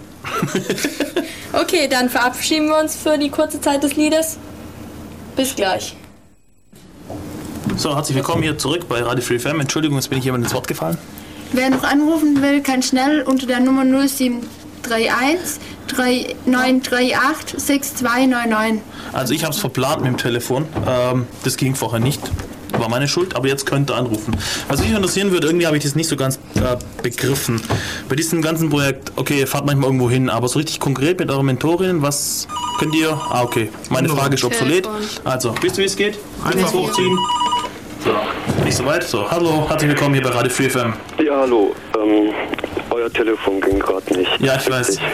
[1.52, 4.36] Okay, dann verabschieden wir uns für die kurze Zeit des Liedes.
[5.36, 5.96] Bis gleich.
[7.78, 9.60] So, herzlich willkommen hier zurück bei Radio Free FM.
[9.60, 10.98] Entschuldigung, jetzt bin ich jemand ins Wort gefallen.
[11.52, 18.82] Wer noch anrufen will, kann schnell unter der Nummer 0731 3938 6299.
[19.12, 20.66] Also ich habe es verplant mit dem Telefon.
[20.88, 22.20] Ähm, das ging vorher nicht.
[22.72, 24.36] War meine Schuld, aber jetzt könnt ihr anrufen.
[24.66, 27.62] Was mich interessieren würde, irgendwie habe ich das nicht so ganz äh, begriffen.
[28.08, 31.30] Bei diesem ganzen Projekt, okay, ihr fahrt manchmal irgendwo hin, aber so richtig konkret mit
[31.30, 32.48] eurer Mentorin, was
[32.80, 33.12] könnt ihr?
[33.12, 33.70] Ah, okay.
[33.88, 34.88] Meine Frage ist obsolet.
[35.22, 36.18] Also, wisst ihr, wie es geht?
[36.44, 37.16] Einfach hochziehen.
[38.05, 38.11] So,
[38.64, 39.03] nicht so weit.
[39.05, 40.92] So, hallo, herzlich willkommen hier bei Radio Free FM.
[41.24, 41.74] Ja, hallo.
[41.96, 42.32] Ähm,
[42.90, 44.30] euer Telefon ging gerade nicht.
[44.40, 44.88] Ja, ich weiß.
[44.90, 45.07] Richtig.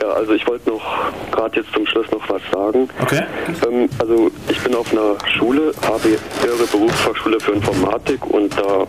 [0.00, 0.82] Ja, also ich wollte noch
[1.30, 2.88] gerade jetzt zum Schluss noch was sagen.
[3.02, 3.22] Okay.
[3.68, 8.86] Ähm, also ich bin auf einer Schule, habe ihre Berufsfachschule für Informatik und da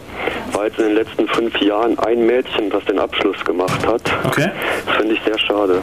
[0.53, 4.01] war jetzt in den letzten fünf Jahren ein Mädchen, das den Abschluss gemacht hat.
[4.25, 4.49] Okay.
[4.85, 5.81] Das finde ich sehr schade.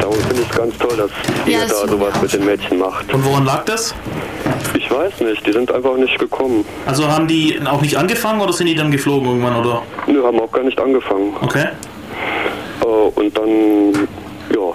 [0.00, 1.10] Darum finde ich es ganz toll, dass
[1.46, 3.12] Ja, ihr das da sowas mit den Mädchen macht.
[3.12, 3.94] Und woran lag das?
[4.84, 6.62] Ich weiß nicht, die sind einfach nicht gekommen.
[6.84, 9.82] Also haben die auch nicht angefangen oder sind die dann geflogen irgendwann, oder?
[10.06, 11.34] Nö, haben auch gar nicht angefangen.
[11.40, 11.68] Okay.
[12.82, 13.94] Äh, und dann,
[14.54, 14.74] ja,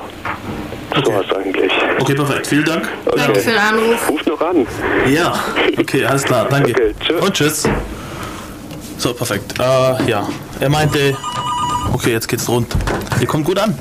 [0.90, 1.14] das Okay.
[1.14, 1.72] war's eigentlich.
[2.00, 2.48] Okay, perfekt.
[2.48, 2.90] Vielen Dank.
[3.16, 4.10] Danke für den Anruf.
[4.10, 4.66] Ruft noch an.
[5.14, 5.34] Ja,
[5.78, 6.72] okay, alles klar, danke.
[6.72, 7.22] Okay, tschüss.
[7.22, 7.70] Und tschüss.
[8.98, 9.54] So, perfekt.
[9.60, 10.28] Äh, ja,
[10.60, 11.16] er meinte,
[11.94, 12.76] okay, jetzt geht's rund.
[13.22, 13.78] Ihr kommt gut an.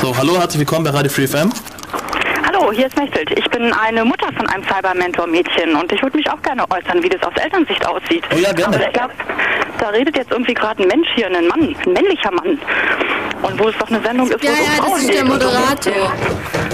[0.00, 1.50] So, hallo, herzlich willkommen bei Radio Free FM.
[2.64, 3.30] Hallo, hier ist Mechthild.
[3.38, 7.10] Ich bin eine Mutter von einem Cyber-Mentor-Mädchen und ich würde mich auch gerne äußern, wie
[7.10, 8.24] das aus Elternsicht aussieht.
[8.34, 8.76] Oh ja, gerne.
[8.76, 9.12] Aber ich glaube,
[9.84, 12.58] da redet jetzt irgendwie gerade ein Mensch hier, ein Mann, ein männlicher Mann.
[13.42, 15.06] Und wo es doch eine Sendung ist, wo Ja, es um ja, das Frauen ist
[15.08, 15.24] geht der.
[15.26, 16.12] Moderator.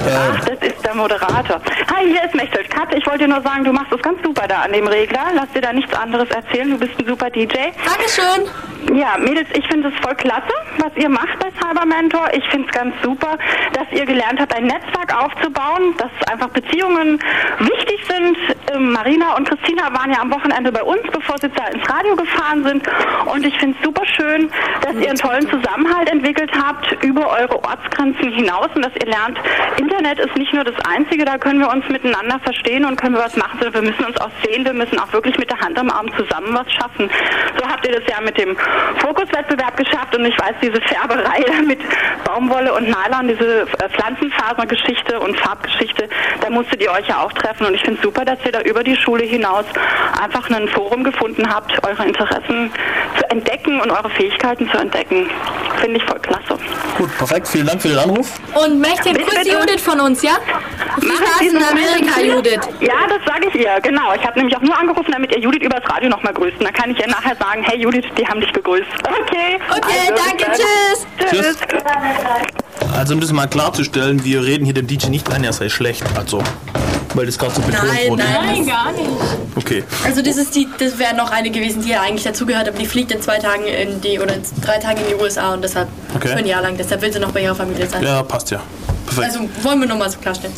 [0.08, 1.60] Ach, das ist der Moderator.
[1.92, 2.70] Hi, hier ist Mechthild.
[2.70, 5.26] Kat, ich wollte dir nur sagen, du machst es ganz super da an dem Regler.
[5.34, 6.70] Lass dir da nichts anderes erzählen.
[6.70, 7.52] Du bist ein super DJ.
[7.84, 8.96] Dankeschön.
[8.96, 12.28] Ja, Mädels, ich finde es voll klasse, was ihr macht bei Cyber Mentor.
[12.32, 13.36] Ich finde es ganz super,
[13.74, 17.18] dass ihr gelernt habt, ein Netzwerk aufzubauen, dass einfach Beziehungen
[17.58, 18.36] wichtig sind.
[18.72, 22.16] Ähm, Marina und Christina waren ja am Wochenende bei uns, bevor sie da ins Radio
[22.16, 22.86] gefahren sind.
[23.26, 24.50] Und ich finde es super schön,
[24.82, 29.38] dass ihr einen tollen Zusammenhalt entwickelt habt über eure Ortsgrenzen hinaus und dass ihr lernt,
[29.76, 33.22] Internet ist nicht nur das Einzige, da können wir uns miteinander verstehen und können wir
[33.22, 35.78] was machen, sondern wir müssen uns auch sehen, wir müssen auch wirklich mit der Hand
[35.78, 37.10] am Arm zusammen was schaffen.
[37.58, 38.56] So habt ihr das ja mit dem
[38.98, 41.80] Fokuswettbewerb geschafft und ich weiß, diese Färberei mit
[42.24, 46.08] Baumwolle und Nylon, diese äh, Pflanzenfasergeschichte und Farbgeschichte,
[46.40, 48.60] da musstet ihr euch ja auch treffen und ich finde es super, dass ihr da
[48.62, 49.64] über die Schule hinaus
[50.20, 52.70] einfach ein Forum gefunden habt, eure Interessen
[53.18, 55.30] zu entdecken und eure Fähigkeiten zu entdecken.
[55.80, 56.58] Finde ich voll klasse.
[56.98, 57.48] Gut, perfekt.
[57.48, 58.28] Vielen Dank für den Anruf.
[58.54, 59.50] Und möchte Bitte, grüß bitte.
[59.58, 60.32] Judith von uns, ja?
[61.00, 62.60] Viel Spaß in Amerika, Judith.
[62.80, 64.12] Ja, das sage ich ihr, genau.
[64.14, 66.58] Ich habe nämlich auch nur angerufen, damit ihr Judith übers Radio nochmal grüßt.
[66.58, 68.86] Und dann kann ich ihr nachher sagen, hey Judith, die haben dich gegrüßt.
[69.04, 69.58] Okay.
[69.70, 70.54] Okay, Also, danke, dann.
[70.54, 71.06] tschüss.
[71.30, 71.58] Tschüss.
[72.96, 76.02] Also um das mal klarzustellen, wir reden hier dem DJ nicht ein, er sei schlecht.
[76.16, 76.42] Also,
[77.14, 78.22] weil das gerade so betont Nein, wurde.
[78.22, 78.46] nein.
[78.46, 79.08] Nein, gar nicht.
[79.56, 79.84] Okay.
[80.04, 82.86] Also das ist die, das wäre noch eine gewesen, die ja eigentlich dazugehört, aber die
[82.86, 85.88] fliegt in zwei Tagen in die oder in drei Tagen in die USA und deshalb
[86.14, 86.28] Okay.
[86.28, 86.76] für ein Jahr lang.
[86.76, 88.02] Deshalb will sie noch bei ihrer Familie sein.
[88.02, 88.60] Ja, passt ja.
[89.06, 89.26] Perfekt.
[89.36, 90.54] Also wollen wir nur mal so klarstellen.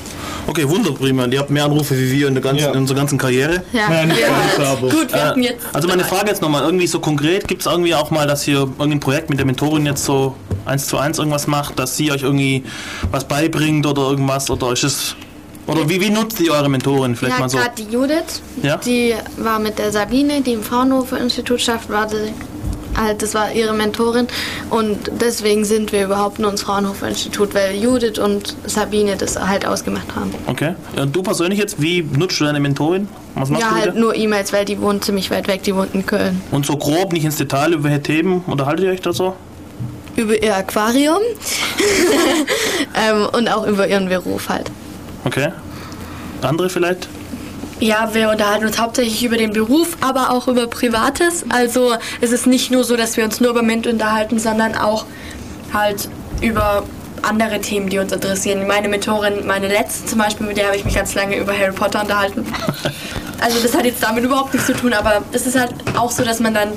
[0.47, 1.25] Okay, wunderbar.
[1.25, 2.73] Und ihr habt mehr Anrufe wie wir in, der ganzen, Ja.
[2.73, 3.63] in unserer ganzen Karriere.
[3.73, 3.89] Ja.
[3.89, 4.89] Nein, nicht ganz, aber.
[4.89, 5.65] Gut, wir Äh, hatten jetzt.
[5.73, 8.57] also meine Frage jetzt nochmal, irgendwie so konkret, gibt es irgendwie auch mal, dass ihr
[8.57, 10.35] irgendein Projekt mit der Mentorin jetzt so
[10.65, 12.65] eins zu eins irgendwas macht, dass sie euch irgendwie
[13.11, 15.17] was beibringt oder irgendwas oder ist es
[15.67, 17.59] oder wie, wie nutzt ihr eure Mentorin vielleicht Ja, mal so?
[17.59, 18.77] gerade die Judith, Ja?
[18.79, 22.33] die war mit der Sabine, die im Fraunhofer Institut schafft, war sie
[22.97, 24.27] halt, das war ihre Mentorin
[24.71, 29.65] und deswegen sind wir überhaupt nur ins Fraunhofer Institut, weil Judith und Sabine das halt
[29.65, 30.35] ausgemacht haben.
[30.47, 30.75] Okay.
[30.97, 33.09] Und du persönlich jetzt, wie nutzt du deine Mentorin?
[33.35, 35.95] Was machst ja, du halt nur E-Mails, weil die wohnt ziemlich weit weg, die wohnt
[35.95, 36.43] in Köln.
[36.51, 39.35] Und so grob, nicht ins Detail, über welche Themen unterhaltet ihr euch da so?
[40.17, 41.23] Über ihr Aquarium
[42.95, 44.71] ähm, und auch über ihren Beruf halt.
[45.25, 45.53] Okay.
[46.43, 47.09] Andere vielleicht?
[47.81, 51.45] Ja, wir unterhalten uns hauptsächlich über den Beruf, aber auch über Privates.
[51.49, 55.05] Also es ist nicht nur so, dass wir uns nur über MINT unterhalten, sondern auch
[55.73, 56.09] halt
[56.41, 56.85] über
[57.23, 58.67] andere Themen, die uns interessieren.
[58.67, 61.73] Meine Mentorin, meine letzte zum Beispiel, mit der habe ich mich ganz lange über Harry
[61.73, 62.47] Potter unterhalten.
[63.45, 66.23] Also das hat jetzt damit überhaupt nichts zu tun, aber es ist halt auch so,
[66.23, 66.69] dass man dann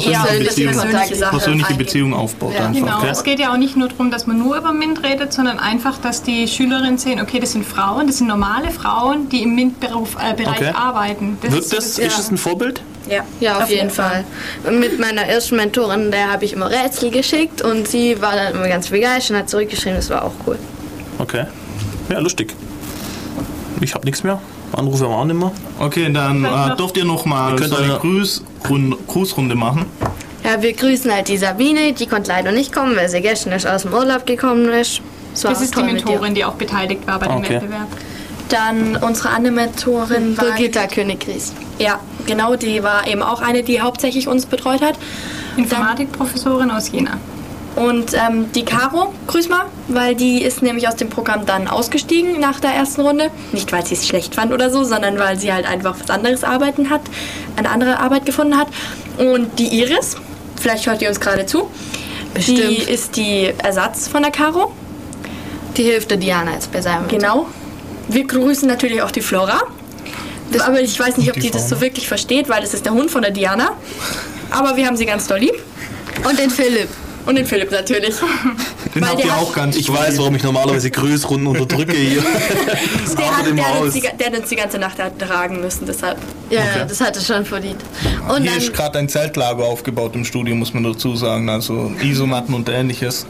[0.00, 0.38] Persönliche eher
[0.70, 0.72] Beziehung.
[0.72, 1.74] persönliche Persönliche.
[1.74, 2.72] Beziehung aufbaut einfach.
[2.72, 5.58] Genau, es geht ja auch nicht nur darum, dass man nur über MINT redet, sondern
[5.58, 9.54] einfach, dass die Schülerinnen sehen, okay, das sind Frauen, das sind normale Frauen, die im
[9.54, 10.70] MINT-Bereich äh, Okay.
[10.74, 11.38] arbeiten.
[11.40, 12.06] Wirkt so das, ja.
[12.06, 12.82] ist das ein Vorbild?
[13.08, 14.24] Ja, Ja, auf, jeden Fall.
[14.64, 18.54] Und mit meiner ersten Mentorin, der habe ich immer Rätsel geschickt und sie war dann
[18.54, 20.58] immer ganz begeistert und hat zurückgeschrieben, das war auch cool.
[21.18, 21.46] Okay.
[22.08, 22.54] Ja, lustig.
[23.80, 24.40] Ich habe nichts mehr.
[24.72, 25.52] Anrufe wir auch nicht mehr.
[25.80, 28.00] Okay, dann äh, dürft ihr noch mal Ihr
[28.62, 29.86] Grußrunde machen.
[30.44, 33.66] Ja, wir grüßen halt die Sabine, die konnte leider nicht kommen, weil sie gestern erst
[33.66, 35.00] aus dem Urlaub gekommen ist.
[35.42, 35.82] War Das ist die.
[35.82, 37.54] Mentorin, die auch beteiligt war bei dem Okay.
[37.54, 37.88] Wettbewerb.
[38.48, 41.54] Dann unsere andere Mentorin war Birgitta König-Ries.
[41.78, 44.96] Ja, genau, die war eben auch eine, die hauptsächlich uns betreut hat.
[45.56, 47.18] Informatikprofessorin aus Jena.
[47.74, 52.38] Und ähm, die Caro, grüß mal, weil die ist nämlich aus dem Programm dann ausgestiegen
[52.38, 53.30] nach der ersten Runde.
[53.52, 56.44] Nicht, weil sie es schlecht fand oder so, sondern weil sie halt einfach was anderes
[56.44, 57.00] arbeiten hat,
[57.56, 58.68] eine andere Arbeit gefunden hat.
[59.18, 60.16] Und die Iris,
[60.60, 61.70] vielleicht hört ihr uns gerade zu,
[62.36, 62.88] die Bestimmt.
[62.88, 64.72] ist die Ersatz von der Caro.
[65.76, 67.08] Die hilft der Diana jetzt bei seinem.
[67.08, 67.46] Genau.
[68.08, 69.62] Wir grüßen natürlich auch die Flora.
[70.58, 72.92] aber ich weiß nicht, ob die die das so wirklich versteht, weil das ist der
[72.92, 73.72] Hund von der Diana.
[74.50, 75.54] Aber wir haben sie ganz doll lieb.
[76.28, 76.88] Und den Philipp.
[77.24, 78.14] Und den Philipp natürlich.
[78.94, 82.22] Den habt ihr auch ganz Ich weiß, warum ich normalerweise Grüßrunden unterdrücke hier.
[83.18, 86.18] Der hat, der, hat uns die, der hat uns die ganze Nacht tragen müssen, deshalb.
[86.50, 87.80] Ja, ja, das hat er schon verdient.
[88.28, 91.48] Und Hier dann, ist gerade ein Zeltlager aufgebaut im Studio, muss man dazu sagen.
[91.48, 93.26] Also Isomatten und ähnliches.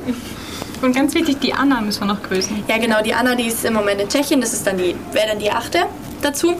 [0.80, 2.64] Und ganz wichtig, die Anna müssen wir noch grüßen.
[2.68, 5.28] Ja, genau, die Anna, die ist im Moment in Tschechien, das ist dann die, wäre
[5.28, 5.86] dann die achte
[6.22, 6.54] dazu.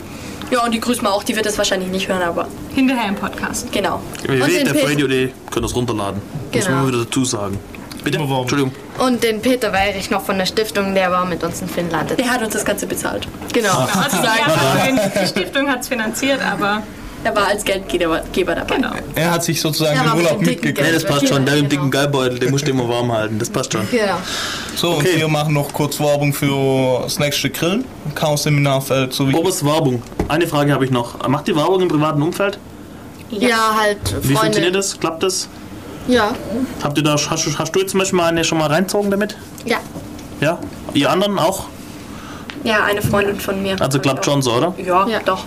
[0.51, 3.17] Ja, und die grüßen wir auch, die wird das wahrscheinlich nicht hören, aber Hinterher im
[3.17, 3.73] Podcast.
[3.73, 4.01] genau.
[4.23, 6.21] www.radio.de könnt das runterladen.
[6.55, 6.77] Muss Genau.
[6.79, 7.59] man wieder dazu sagen.
[8.05, 8.19] Bitte?
[8.19, 8.73] Entschuldigung.
[8.99, 12.19] und den Peter Weirich noch von der Stiftung, der war mit uns in Finnland.
[12.19, 13.29] Der hat uns das Ganze bezahlt.
[13.53, 13.79] Genau.
[13.79, 16.83] Also die, die Stiftung hat es finanziert, aber
[17.23, 18.75] Er war als Geldgeber Geber dabei.
[18.75, 18.91] genau.
[19.15, 20.81] Er hat sich sozusagen Ja, den Urlaub mitgekriegt.
[20.83, 21.47] Nee, das passt schon.
[21.47, 21.83] Der mit dem Genau.
[21.83, 23.39] dicken Geilbeutel, den musst du immer warm halten.
[23.39, 23.89] Das passt schon.
[23.89, 24.17] Genau.
[24.75, 25.19] So, und Okay.
[25.19, 27.85] wir machen noch kurz Werbung für das nächste Grillen.
[28.17, 29.35] Chaos-Seminarfeld sowie.
[29.37, 30.03] Oberst Werbung.
[30.27, 31.29] Eine Frage habe ich noch.
[31.29, 32.59] Macht ihr Werbung im privaten Umfeld?
[33.31, 34.71] Ja, halt Wie funktioniert Freunde.
[34.73, 34.99] das?
[34.99, 35.49] Klappt das?
[36.09, 36.33] Ja.
[36.83, 39.11] Habt ihr da, hast, du- hast du jetzt zum Beispiel mal eine schon mal reinzogen
[39.11, 39.37] damit?
[39.65, 39.79] Ja.
[40.41, 40.59] Ja?
[40.95, 41.65] Ihr anderen auch?
[42.65, 43.81] Ja, eine Freundin von mir.
[43.81, 44.75] Also klappt schon so, oder?
[44.85, 45.21] Ja, Ja.
[45.25, 45.45] doch.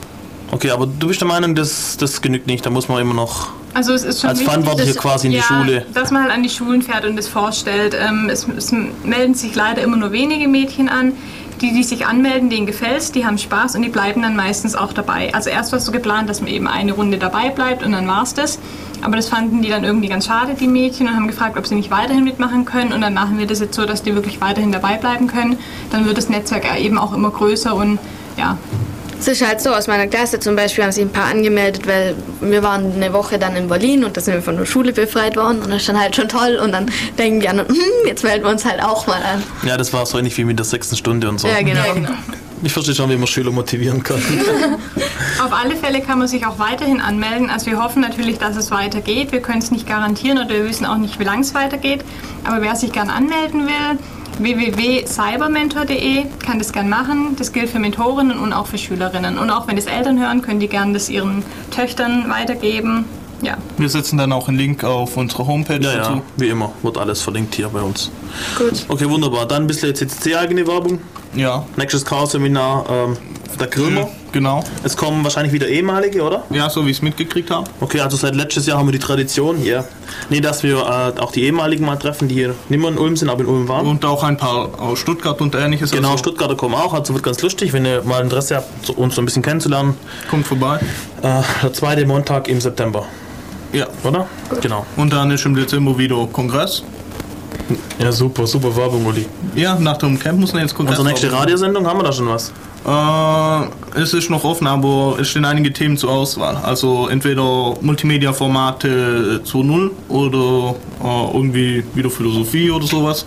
[0.52, 2.65] Okay, aber du bist der Meinung, das, das genügt nicht.
[2.65, 5.44] Da muss man immer noch Also es ist schon als Verantwortliche quasi in die ja,
[5.44, 5.86] Schule.
[5.94, 7.95] dass man halt an die Schulen fährt und das vorstellt.
[7.99, 8.72] Ähm, es, es
[9.03, 11.14] melden sich leider immer nur wenige Mädchen an.
[11.61, 14.91] Die, die sich anmelden, denen gefällt's, die haben Spaß und die bleiben dann meistens auch
[14.91, 15.34] dabei.
[15.34, 18.07] Also erst war es so geplant, dass man eben eine Runde dabei bleibt und dann
[18.07, 18.60] war's das.
[19.02, 21.76] Aber das fanden die dann irgendwie ganz schade, die Mädchen, und haben gefragt, ob sie
[21.76, 22.91] nicht weiterhin mitmachen können.
[22.91, 25.57] Und dann machen wir das jetzt so, dass die wirklich weiterhin dabei bleiben können.
[25.91, 27.99] Dann wird das Netzwerk eben auch immer größer und
[28.38, 28.57] ja,
[29.27, 32.15] Es ist halt so, aus meiner Klasse zum Beispiel haben sich ein paar angemeldet, weil
[32.41, 35.35] wir waren eine Woche dann in Berlin und da sind wir von der Schule befreit
[35.35, 37.76] worden und das ist dann halt schon toll und dann denken die anderen, hm,
[38.06, 39.41] jetzt melden wir uns halt auch mal an.
[39.64, 41.47] Ja, das war so ähnlich wie mit der sechsten Stunde und so.
[41.47, 41.81] Ja, genau.
[42.61, 44.22] Ich verstehe schon, wie man Schüler motivieren kann.
[45.43, 47.49] Auf alle Fälle kann man sich auch weiterhin anmelden.
[47.49, 49.31] Also wir hoffen natürlich, dass es weitergeht.
[49.31, 52.06] Wir können es nicht garantieren oder wir wissen auch nicht, wie lange es weitergeht.
[52.43, 53.99] Aber wer sich gern anmelden will,
[54.40, 57.36] www.cybermentor.de kann das gern machen.
[57.38, 59.38] Das gilt für Mentorinnen und auch für Schülerinnen.
[59.38, 63.06] Und auch wenn das Eltern hören, können die gern das ihren Töchtern weitergeben.
[63.41, 63.57] Ja.
[63.78, 66.12] Wir setzen dann auch einen Link auf unsere Homepage Ja, dazu.
[66.14, 66.72] ja, wie immer.
[66.84, 68.10] Wird alles verlinkt hier bei uns.
[68.57, 68.86] Gut.
[68.88, 69.45] Okay, wunderbar.
[69.45, 70.99] Dann ein bisschen jetzt CCC-eigene Werbung.
[71.36, 71.66] Ja.
[71.76, 73.18] Nächstes Chaos-Seminar, ähm,
[73.58, 74.08] da grillen wir.
[74.32, 74.64] Genau.
[74.84, 76.44] Es kommen wahrscheinlich wieder ehemalige, oder?
[76.50, 77.70] Ja, so wie ich es mitgekriegt habe.
[77.80, 79.86] Okay, also seit letztes Jahr haben wir die Tradition hier.
[80.30, 83.16] Nee, dass wir äh, auch die ehemaligen mal treffen, die hier nicht mehr in Ulm
[83.16, 83.88] sind, aber in Ulm waren.
[83.88, 85.92] Und auch ein paar aus Stuttgart und ähnliches.
[85.92, 89.16] Genau, also Stuttgarter kommen auch, also wird ganz lustig, wenn ihr mal Interesse habt, uns
[89.16, 89.96] so ein bisschen kennenzulernen.
[90.30, 90.80] Kommt vorbei.
[91.22, 93.06] Äh, der zweite Montag im September,
[93.72, 93.88] Ja.
[94.04, 94.28] oder?
[94.62, 94.86] Genau.
[94.98, 96.84] Und dann ist im Dezember wieder Kongress.
[98.00, 99.26] Ja, super, super Werbung, Uli.
[99.56, 101.40] Ja, nach dem Camp muss man jetzt Kongress Unsere nächste haben.
[101.40, 102.52] Radiosendung, haben wir da schon was?
[102.86, 106.57] Äh, es ist noch offen, aber es stehen einige Themen zur Auswahl.
[106.57, 113.26] Also entweder Multimedia-Formate 2.0 oder äh, irgendwie wieder Philosophie oder sowas.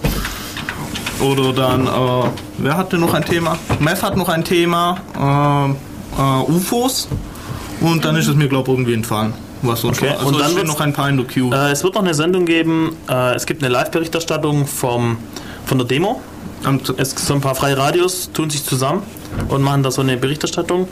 [1.21, 3.59] Oder dann, äh, wer hatte noch ein Thema?
[3.81, 7.09] Meth hat noch ein Thema, äh, äh, UFOs.
[7.81, 9.33] Und dann ist es mir, glaube ich, irgendwie entfallen.
[9.63, 10.13] Was sonst Okay.
[10.13, 11.51] Also und es dann noch ein paar in der Queue.
[11.53, 12.95] Äh, es wird noch eine Sendung geben.
[13.09, 15.19] Es gibt eine Live-Berichterstattung vom,
[15.65, 16.21] von der Demo.
[16.97, 19.03] Es so ein paar freie Radios tun sich zusammen
[19.49, 20.89] und machen da so eine Berichterstattung.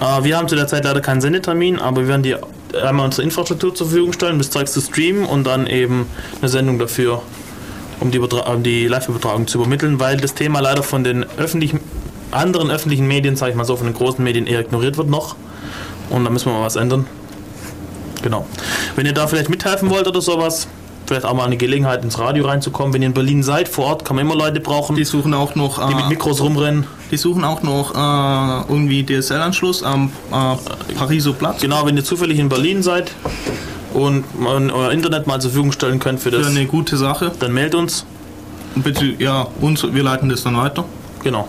[0.00, 2.36] Äh, wir haben zu der Zeit leider keinen Sendetermin, aber wir werden die
[2.74, 6.06] einmal unsere Infrastruktur zur Verfügung stellen, das Zeugs zu streamen und dann eben
[6.40, 7.22] eine Sendung dafür,
[8.00, 11.80] um die, um die Live-Übertragung zu übermitteln, weil das Thema leider von den öffentlichen,
[12.30, 15.36] anderen öffentlichen Medien, sage ich mal so, von den großen Medien eher ignoriert wird noch.
[16.10, 17.06] Und da müssen wir mal was ändern.
[18.22, 18.46] Genau.
[18.96, 20.68] Wenn ihr da vielleicht mithelfen wollt oder sowas,
[21.08, 22.92] vielleicht auch mal eine Gelegenheit ins Radio reinzukommen.
[22.94, 24.94] Wenn ihr in Berlin seid, vor Ort, kann man immer Leute brauchen.
[24.94, 25.84] Die suchen auch noch.
[25.88, 26.86] Die mit äh, Mikros rumrennen.
[27.10, 31.60] Die suchen auch noch äh, irgendwie DSL-Anschluss am äh, Pariser Platz.
[31.60, 33.12] Genau, wenn ihr zufällig in Berlin seid
[33.94, 37.32] und euer Internet mal zur Verfügung stellen könnt für das, Für eine gute Sache.
[37.40, 38.04] dann meldet uns.
[38.76, 40.84] Und bitte, ja, uns, wir leiten das dann weiter.
[41.24, 41.48] Genau.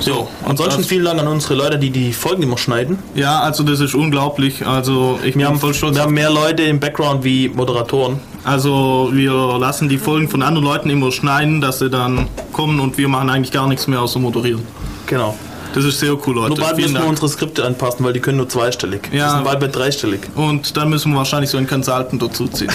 [0.00, 2.98] So, ansonsten vielen Dank an unsere Leute, die die Folgen immer schneiden.
[3.14, 4.64] Ja, also das ist unglaublich.
[4.66, 5.96] Also ich Wir bin haben, voll stolz.
[5.96, 8.20] wir haben mehr Leute im Background wie Moderatoren.
[8.44, 12.96] Also wir lassen die Folgen von anderen Leuten immer schneiden, dass sie dann kommen und
[12.96, 14.62] wir machen eigentlich gar nichts mehr außer moderieren.
[15.06, 15.36] Genau.
[15.74, 16.48] Das ist sehr cool, Leute.
[16.48, 17.10] Nur bald Vielen müssen wir Dank.
[17.10, 19.10] unsere Skripte anpassen, weil die können nur zweistellig.
[19.12, 19.30] Die Ja.
[19.32, 20.20] sind bald bei dreistellig.
[20.34, 22.70] Und dann müssen wir wahrscheinlich so einen Consultant dazuziehen.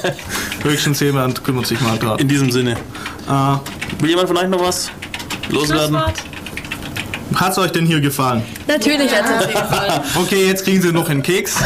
[0.62, 2.20] Höchstens jemand kümmert sich mal gerade.
[2.20, 2.72] In diesem Sinne.
[2.72, 4.90] Äh, Will jemand von euch noch was
[5.50, 5.96] loswerden?
[5.96, 6.14] Hat
[7.50, 8.42] es euch denn hier gefallen?
[8.66, 10.00] Natürlich hat es uns gefallen.
[10.16, 11.56] Okay, jetzt kriegen Sie noch einen Keks.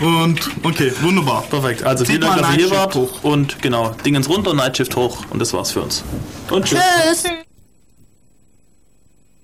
[0.00, 1.42] Und okay, wunderbar.
[1.50, 1.84] Perfekt.
[1.84, 2.96] Also vielen Dank, dass ihr hier wart.
[3.22, 5.24] Und genau, Dingens runter, Nightshift hoch.
[5.28, 6.02] Und das war's für uns.
[6.50, 6.80] Und tschüss.
[7.04, 7.24] Tschüss.